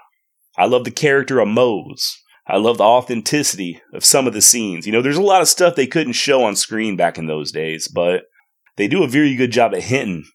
I 0.57 0.65
love 0.65 0.83
the 0.83 0.91
character 0.91 1.39
of 1.39 1.47
Mose. 1.47 2.21
I 2.47 2.57
love 2.57 2.77
the 2.77 2.83
authenticity 2.83 3.81
of 3.93 4.05
some 4.05 4.27
of 4.27 4.33
the 4.33 4.41
scenes. 4.41 4.85
You 4.85 4.91
know, 4.91 5.01
there's 5.01 5.17
a 5.17 5.21
lot 5.21 5.41
of 5.41 5.47
stuff 5.47 5.75
they 5.75 5.87
couldn't 5.87 6.13
show 6.13 6.43
on 6.43 6.55
screen 6.55 6.95
back 6.95 7.17
in 7.17 7.25
those 7.25 7.51
days, 7.51 7.87
but 7.87 8.25
they 8.75 8.87
do 8.87 9.03
a 9.03 9.07
very 9.07 9.35
good 9.35 9.51
job 9.51 9.73
at 9.73 9.83
hinting 9.83 10.25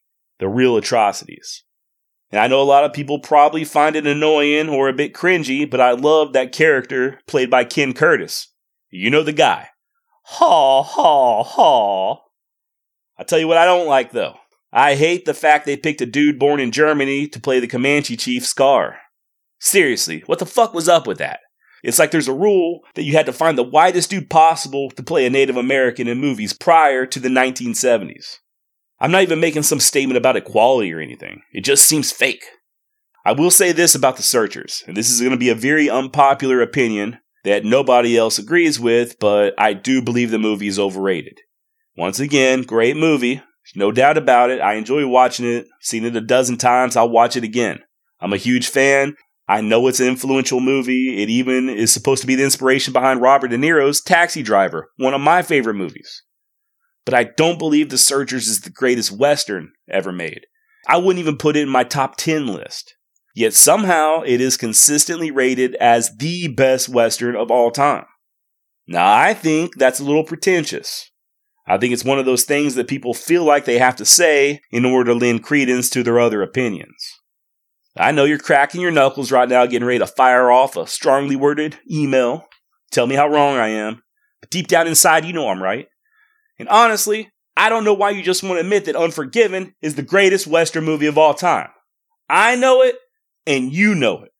the 0.41 0.49
real 0.49 0.77
atrocities. 0.77 1.63
And 2.33 2.41
I 2.41 2.47
know 2.47 2.61
a 2.61 2.65
lot 2.65 2.85
of 2.85 2.93
people 2.93 3.21
probably 3.21 3.65
find 3.65 3.95
it 3.95 4.07
annoying 4.07 4.69
or 4.69 4.89
a 4.89 4.93
bit 4.93 5.15
cringy, 5.15 5.69
but 5.71 5.81
I 5.81 5.93
love 5.93 6.33
that 6.33 6.53
character 6.53 7.21
played 7.27 7.51
by 7.51 7.65
Ken 7.65 7.93
Curtis. 7.93 8.50
You 8.91 9.11
know 9.11 9.23
the 9.23 9.33
guy. 9.33 9.69
Ha 10.25 10.83
ha 10.83 11.43
ha. 11.43 12.15
I 13.19 13.25
tell 13.25 13.39
you 13.39 13.49
what 13.49 13.59
I 13.59 13.65
don't 13.65 13.87
like 13.87 14.13
though. 14.13 14.37
I 14.73 14.95
hate 14.95 15.25
the 15.25 15.35
fact 15.35 15.67
they 15.67 15.77
picked 15.77 16.01
a 16.01 16.07
dude 16.07 16.39
born 16.39 16.61
in 16.61 16.71
Germany 16.71 17.27
to 17.29 17.41
play 17.41 17.61
the 17.61 17.67
Comanche 17.67 18.17
chief 18.17 18.47
Scar. 18.47 18.99
Seriously, 19.59 20.23
what 20.27 20.39
the 20.39 20.47
fuck 20.47 20.73
was 20.73 20.89
up 20.89 21.07
with 21.07 21.19
that? 21.19 21.41
It's 21.83 21.99
like 21.99 22.11
there's 22.11 22.29
a 22.29 22.33
rule 22.33 22.81
that 22.95 23.05
you 23.05 23.15
had 23.15 23.27
to 23.27 23.33
find 23.33 23.57
the 23.57 23.63
whitest 23.63 24.11
dude 24.11 24.31
possible 24.31 24.91
to 24.91 25.03
play 25.03 25.27
a 25.27 25.31
Native 25.31 25.57
American 25.57 26.09
in 26.09 26.19
movies 26.19 26.53
prior 26.53 27.07
to 27.07 27.19
the 27.19 27.29
1970s. 27.29 28.39
I'm 29.01 29.11
not 29.11 29.23
even 29.23 29.41
making 29.41 29.63
some 29.63 29.81
statement 29.81 30.19
about 30.19 30.37
equality 30.37 30.93
or 30.93 31.01
anything. 31.01 31.43
It 31.53 31.63
just 31.63 31.87
seems 31.87 32.13
fake. 32.13 32.45
I 33.25 33.33
will 33.33 33.51
say 33.51 33.73
this 33.73 33.95
about 33.95 34.17
The 34.17 34.23
Searchers, 34.23 34.83
and 34.87 34.97
this 34.97 35.11
is 35.11 35.21
going 35.21 35.33
to 35.33 35.39
be 35.39 35.49
a 35.49 35.55
very 35.55 35.89
unpopular 35.89 36.61
opinion 36.61 37.19
that 37.45 37.65
nobody 37.65 38.17
else 38.17 38.39
agrees 38.39 38.79
with, 38.79 39.19
but 39.19 39.55
I 39.59 39.73
do 39.73 40.03
believe 40.03 40.31
the 40.31 40.39
movie 40.39 40.69
is 40.69 40.79
overrated. 40.79 41.39
Once 41.97 42.21
again, 42.21 42.63
great 42.63 42.97
movie. 42.97 43.43
no 43.75 43.93
doubt 43.93 44.17
about 44.17 44.51
it. 44.51 44.61
I 44.61 44.75
enjoy 44.75 45.07
watching 45.07 45.47
it. 45.47 45.67
Seen 45.81 46.05
it 46.05 46.17
a 46.17 46.21
dozen 46.21 46.57
times. 46.57 46.97
I'll 46.97 47.09
watch 47.09 47.37
it 47.37 47.45
again. 47.45 47.81
I'm 48.21 48.33
a 48.33 48.39
huge 48.39 48.69
fan. 48.69 49.15
I 49.49 49.61
know 49.61 49.89
it's 49.89 50.01
an 50.01 50.07
influential 50.07 50.61
movie. 50.61 51.23
It 51.23 51.29
even 51.29 51.69
is 51.69 51.93
supposed 51.93 52.21
to 52.21 52.27
be 52.27 52.37
the 52.37 52.45
inspiration 52.45 52.93
behind 52.93 53.21
Robert 53.21 53.49
De 53.49 53.59
Niro's 53.59 54.01
Taxi 54.01 54.43
Driver, 54.43 54.91
one 54.97 55.15
of 55.15 55.21
my 55.21 55.43
favorite 55.43 55.75
movies. 55.75 56.23
But 57.05 57.15
I 57.15 57.25
don't 57.25 57.59
believe 57.59 57.89
The 57.91 57.99
Searchers 57.99 58.47
is 58.47 58.61
the 58.61 58.71
greatest 58.71 59.11
Western 59.11 59.73
ever 59.91 60.13
made. 60.13 60.47
I 60.87 60.99
wouldn't 60.99 61.19
even 61.19 61.37
put 61.37 61.57
it 61.57 61.63
in 61.63 61.69
my 61.69 61.85
top 61.85 62.17
10 62.17 62.47
list. 62.47 62.95
Yet 63.41 63.55
somehow 63.55 64.21
it 64.21 64.39
is 64.39 64.59
consistently 64.59 65.31
rated 65.31 65.75
as 65.77 66.15
the 66.19 66.49
best 66.49 66.91
Western 66.91 67.35
of 67.35 67.51
all 67.51 67.71
time. 67.71 68.05
Now, 68.87 69.11
I 69.11 69.33
think 69.33 69.79
that's 69.79 69.99
a 69.99 70.05
little 70.05 70.25
pretentious. 70.25 71.11
I 71.67 71.79
think 71.79 71.95
it's 71.95 72.05
one 72.05 72.19
of 72.19 72.27
those 72.27 72.45
things 72.45 72.75
that 72.75 72.87
people 72.87 73.15
feel 73.15 73.43
like 73.43 73.65
they 73.65 73.79
have 73.79 73.97
to 73.97 74.05
say 74.05 74.61
in 74.71 74.85
order 74.85 75.15
to 75.15 75.19
lend 75.19 75.43
credence 75.43 75.89
to 75.89 76.03
their 76.03 76.21
other 76.21 76.43
opinions. 76.43 77.03
I 77.97 78.13
know 78.13 78.27
you're 78.27 78.37
cracking 78.37 78.83
your 78.83 78.91
knuckles 78.91 79.33
right 79.33 79.49
now, 79.49 79.65
getting 79.65 79.89
ready 79.89 80.01
to 80.01 80.07
fire 80.07 80.51
off 80.51 80.77
a 80.77 80.87
strongly 80.87 81.35
worded 81.35 81.79
email. 81.91 82.45
Tell 82.91 83.07
me 83.07 83.15
how 83.15 83.27
wrong 83.27 83.57
I 83.57 83.69
am. 83.69 84.03
But 84.43 84.51
deep 84.51 84.69
down 84.69 84.87
inside, 84.87 85.25
you 85.25 85.33
know 85.33 85.49
I'm 85.49 85.63
right. 85.63 85.87
And 86.59 86.69
honestly, 86.69 87.31
I 87.57 87.71
don't 87.71 87.85
know 87.85 87.95
why 87.95 88.11
you 88.11 88.23
just 88.23 88.43
want 88.43 88.57
to 88.57 88.61
admit 88.61 88.85
that 88.85 88.97
Unforgiven 88.97 89.77
is 89.81 89.95
the 89.95 90.03
greatest 90.03 90.47
Western 90.47 90.85
movie 90.85 91.07
of 91.07 91.17
all 91.17 91.33
time. 91.33 91.71
I 92.29 92.55
know 92.55 92.83
it, 92.83 92.97
and 93.47 93.73
you 93.73 93.95
know 93.95 94.23
it. 94.23 94.33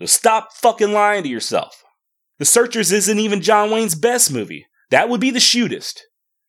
So 0.00 0.06
stop 0.06 0.52
fucking 0.52 0.92
lying 0.92 1.22
to 1.22 1.28
yourself. 1.28 1.82
The 2.38 2.44
Searchers 2.44 2.92
isn't 2.92 3.18
even 3.18 3.40
John 3.40 3.70
Wayne's 3.70 3.94
best 3.94 4.32
movie. 4.32 4.66
That 4.90 5.08
would 5.08 5.20
be 5.20 5.30
the 5.30 5.38
shootist. 5.38 6.00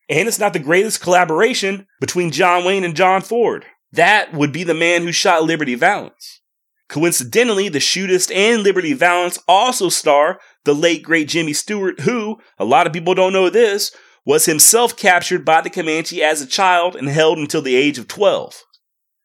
And 0.10 0.28
it's 0.28 0.40
not 0.40 0.54
the 0.54 0.60
greatest 0.60 1.02
collaboration 1.02 1.88
between 2.00 2.32
John 2.32 2.66
Wayne 2.66 2.84
and 2.84 2.96
John 2.96 3.22
Ford. 3.22 3.66
That 3.92 4.34
would 4.34 4.52
be 4.52 4.64
the 4.64 4.74
man 4.74 5.04
who 5.04 5.12
shot 5.12 5.44
Liberty 5.44 5.76
Valance. 5.76 6.42
Coincidentally, 6.90 7.70
the 7.70 7.80
shootist 7.80 8.36
and 8.36 8.64
Liberty 8.64 8.94
Valance 8.94 9.40
also 9.48 9.90
star 9.90 10.40
the 10.66 10.76
late 10.76 11.04
great 11.04 11.28
Jimmy 11.28 11.54
Stewart, 11.54 12.02
who, 12.02 12.38
a 12.58 12.66
lot 12.66 12.88
of 12.88 12.94
people 12.94 13.14
don't 13.14 13.34
know 13.34 13.50
this, 13.50 13.92
was 14.26 14.46
himself 14.46 14.96
captured 14.96 15.46
by 15.46 15.62
the 15.62 15.70
Comanche 15.70 16.24
as 16.24 16.42
a 16.42 16.48
child 16.48 16.96
and 16.96 17.08
held 17.08 17.38
until 17.38 17.62
the 17.62 17.76
age 17.76 17.98
of 17.98 18.08
12. 18.08 18.64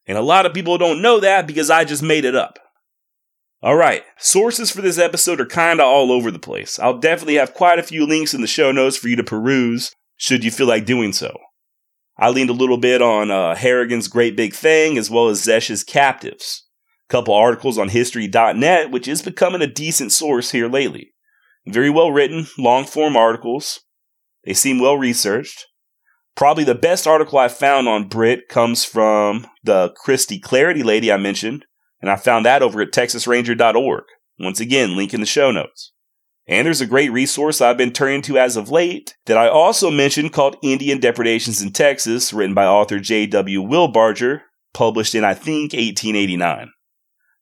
And 0.07 0.19
a 0.19 0.23
lot 0.23 0.47
of 0.47 0.55
people 0.55 0.79
don't 0.79 1.03
know 1.03 1.21
that 1.21 1.47
because 1.47 1.71
I 1.71 1.85
just 1.85 2.03
made 2.03 2.25
it 2.25 2.35
up. 2.35 2.59
All 3.61 3.75
right, 3.75 4.05
sources 4.19 4.71
for 4.71 4.83
this 4.83 4.99
episode 4.99 5.41
are 5.41 5.47
kind 5.47 5.81
of 5.81 5.87
all 5.87 6.13
over 6.13 6.31
the 6.31 6.39
place. 6.39 6.79
I'll 6.79 6.99
definitely 6.99 7.35
have 7.37 7.55
quite 7.55 7.81
a 7.81 7.83
few 7.83 8.07
links 8.07 8.33
in 8.33 8.41
the 8.41 8.47
show 8.47 8.71
notes 8.71 8.97
for 8.97 9.09
you 9.09 9.17
to 9.17 9.25
peruse 9.25 9.91
should 10.17 10.45
you 10.45 10.53
feel 10.53 10.69
like 10.69 10.87
doing 10.87 11.13
so. 11.13 11.37
I 12.17 12.31
leaned 12.31 12.51
a 12.51 12.55
little 12.55 12.77
bit 12.79 13.03
on 13.03 13.33
uh, 13.33 13.57
Harrigan's 13.57 14.07
Great 14.07 14.37
Big 14.37 14.55
Thing 14.55 14.97
as 14.97 15.11
well 15.11 15.29
as 15.29 15.43
Zesch's 15.43 15.83
Captives. 15.83 16.69
A 17.09 17.13
couple 17.13 17.35
articles 17.35 17.79
on 17.79 17.89
History.net, 17.89 18.93
which 18.93 19.09
is 19.09 19.23
becoming 19.23 19.63
a 19.63 19.67
decent 19.67 20.13
source 20.13 20.53
here 20.53 20.69
lately. 20.69 21.13
Very 21.67 21.91
well 21.91 22.13
written, 22.13 22.47
long 22.59 22.85
form 22.85 23.17
articles. 23.17 23.81
They 24.45 24.55
seem 24.55 24.79
well 24.79 24.97
researched. 24.97 25.67
Probably 26.37 26.63
the 26.63 26.77
best 26.77 27.09
article 27.09 27.41
I 27.41 27.49
found 27.49 27.89
on 27.89 28.07
Brit 28.07 28.49
comes 28.49 28.85
from 28.85 29.49
the 29.65 29.93
Christy 29.97 30.39
Claridy 30.39 30.85
lady 30.85 31.11
I 31.11 31.17
mentioned, 31.17 31.65
and 32.01 32.11
I 32.11 32.17
found 32.17 32.47
that 32.47 32.63
over 32.63 32.81
at 32.81 32.93
texasranger.org. 32.93 34.05
Once 34.39 34.61
again, 34.61 34.97
link 34.97 35.13
in 35.13 35.21
the 35.21 35.27
show 35.27 35.51
notes. 35.51 35.93
And 36.47 36.67
there's 36.67 36.81
a 36.81 36.87
great 36.87 37.13
resource 37.13 37.61
I've 37.61 37.77
been 37.77 37.93
turning 37.93 38.23
to 38.23 38.39
as 38.39 38.57
of 38.57 38.71
late 38.71 39.15
that 39.27 39.37
I 39.37 39.49
also 39.49 39.91
mentioned 39.91 40.33
called 40.33 40.57
Indian 40.63 40.99
Depredations 40.99 41.61
in 41.61 41.73
Texas, 41.73 42.33
written 42.33 42.55
by 42.55 42.65
author 42.65 42.99
J.W. 42.99 43.63
Wilbarger, 43.63 44.41
published 44.73 45.15
in, 45.15 45.25
I 45.25 45.35
think, 45.35 45.75
1889. 45.75 46.71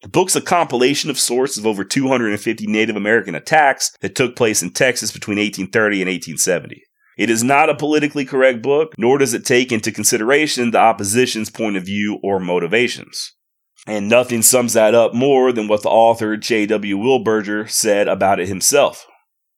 The 0.03 0.09
book's 0.09 0.37
a 0.37 0.41
compilation 0.41 1.09
of 1.09 1.19
sources 1.19 1.59
of 1.59 1.67
over 1.67 1.85
250 1.85 2.67
Native 2.67 2.97
American 2.97 3.35
attacks 3.35 3.97
that 4.01 4.15
took 4.15 4.35
place 4.35 4.63
in 4.63 4.71
Texas 4.71 5.13
between 5.13 5.39
1830 5.39 6.03
and 6.03 6.09
1870. 6.09 6.83
It 7.17 7.31
is 7.31 7.45
not 7.45 7.71
a 7.71 7.77
politically 7.77 8.25
correct 8.25 8.61
book, 8.61 8.93
nor 8.99 9.19
does 9.19 9.35
it 9.35 9.45
take 9.45 9.73
into 9.73 9.93
consideration 9.93 10.71
the 10.71 10.79
opposition's 10.79 11.49
point 11.49 11.77
of 11.77 11.85
view 11.85 12.19
or 12.23 12.41
motivations. 12.41 13.33
And 13.87 14.09
nothing 14.09 14.43
sums 14.43 14.73
that 14.73 14.95
up 14.95 15.15
more 15.15 15.53
than 15.53 15.69
what 15.69 15.83
the 15.83 15.89
author 15.89 16.37
J.W. 16.37 16.99
Wilbarger 16.99 17.71
said 17.71 18.09
about 18.09 18.41
it 18.41 18.49
himself. 18.49 19.07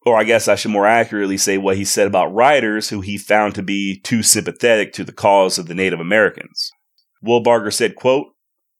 Or 0.04 0.18
I 0.18 0.24
guess 0.24 0.48
I 0.48 0.54
should 0.54 0.70
more 0.70 0.86
accurately 0.86 1.38
say 1.38 1.56
what 1.56 1.78
he 1.78 1.84
said 1.84 2.06
about 2.06 2.34
writers 2.34 2.90
who 2.90 3.00
he 3.00 3.16
found 3.16 3.54
to 3.54 3.62
be 3.62 4.00
too 4.00 4.22
sympathetic 4.22 4.92
to 4.94 5.04
the 5.04 5.12
cause 5.12 5.56
of 5.58 5.66
the 5.66 5.74
Native 5.74 5.98
Americans. 5.98 6.70
Wilbarger 7.24 7.72
said, 7.72 7.96
quote, 7.96 8.28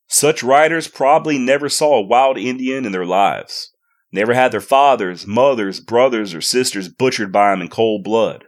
Such 0.06 0.42
writers 0.42 0.86
probably 0.86 1.38
never 1.38 1.70
saw 1.70 1.96
a 1.96 2.06
wild 2.06 2.36
Indian 2.36 2.84
in 2.84 2.92
their 2.92 3.06
lives, 3.06 3.72
never 4.12 4.34
had 4.34 4.52
their 4.52 4.60
fathers, 4.60 5.26
mothers, 5.26 5.80
brothers, 5.80 6.34
or 6.34 6.40
sisters 6.42 6.88
butchered 6.88 7.32
by 7.32 7.50
them 7.50 7.62
in 7.62 7.68
cold 7.68 8.04
blood, 8.04 8.44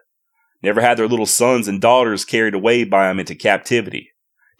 never 0.62 0.82
had 0.82 0.98
their 0.98 1.08
little 1.08 1.26
sons 1.26 1.66
and 1.66 1.80
daughters 1.80 2.26
carried 2.26 2.54
away 2.54 2.84
by 2.84 3.08
them 3.08 3.18
into 3.18 3.34
captivity 3.34 4.09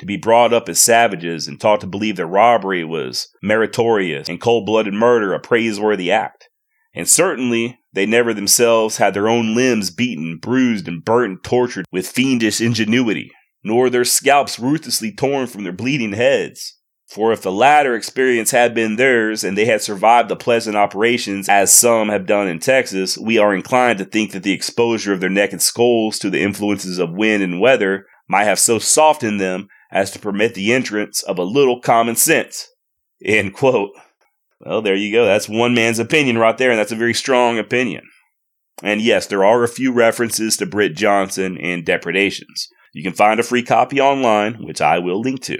to 0.00 0.06
be 0.06 0.16
brought 0.16 0.54
up 0.54 0.66
as 0.66 0.80
savages 0.80 1.46
and 1.46 1.60
taught 1.60 1.82
to 1.82 1.86
believe 1.86 2.16
that 2.16 2.26
robbery 2.26 2.82
was 2.82 3.28
meritorious 3.42 4.30
and 4.30 4.40
cold 4.40 4.64
blooded 4.64 4.94
murder 4.94 5.34
a 5.34 5.38
praiseworthy 5.38 6.10
act. 6.10 6.48
And 6.94 7.06
certainly, 7.06 7.78
they 7.92 8.06
never 8.06 8.32
themselves 8.32 8.96
had 8.96 9.12
their 9.12 9.28
own 9.28 9.54
limbs 9.54 9.90
beaten, 9.90 10.38
bruised, 10.38 10.88
and 10.88 11.04
burnt 11.04 11.30
and 11.30 11.44
tortured 11.44 11.84
with 11.92 12.08
fiendish 12.08 12.62
ingenuity, 12.62 13.30
nor 13.62 13.90
their 13.90 14.06
scalps 14.06 14.58
ruthlessly 14.58 15.12
torn 15.12 15.46
from 15.46 15.64
their 15.64 15.72
bleeding 15.72 16.14
heads. 16.14 16.78
For 17.06 17.30
if 17.30 17.42
the 17.42 17.52
latter 17.52 17.94
experience 17.94 18.52
had 18.52 18.72
been 18.72 18.96
theirs 18.96 19.44
and 19.44 19.58
they 19.58 19.66
had 19.66 19.82
survived 19.82 20.30
the 20.30 20.36
pleasant 20.36 20.76
operations 20.76 21.46
as 21.48 21.70
some 21.70 22.08
have 22.08 22.24
done 22.24 22.48
in 22.48 22.58
Texas, 22.58 23.18
we 23.18 23.36
are 23.36 23.54
inclined 23.54 23.98
to 23.98 24.06
think 24.06 24.32
that 24.32 24.44
the 24.44 24.52
exposure 24.52 25.12
of 25.12 25.20
their 25.20 25.28
naked 25.28 25.60
skulls 25.60 26.18
to 26.20 26.30
the 26.30 26.40
influences 26.40 26.98
of 26.98 27.12
wind 27.12 27.42
and 27.42 27.60
weather 27.60 28.06
might 28.28 28.44
have 28.44 28.60
so 28.60 28.78
softened 28.78 29.40
them 29.40 29.68
as 29.92 30.10
to 30.12 30.18
permit 30.18 30.54
the 30.54 30.72
entrance 30.72 31.22
of 31.22 31.38
a 31.38 31.44
little 31.44 31.80
common 31.80 32.16
sense. 32.16 32.68
End 33.24 33.54
quote. 33.54 33.90
Well, 34.60 34.82
there 34.82 34.94
you 34.94 35.12
go. 35.12 35.24
That's 35.24 35.48
one 35.48 35.74
man's 35.74 35.98
opinion 35.98 36.38
right 36.38 36.56
there, 36.56 36.70
and 36.70 36.78
that's 36.78 36.92
a 36.92 36.96
very 36.96 37.14
strong 37.14 37.58
opinion. 37.58 38.02
And 38.82 39.00
yes, 39.00 39.26
there 39.26 39.44
are 39.44 39.62
a 39.62 39.68
few 39.68 39.92
references 39.92 40.56
to 40.56 40.66
Britt 40.66 40.94
Johnson 40.94 41.58
and 41.58 41.84
depredations. 41.84 42.68
You 42.92 43.02
can 43.02 43.12
find 43.12 43.38
a 43.38 43.44
free 43.44 43.62
copy 43.62 44.00
online, 44.00 44.54
which 44.64 44.80
I 44.80 44.98
will 44.98 45.20
link 45.20 45.42
to. 45.44 45.58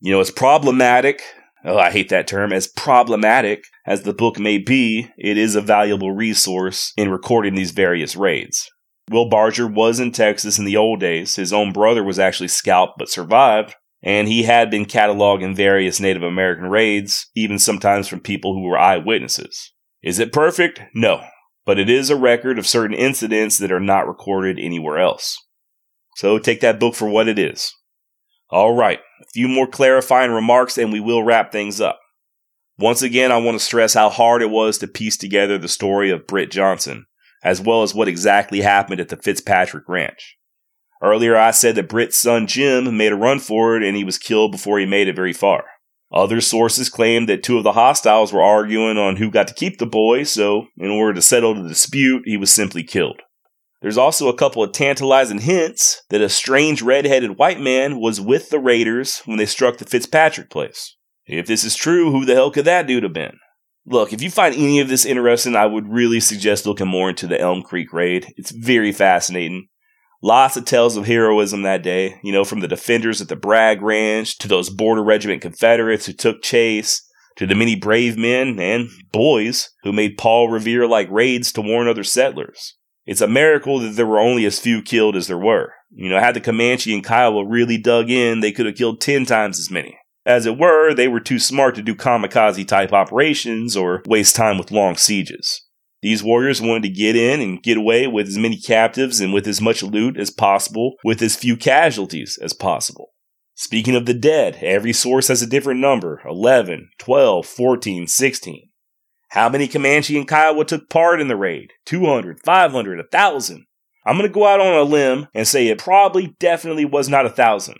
You 0.00 0.12
know, 0.12 0.20
as 0.20 0.30
problematic. 0.30 1.22
Oh, 1.64 1.78
I 1.78 1.90
hate 1.90 2.08
that 2.10 2.28
term. 2.28 2.52
As 2.52 2.68
problematic 2.68 3.64
as 3.86 4.02
the 4.02 4.14
book 4.14 4.38
may 4.38 4.58
be, 4.58 5.10
it 5.18 5.36
is 5.36 5.56
a 5.56 5.60
valuable 5.60 6.12
resource 6.12 6.92
in 6.96 7.10
recording 7.10 7.54
these 7.54 7.72
various 7.72 8.14
raids. 8.14 8.70
Wilbarger 9.10 9.72
was 9.72 10.00
in 10.00 10.10
Texas 10.10 10.58
in 10.58 10.64
the 10.64 10.76
old 10.76 11.00
days. 11.00 11.36
His 11.36 11.52
own 11.52 11.72
brother 11.72 12.02
was 12.02 12.18
actually 12.18 12.48
scalped 12.48 12.98
but 12.98 13.08
survived, 13.08 13.74
and 14.02 14.26
he 14.26 14.42
had 14.42 14.70
been 14.70 14.84
cataloged 14.84 15.42
in 15.42 15.54
various 15.54 16.00
Native 16.00 16.22
American 16.22 16.66
raids, 16.66 17.30
even 17.34 17.58
sometimes 17.58 18.08
from 18.08 18.20
people 18.20 18.54
who 18.54 18.62
were 18.62 18.78
eyewitnesses. 18.78 19.72
Is 20.02 20.18
it 20.18 20.32
perfect? 20.32 20.80
No, 20.94 21.22
but 21.64 21.78
it 21.78 21.88
is 21.88 22.10
a 22.10 22.16
record 22.16 22.58
of 22.58 22.66
certain 22.66 22.96
incidents 22.96 23.58
that 23.58 23.72
are 23.72 23.80
not 23.80 24.08
recorded 24.08 24.58
anywhere 24.58 24.98
else. 24.98 25.38
So 26.16 26.38
take 26.38 26.60
that 26.60 26.80
book 26.80 26.94
for 26.94 27.08
what 27.08 27.28
it 27.28 27.38
is. 27.38 27.72
All 28.50 28.74
right, 28.74 29.00
a 29.20 29.24
few 29.34 29.48
more 29.48 29.66
clarifying 29.66 30.30
remarks 30.30 30.78
and 30.78 30.92
we 30.92 31.00
will 31.00 31.22
wrap 31.22 31.52
things 31.52 31.80
up. 31.80 32.00
Once 32.78 33.02
again, 33.02 33.32
I 33.32 33.38
want 33.38 33.58
to 33.58 33.64
stress 33.64 33.94
how 33.94 34.10
hard 34.10 34.42
it 34.42 34.50
was 34.50 34.78
to 34.78 34.86
piece 34.86 35.16
together 35.16 35.58
the 35.58 35.68
story 35.68 36.10
of 36.10 36.26
Britt 36.26 36.50
Johnson 36.50 37.06
as 37.42 37.60
well 37.60 37.82
as 37.82 37.94
what 37.94 38.08
exactly 38.08 38.60
happened 38.60 39.00
at 39.00 39.08
the 39.08 39.16
Fitzpatrick 39.16 39.88
Ranch. 39.88 40.36
Earlier, 41.02 41.36
I 41.36 41.50
said 41.50 41.74
that 41.74 41.88
Britt's 41.88 42.18
son 42.18 42.46
Jim 42.46 42.96
made 42.96 43.12
a 43.12 43.16
run 43.16 43.38
for 43.38 43.76
it 43.76 43.82
and 43.82 43.96
he 43.96 44.04
was 44.04 44.18
killed 44.18 44.52
before 44.52 44.78
he 44.78 44.86
made 44.86 45.08
it 45.08 45.16
very 45.16 45.32
far. 45.32 45.64
Other 46.12 46.40
sources 46.40 46.88
claim 46.88 47.26
that 47.26 47.42
two 47.42 47.58
of 47.58 47.64
the 47.64 47.72
hostiles 47.72 48.32
were 48.32 48.42
arguing 48.42 48.96
on 48.96 49.16
who 49.16 49.30
got 49.30 49.48
to 49.48 49.54
keep 49.54 49.78
the 49.78 49.86
boy, 49.86 50.22
so 50.22 50.66
in 50.78 50.90
order 50.90 51.12
to 51.14 51.22
settle 51.22 51.54
the 51.54 51.68
dispute, 51.68 52.22
he 52.24 52.36
was 52.36 52.52
simply 52.52 52.82
killed. 52.82 53.22
There's 53.82 53.98
also 53.98 54.28
a 54.28 54.36
couple 54.36 54.62
of 54.62 54.72
tantalizing 54.72 55.40
hints 55.40 56.02
that 56.08 56.22
a 56.22 56.28
strange 56.28 56.80
red-headed 56.80 57.38
white 57.38 57.60
man 57.60 58.00
was 58.00 58.20
with 58.20 58.48
the 58.50 58.58
raiders 58.58 59.20
when 59.26 59.36
they 59.36 59.46
struck 59.46 59.78
the 59.78 59.84
Fitzpatrick 59.84 60.48
place. 60.48 60.96
If 61.26 61.46
this 61.46 61.64
is 61.64 61.76
true, 61.76 62.10
who 62.10 62.24
the 62.24 62.34
hell 62.34 62.50
could 62.50 62.64
that 62.64 62.86
dude 62.86 63.02
have 63.02 63.12
been? 63.12 63.38
Look, 63.88 64.12
if 64.12 64.20
you 64.20 64.30
find 64.30 64.54
any 64.54 64.80
of 64.80 64.88
this 64.88 65.04
interesting, 65.04 65.54
I 65.54 65.66
would 65.66 65.88
really 65.88 66.18
suggest 66.18 66.66
looking 66.66 66.88
more 66.88 67.08
into 67.08 67.28
the 67.28 67.40
Elm 67.40 67.62
Creek 67.62 67.92
raid. 67.92 68.34
It's 68.36 68.50
very 68.50 68.90
fascinating. 68.90 69.68
Lots 70.22 70.56
of 70.56 70.64
tales 70.64 70.96
of 70.96 71.06
heroism 71.06 71.62
that 71.62 71.84
day, 71.84 72.18
you 72.24 72.32
know, 72.32 72.44
from 72.44 72.60
the 72.60 72.68
defenders 72.68 73.20
at 73.20 73.28
the 73.28 73.36
Bragg 73.36 73.82
Ranch 73.82 74.38
to 74.38 74.48
those 74.48 74.70
Border 74.70 75.04
Regiment 75.04 75.40
Confederates 75.40 76.06
who 76.06 76.12
took 76.14 76.42
chase 76.42 77.08
to 77.36 77.46
the 77.46 77.54
many 77.54 77.76
brave 77.76 78.16
men 78.16 78.58
and 78.58 78.88
boys 79.12 79.70
who 79.84 79.92
made 79.92 80.18
Paul 80.18 80.48
Revere 80.48 80.88
like 80.88 81.08
raids 81.10 81.52
to 81.52 81.60
warn 81.60 81.86
other 81.86 82.02
settlers. 82.02 82.74
It's 83.04 83.20
a 83.20 83.28
miracle 83.28 83.78
that 83.78 83.90
there 83.90 84.06
were 84.06 84.18
only 84.18 84.46
as 84.46 84.58
few 84.58 84.82
killed 84.82 85.14
as 85.14 85.28
there 85.28 85.38
were. 85.38 85.72
You 85.90 86.08
know, 86.08 86.18
had 86.18 86.34
the 86.34 86.40
Comanche 86.40 86.92
and 86.92 87.04
Kiowa 87.04 87.46
really 87.46 87.78
dug 87.78 88.10
in, 88.10 88.40
they 88.40 88.50
could 88.50 88.66
have 88.66 88.74
killed 88.74 89.00
10 89.00 89.26
times 89.26 89.60
as 89.60 89.70
many. 89.70 89.96
As 90.26 90.44
it 90.44 90.58
were, 90.58 90.92
they 90.92 91.06
were 91.06 91.20
too 91.20 91.38
smart 91.38 91.76
to 91.76 91.82
do 91.82 91.94
kamikaze 91.94 92.66
type 92.66 92.92
operations 92.92 93.76
or 93.76 94.02
waste 94.06 94.34
time 94.34 94.58
with 94.58 94.72
long 94.72 94.96
sieges. 94.96 95.62
These 96.02 96.24
warriors 96.24 96.60
wanted 96.60 96.82
to 96.82 96.88
get 96.88 97.14
in 97.14 97.40
and 97.40 97.62
get 97.62 97.76
away 97.76 98.08
with 98.08 98.26
as 98.26 98.36
many 98.36 98.58
captives 98.58 99.20
and 99.20 99.32
with 99.32 99.46
as 99.46 99.60
much 99.60 99.84
loot 99.84 100.18
as 100.18 100.30
possible, 100.30 100.96
with 101.04 101.22
as 101.22 101.36
few 101.36 101.56
casualties 101.56 102.38
as 102.42 102.52
possible. 102.52 103.12
Speaking 103.54 103.94
of 103.94 104.06
the 104.06 104.14
dead, 104.14 104.58
every 104.62 104.92
source 104.92 105.28
has 105.28 105.42
a 105.42 105.46
different 105.46 105.80
number 105.80 106.20
11, 106.28 106.90
12, 106.98 107.46
14, 107.46 108.06
16. 108.08 108.68
How 109.30 109.48
many 109.48 109.68
Comanche 109.68 110.18
and 110.18 110.28
Kiowa 110.28 110.64
took 110.64 110.90
part 110.90 111.20
in 111.20 111.28
the 111.28 111.36
raid? 111.36 111.72
200, 111.86 112.40
500, 112.44 112.98
1,000? 112.98 113.64
I'm 114.04 114.16
going 114.16 114.28
to 114.28 114.34
go 114.34 114.46
out 114.46 114.60
on 114.60 114.74
a 114.74 114.82
limb 114.82 115.28
and 115.34 115.48
say 115.48 115.68
it 115.68 115.78
probably 115.78 116.36
definitely 116.38 116.84
was 116.84 117.08
not 117.08 117.26
a 117.26 117.30
thousand. 117.30 117.78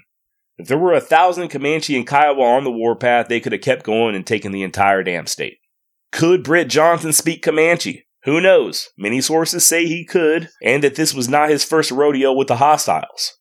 If 0.58 0.68
there 0.68 0.78
were 0.78 0.94
a 0.94 1.00
thousand 1.00 1.48
Comanche 1.48 1.96
and 1.96 2.06
Kiowa 2.06 2.42
on 2.42 2.64
the 2.64 2.70
warpath, 2.70 3.28
they 3.28 3.40
could 3.40 3.52
have 3.52 3.60
kept 3.60 3.84
going 3.84 4.14
and 4.14 4.26
taken 4.26 4.52
the 4.52 4.62
entire 4.62 5.02
damn 5.02 5.26
state. 5.26 5.58
Could 6.12 6.44
Britt 6.44 6.68
Johnson 6.68 7.12
speak 7.12 7.42
Comanche? 7.42 8.06
Who 8.24 8.40
knows? 8.40 8.88
Many 8.96 9.20
sources 9.20 9.66
say 9.66 9.86
he 9.86 10.04
could, 10.04 10.48
and 10.62 10.82
that 10.82 10.96
this 10.96 11.14
was 11.14 11.28
not 11.28 11.50
his 11.50 11.62
first 11.62 11.90
rodeo 11.90 12.32
with 12.32 12.48
the 12.48 12.56
hostiles. 12.56 13.34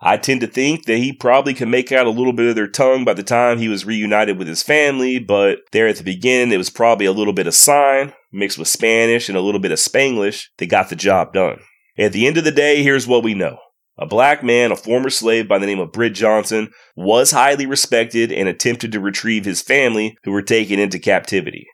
I 0.00 0.16
tend 0.16 0.40
to 0.40 0.48
think 0.48 0.86
that 0.86 0.96
he 0.96 1.12
probably 1.12 1.54
could 1.54 1.68
make 1.68 1.92
out 1.92 2.06
a 2.06 2.10
little 2.10 2.32
bit 2.32 2.48
of 2.48 2.56
their 2.56 2.66
tongue 2.66 3.04
by 3.04 3.14
the 3.14 3.22
time 3.22 3.58
he 3.58 3.68
was 3.68 3.86
reunited 3.86 4.36
with 4.36 4.48
his 4.48 4.62
family, 4.62 5.20
but 5.20 5.60
there 5.70 5.86
at 5.86 5.96
the 5.96 6.02
beginning, 6.02 6.52
it 6.52 6.56
was 6.56 6.70
probably 6.70 7.06
a 7.06 7.12
little 7.12 7.32
bit 7.32 7.46
of 7.46 7.54
sign 7.54 8.12
mixed 8.32 8.58
with 8.58 8.66
Spanish 8.66 9.28
and 9.28 9.38
a 9.38 9.40
little 9.40 9.60
bit 9.60 9.70
of 9.70 9.78
Spanglish 9.78 10.46
that 10.58 10.66
got 10.66 10.88
the 10.88 10.96
job 10.96 11.32
done. 11.32 11.60
At 11.96 12.12
the 12.12 12.26
end 12.26 12.36
of 12.36 12.42
the 12.42 12.50
day, 12.50 12.82
here's 12.82 13.06
what 13.06 13.22
we 13.22 13.34
know. 13.34 13.58
A 13.98 14.06
black 14.06 14.42
man, 14.42 14.72
a 14.72 14.76
former 14.76 15.10
slave 15.10 15.46
by 15.46 15.58
the 15.58 15.66
name 15.66 15.78
of 15.78 15.92
Britt 15.92 16.14
Johnson, 16.14 16.70
was 16.96 17.30
highly 17.30 17.66
respected 17.66 18.32
and 18.32 18.48
attempted 18.48 18.90
to 18.92 19.00
retrieve 19.00 19.44
his 19.44 19.60
family 19.60 20.16
who 20.24 20.32
were 20.32 20.42
taken 20.42 20.78
into 20.78 20.98
captivity. 20.98 21.66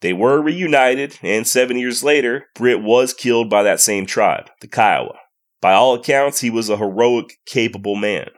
They 0.00 0.12
were 0.12 0.40
reunited, 0.40 1.18
and 1.22 1.46
seven 1.46 1.76
years 1.76 2.02
later, 2.02 2.46
Britt 2.54 2.82
was 2.82 3.12
killed 3.12 3.50
by 3.50 3.62
that 3.64 3.80
same 3.80 4.06
tribe, 4.06 4.48
the 4.60 4.68
Kiowa. 4.68 5.18
By 5.60 5.74
all 5.74 5.94
accounts, 5.94 6.40
he 6.40 6.50
was 6.50 6.68
a 6.68 6.76
heroic, 6.76 7.38
capable 7.46 7.96
man. 7.96 8.30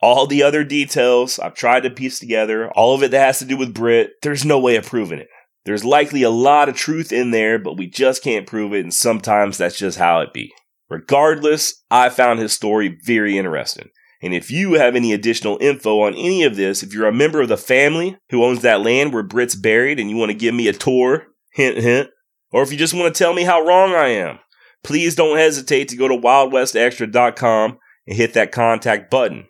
All 0.00 0.26
the 0.26 0.42
other 0.42 0.64
details 0.64 1.38
I've 1.38 1.54
tried 1.54 1.84
to 1.84 1.90
piece 1.90 2.18
together, 2.18 2.70
all 2.72 2.94
of 2.94 3.02
it 3.02 3.10
that 3.12 3.24
has 3.24 3.38
to 3.38 3.44
do 3.44 3.56
with 3.56 3.74
Britt, 3.74 4.10
there's 4.22 4.44
no 4.44 4.58
way 4.58 4.76
of 4.76 4.86
proving 4.86 5.18
it. 5.18 5.28
There's 5.64 5.84
likely 5.84 6.22
a 6.22 6.30
lot 6.30 6.68
of 6.68 6.76
truth 6.76 7.12
in 7.12 7.30
there, 7.30 7.58
but 7.58 7.76
we 7.76 7.86
just 7.86 8.22
can't 8.22 8.46
prove 8.46 8.74
it, 8.74 8.80
and 8.80 8.92
sometimes 8.92 9.58
that's 9.58 9.78
just 9.78 9.98
how 9.98 10.20
it 10.20 10.32
be. 10.32 10.52
Regardless, 10.92 11.82
I 11.90 12.10
found 12.10 12.38
his 12.38 12.52
story 12.52 12.98
very 13.02 13.38
interesting. 13.38 13.88
And 14.20 14.34
if 14.34 14.50
you 14.50 14.74
have 14.74 14.94
any 14.94 15.14
additional 15.14 15.56
info 15.58 16.02
on 16.02 16.12
any 16.12 16.44
of 16.44 16.54
this, 16.54 16.82
if 16.82 16.92
you're 16.92 17.08
a 17.08 17.14
member 17.14 17.40
of 17.40 17.48
the 17.48 17.56
family 17.56 18.18
who 18.28 18.44
owns 18.44 18.60
that 18.60 18.82
land 18.82 19.14
where 19.14 19.22
Britt's 19.22 19.54
buried 19.54 19.98
and 19.98 20.10
you 20.10 20.18
want 20.18 20.32
to 20.32 20.36
give 20.36 20.54
me 20.54 20.68
a 20.68 20.74
tour, 20.74 21.28
hint, 21.54 21.78
hint, 21.78 22.10
or 22.50 22.62
if 22.62 22.70
you 22.70 22.76
just 22.76 22.92
want 22.92 23.12
to 23.12 23.18
tell 23.18 23.32
me 23.32 23.44
how 23.44 23.64
wrong 23.64 23.94
I 23.94 24.08
am, 24.08 24.38
please 24.84 25.14
don't 25.14 25.38
hesitate 25.38 25.88
to 25.88 25.96
go 25.96 26.08
to 26.08 26.14
wildwestextra.com 26.14 27.78
and 28.06 28.16
hit 28.16 28.34
that 28.34 28.52
contact 28.52 29.10
button. 29.10 29.46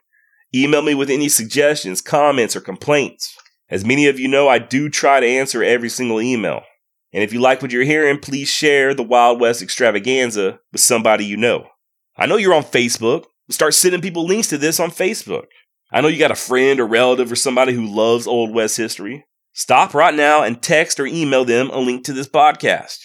Email 0.55 0.83
me 0.83 0.95
with 0.95 1.11
any 1.11 1.29
suggestions, 1.29 2.01
comments, 2.01 2.55
or 2.55 2.61
complaints. 2.61 3.37
As 3.69 3.85
many 3.85 4.07
of 4.07 4.21
you 4.21 4.29
know, 4.29 4.49
I 4.49 4.61
do 4.61 4.89
try 4.89 5.19
to 5.19 5.27
answer 5.27 5.65
every 5.65 5.89
single 5.89 6.21
email. 6.21 6.63
And 7.13 7.23
if 7.23 7.33
you 7.33 7.41
like 7.41 7.61
what 7.61 7.73
you're 7.73 7.85
hearing, 7.85 8.19
please 8.19 8.49
share 8.49 8.95
the 8.95 9.03
Wild 9.03 9.41
West 9.41 9.63
extravaganza 9.63 10.61
with 10.73 10.81
somebody 10.81 11.25
you 11.25 11.37
know. 11.37 11.67
I 12.17 12.27
know 12.27 12.37
you're 12.37 12.55
on 12.55 12.65
Facebook. 12.65 13.25
Start 13.51 13.75
sending 13.75 14.01
people 14.01 14.25
links 14.25 14.49
to 14.49 14.59
this 14.59 14.81
on 14.81 14.91
Facebook. 14.91 15.47
I 15.93 16.01
know 16.01 16.09
you 16.09 16.19
got 16.19 16.31
a 16.31 16.37
friend 16.37 16.81
or 16.81 16.87
relative 16.87 17.31
or 17.31 17.37
somebody 17.37 17.75
who 17.75 17.87
loves 17.87 18.27
Old 18.27 18.55
West 18.55 18.79
history. 18.79 19.27
Stop 19.53 19.93
right 19.93 20.15
now 20.15 20.43
and 20.43 20.63
text 20.63 20.99
or 20.99 21.07
email 21.07 21.45
them 21.45 21.69
a 21.71 21.79
link 21.79 22.05
to 22.05 22.15
this 22.15 22.29
podcast. 22.29 22.99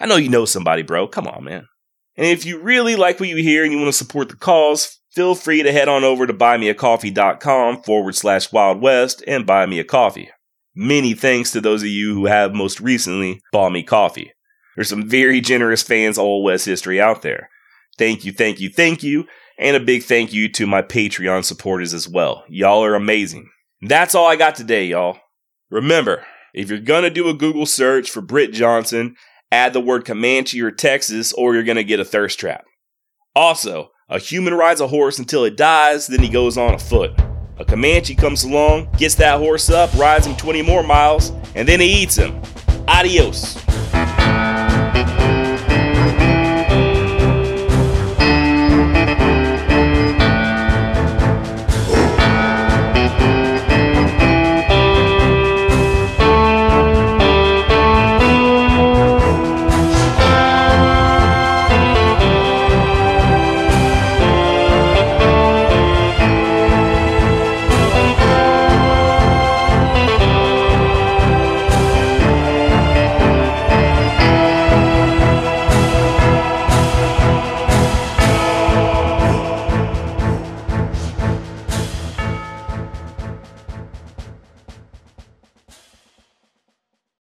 I 0.00 0.06
know 0.06 0.16
you 0.16 0.28
know 0.28 0.44
somebody, 0.44 0.82
bro. 0.82 1.06
Come 1.06 1.28
on, 1.28 1.44
man. 1.44 1.68
And 2.16 2.26
if 2.26 2.44
you 2.44 2.60
really 2.60 2.96
like 2.96 3.20
what 3.20 3.28
you 3.28 3.36
hear 3.36 3.62
and 3.62 3.72
you 3.72 3.78
want 3.78 3.88
to 3.88 3.96
support 3.96 4.28
the 4.28 4.36
cause, 4.36 4.98
feel 5.10 5.36
free 5.36 5.62
to 5.62 5.70
head 5.70 5.88
on 5.88 6.02
over 6.02 6.26
to 6.26 6.34
buymeacoffee.com 6.34 7.82
forward 7.82 8.16
slash 8.16 8.50
Wild 8.50 8.80
West 8.80 9.22
and 9.26 9.46
buy 9.46 9.66
me 9.66 9.78
a 9.78 9.84
coffee. 9.84 10.30
Many 10.78 11.14
thanks 11.14 11.52
to 11.52 11.62
those 11.62 11.80
of 11.80 11.88
you 11.88 12.12
who 12.12 12.26
have 12.26 12.52
most 12.52 12.80
recently 12.80 13.40
bought 13.50 13.72
me 13.72 13.82
coffee. 13.82 14.32
There's 14.74 14.90
some 14.90 15.08
very 15.08 15.40
generous 15.40 15.82
fans 15.82 16.18
Old 16.18 16.44
West 16.44 16.66
history 16.66 17.00
out 17.00 17.22
there. 17.22 17.48
Thank 17.96 18.26
you, 18.26 18.32
thank 18.32 18.60
you, 18.60 18.68
thank 18.68 19.02
you. 19.02 19.24
And 19.58 19.74
a 19.74 19.80
big 19.80 20.02
thank 20.02 20.34
you 20.34 20.52
to 20.52 20.66
my 20.66 20.82
Patreon 20.82 21.46
supporters 21.46 21.94
as 21.94 22.06
well. 22.06 22.44
Y'all 22.50 22.84
are 22.84 22.94
amazing. 22.94 23.48
That's 23.80 24.14
all 24.14 24.26
I 24.26 24.36
got 24.36 24.54
today, 24.54 24.84
y'all. 24.84 25.18
Remember, 25.70 26.26
if 26.52 26.68
you're 26.68 26.78
gonna 26.78 27.08
do 27.08 27.30
a 27.30 27.34
Google 27.34 27.64
search 27.64 28.10
for 28.10 28.20
Britt 28.20 28.52
Johnson, 28.52 29.16
add 29.50 29.72
the 29.72 29.80
word 29.80 30.04
Comanche 30.04 30.60
or 30.60 30.70
Texas, 30.70 31.32
or 31.32 31.54
you're 31.54 31.64
gonna 31.64 31.84
get 31.84 32.00
a 32.00 32.04
thirst 32.04 32.38
trap. 32.38 32.66
Also, 33.34 33.92
a 34.10 34.18
human 34.18 34.52
rides 34.52 34.82
a 34.82 34.88
horse 34.88 35.18
until 35.18 35.42
it 35.42 35.56
dies, 35.56 36.06
then 36.06 36.20
he 36.20 36.28
goes 36.28 36.58
on 36.58 36.74
a 36.74 36.78
foot. 36.78 37.18
A 37.58 37.64
Comanche 37.64 38.14
comes 38.14 38.44
along, 38.44 38.88
gets 38.98 39.14
that 39.14 39.38
horse 39.38 39.70
up, 39.70 39.92
rides 39.94 40.26
him 40.26 40.36
20 40.36 40.60
more 40.60 40.82
miles, 40.82 41.32
and 41.54 41.66
then 41.66 41.80
he 41.80 42.02
eats 42.02 42.14
him. 42.14 42.38
Adios. 42.86 43.56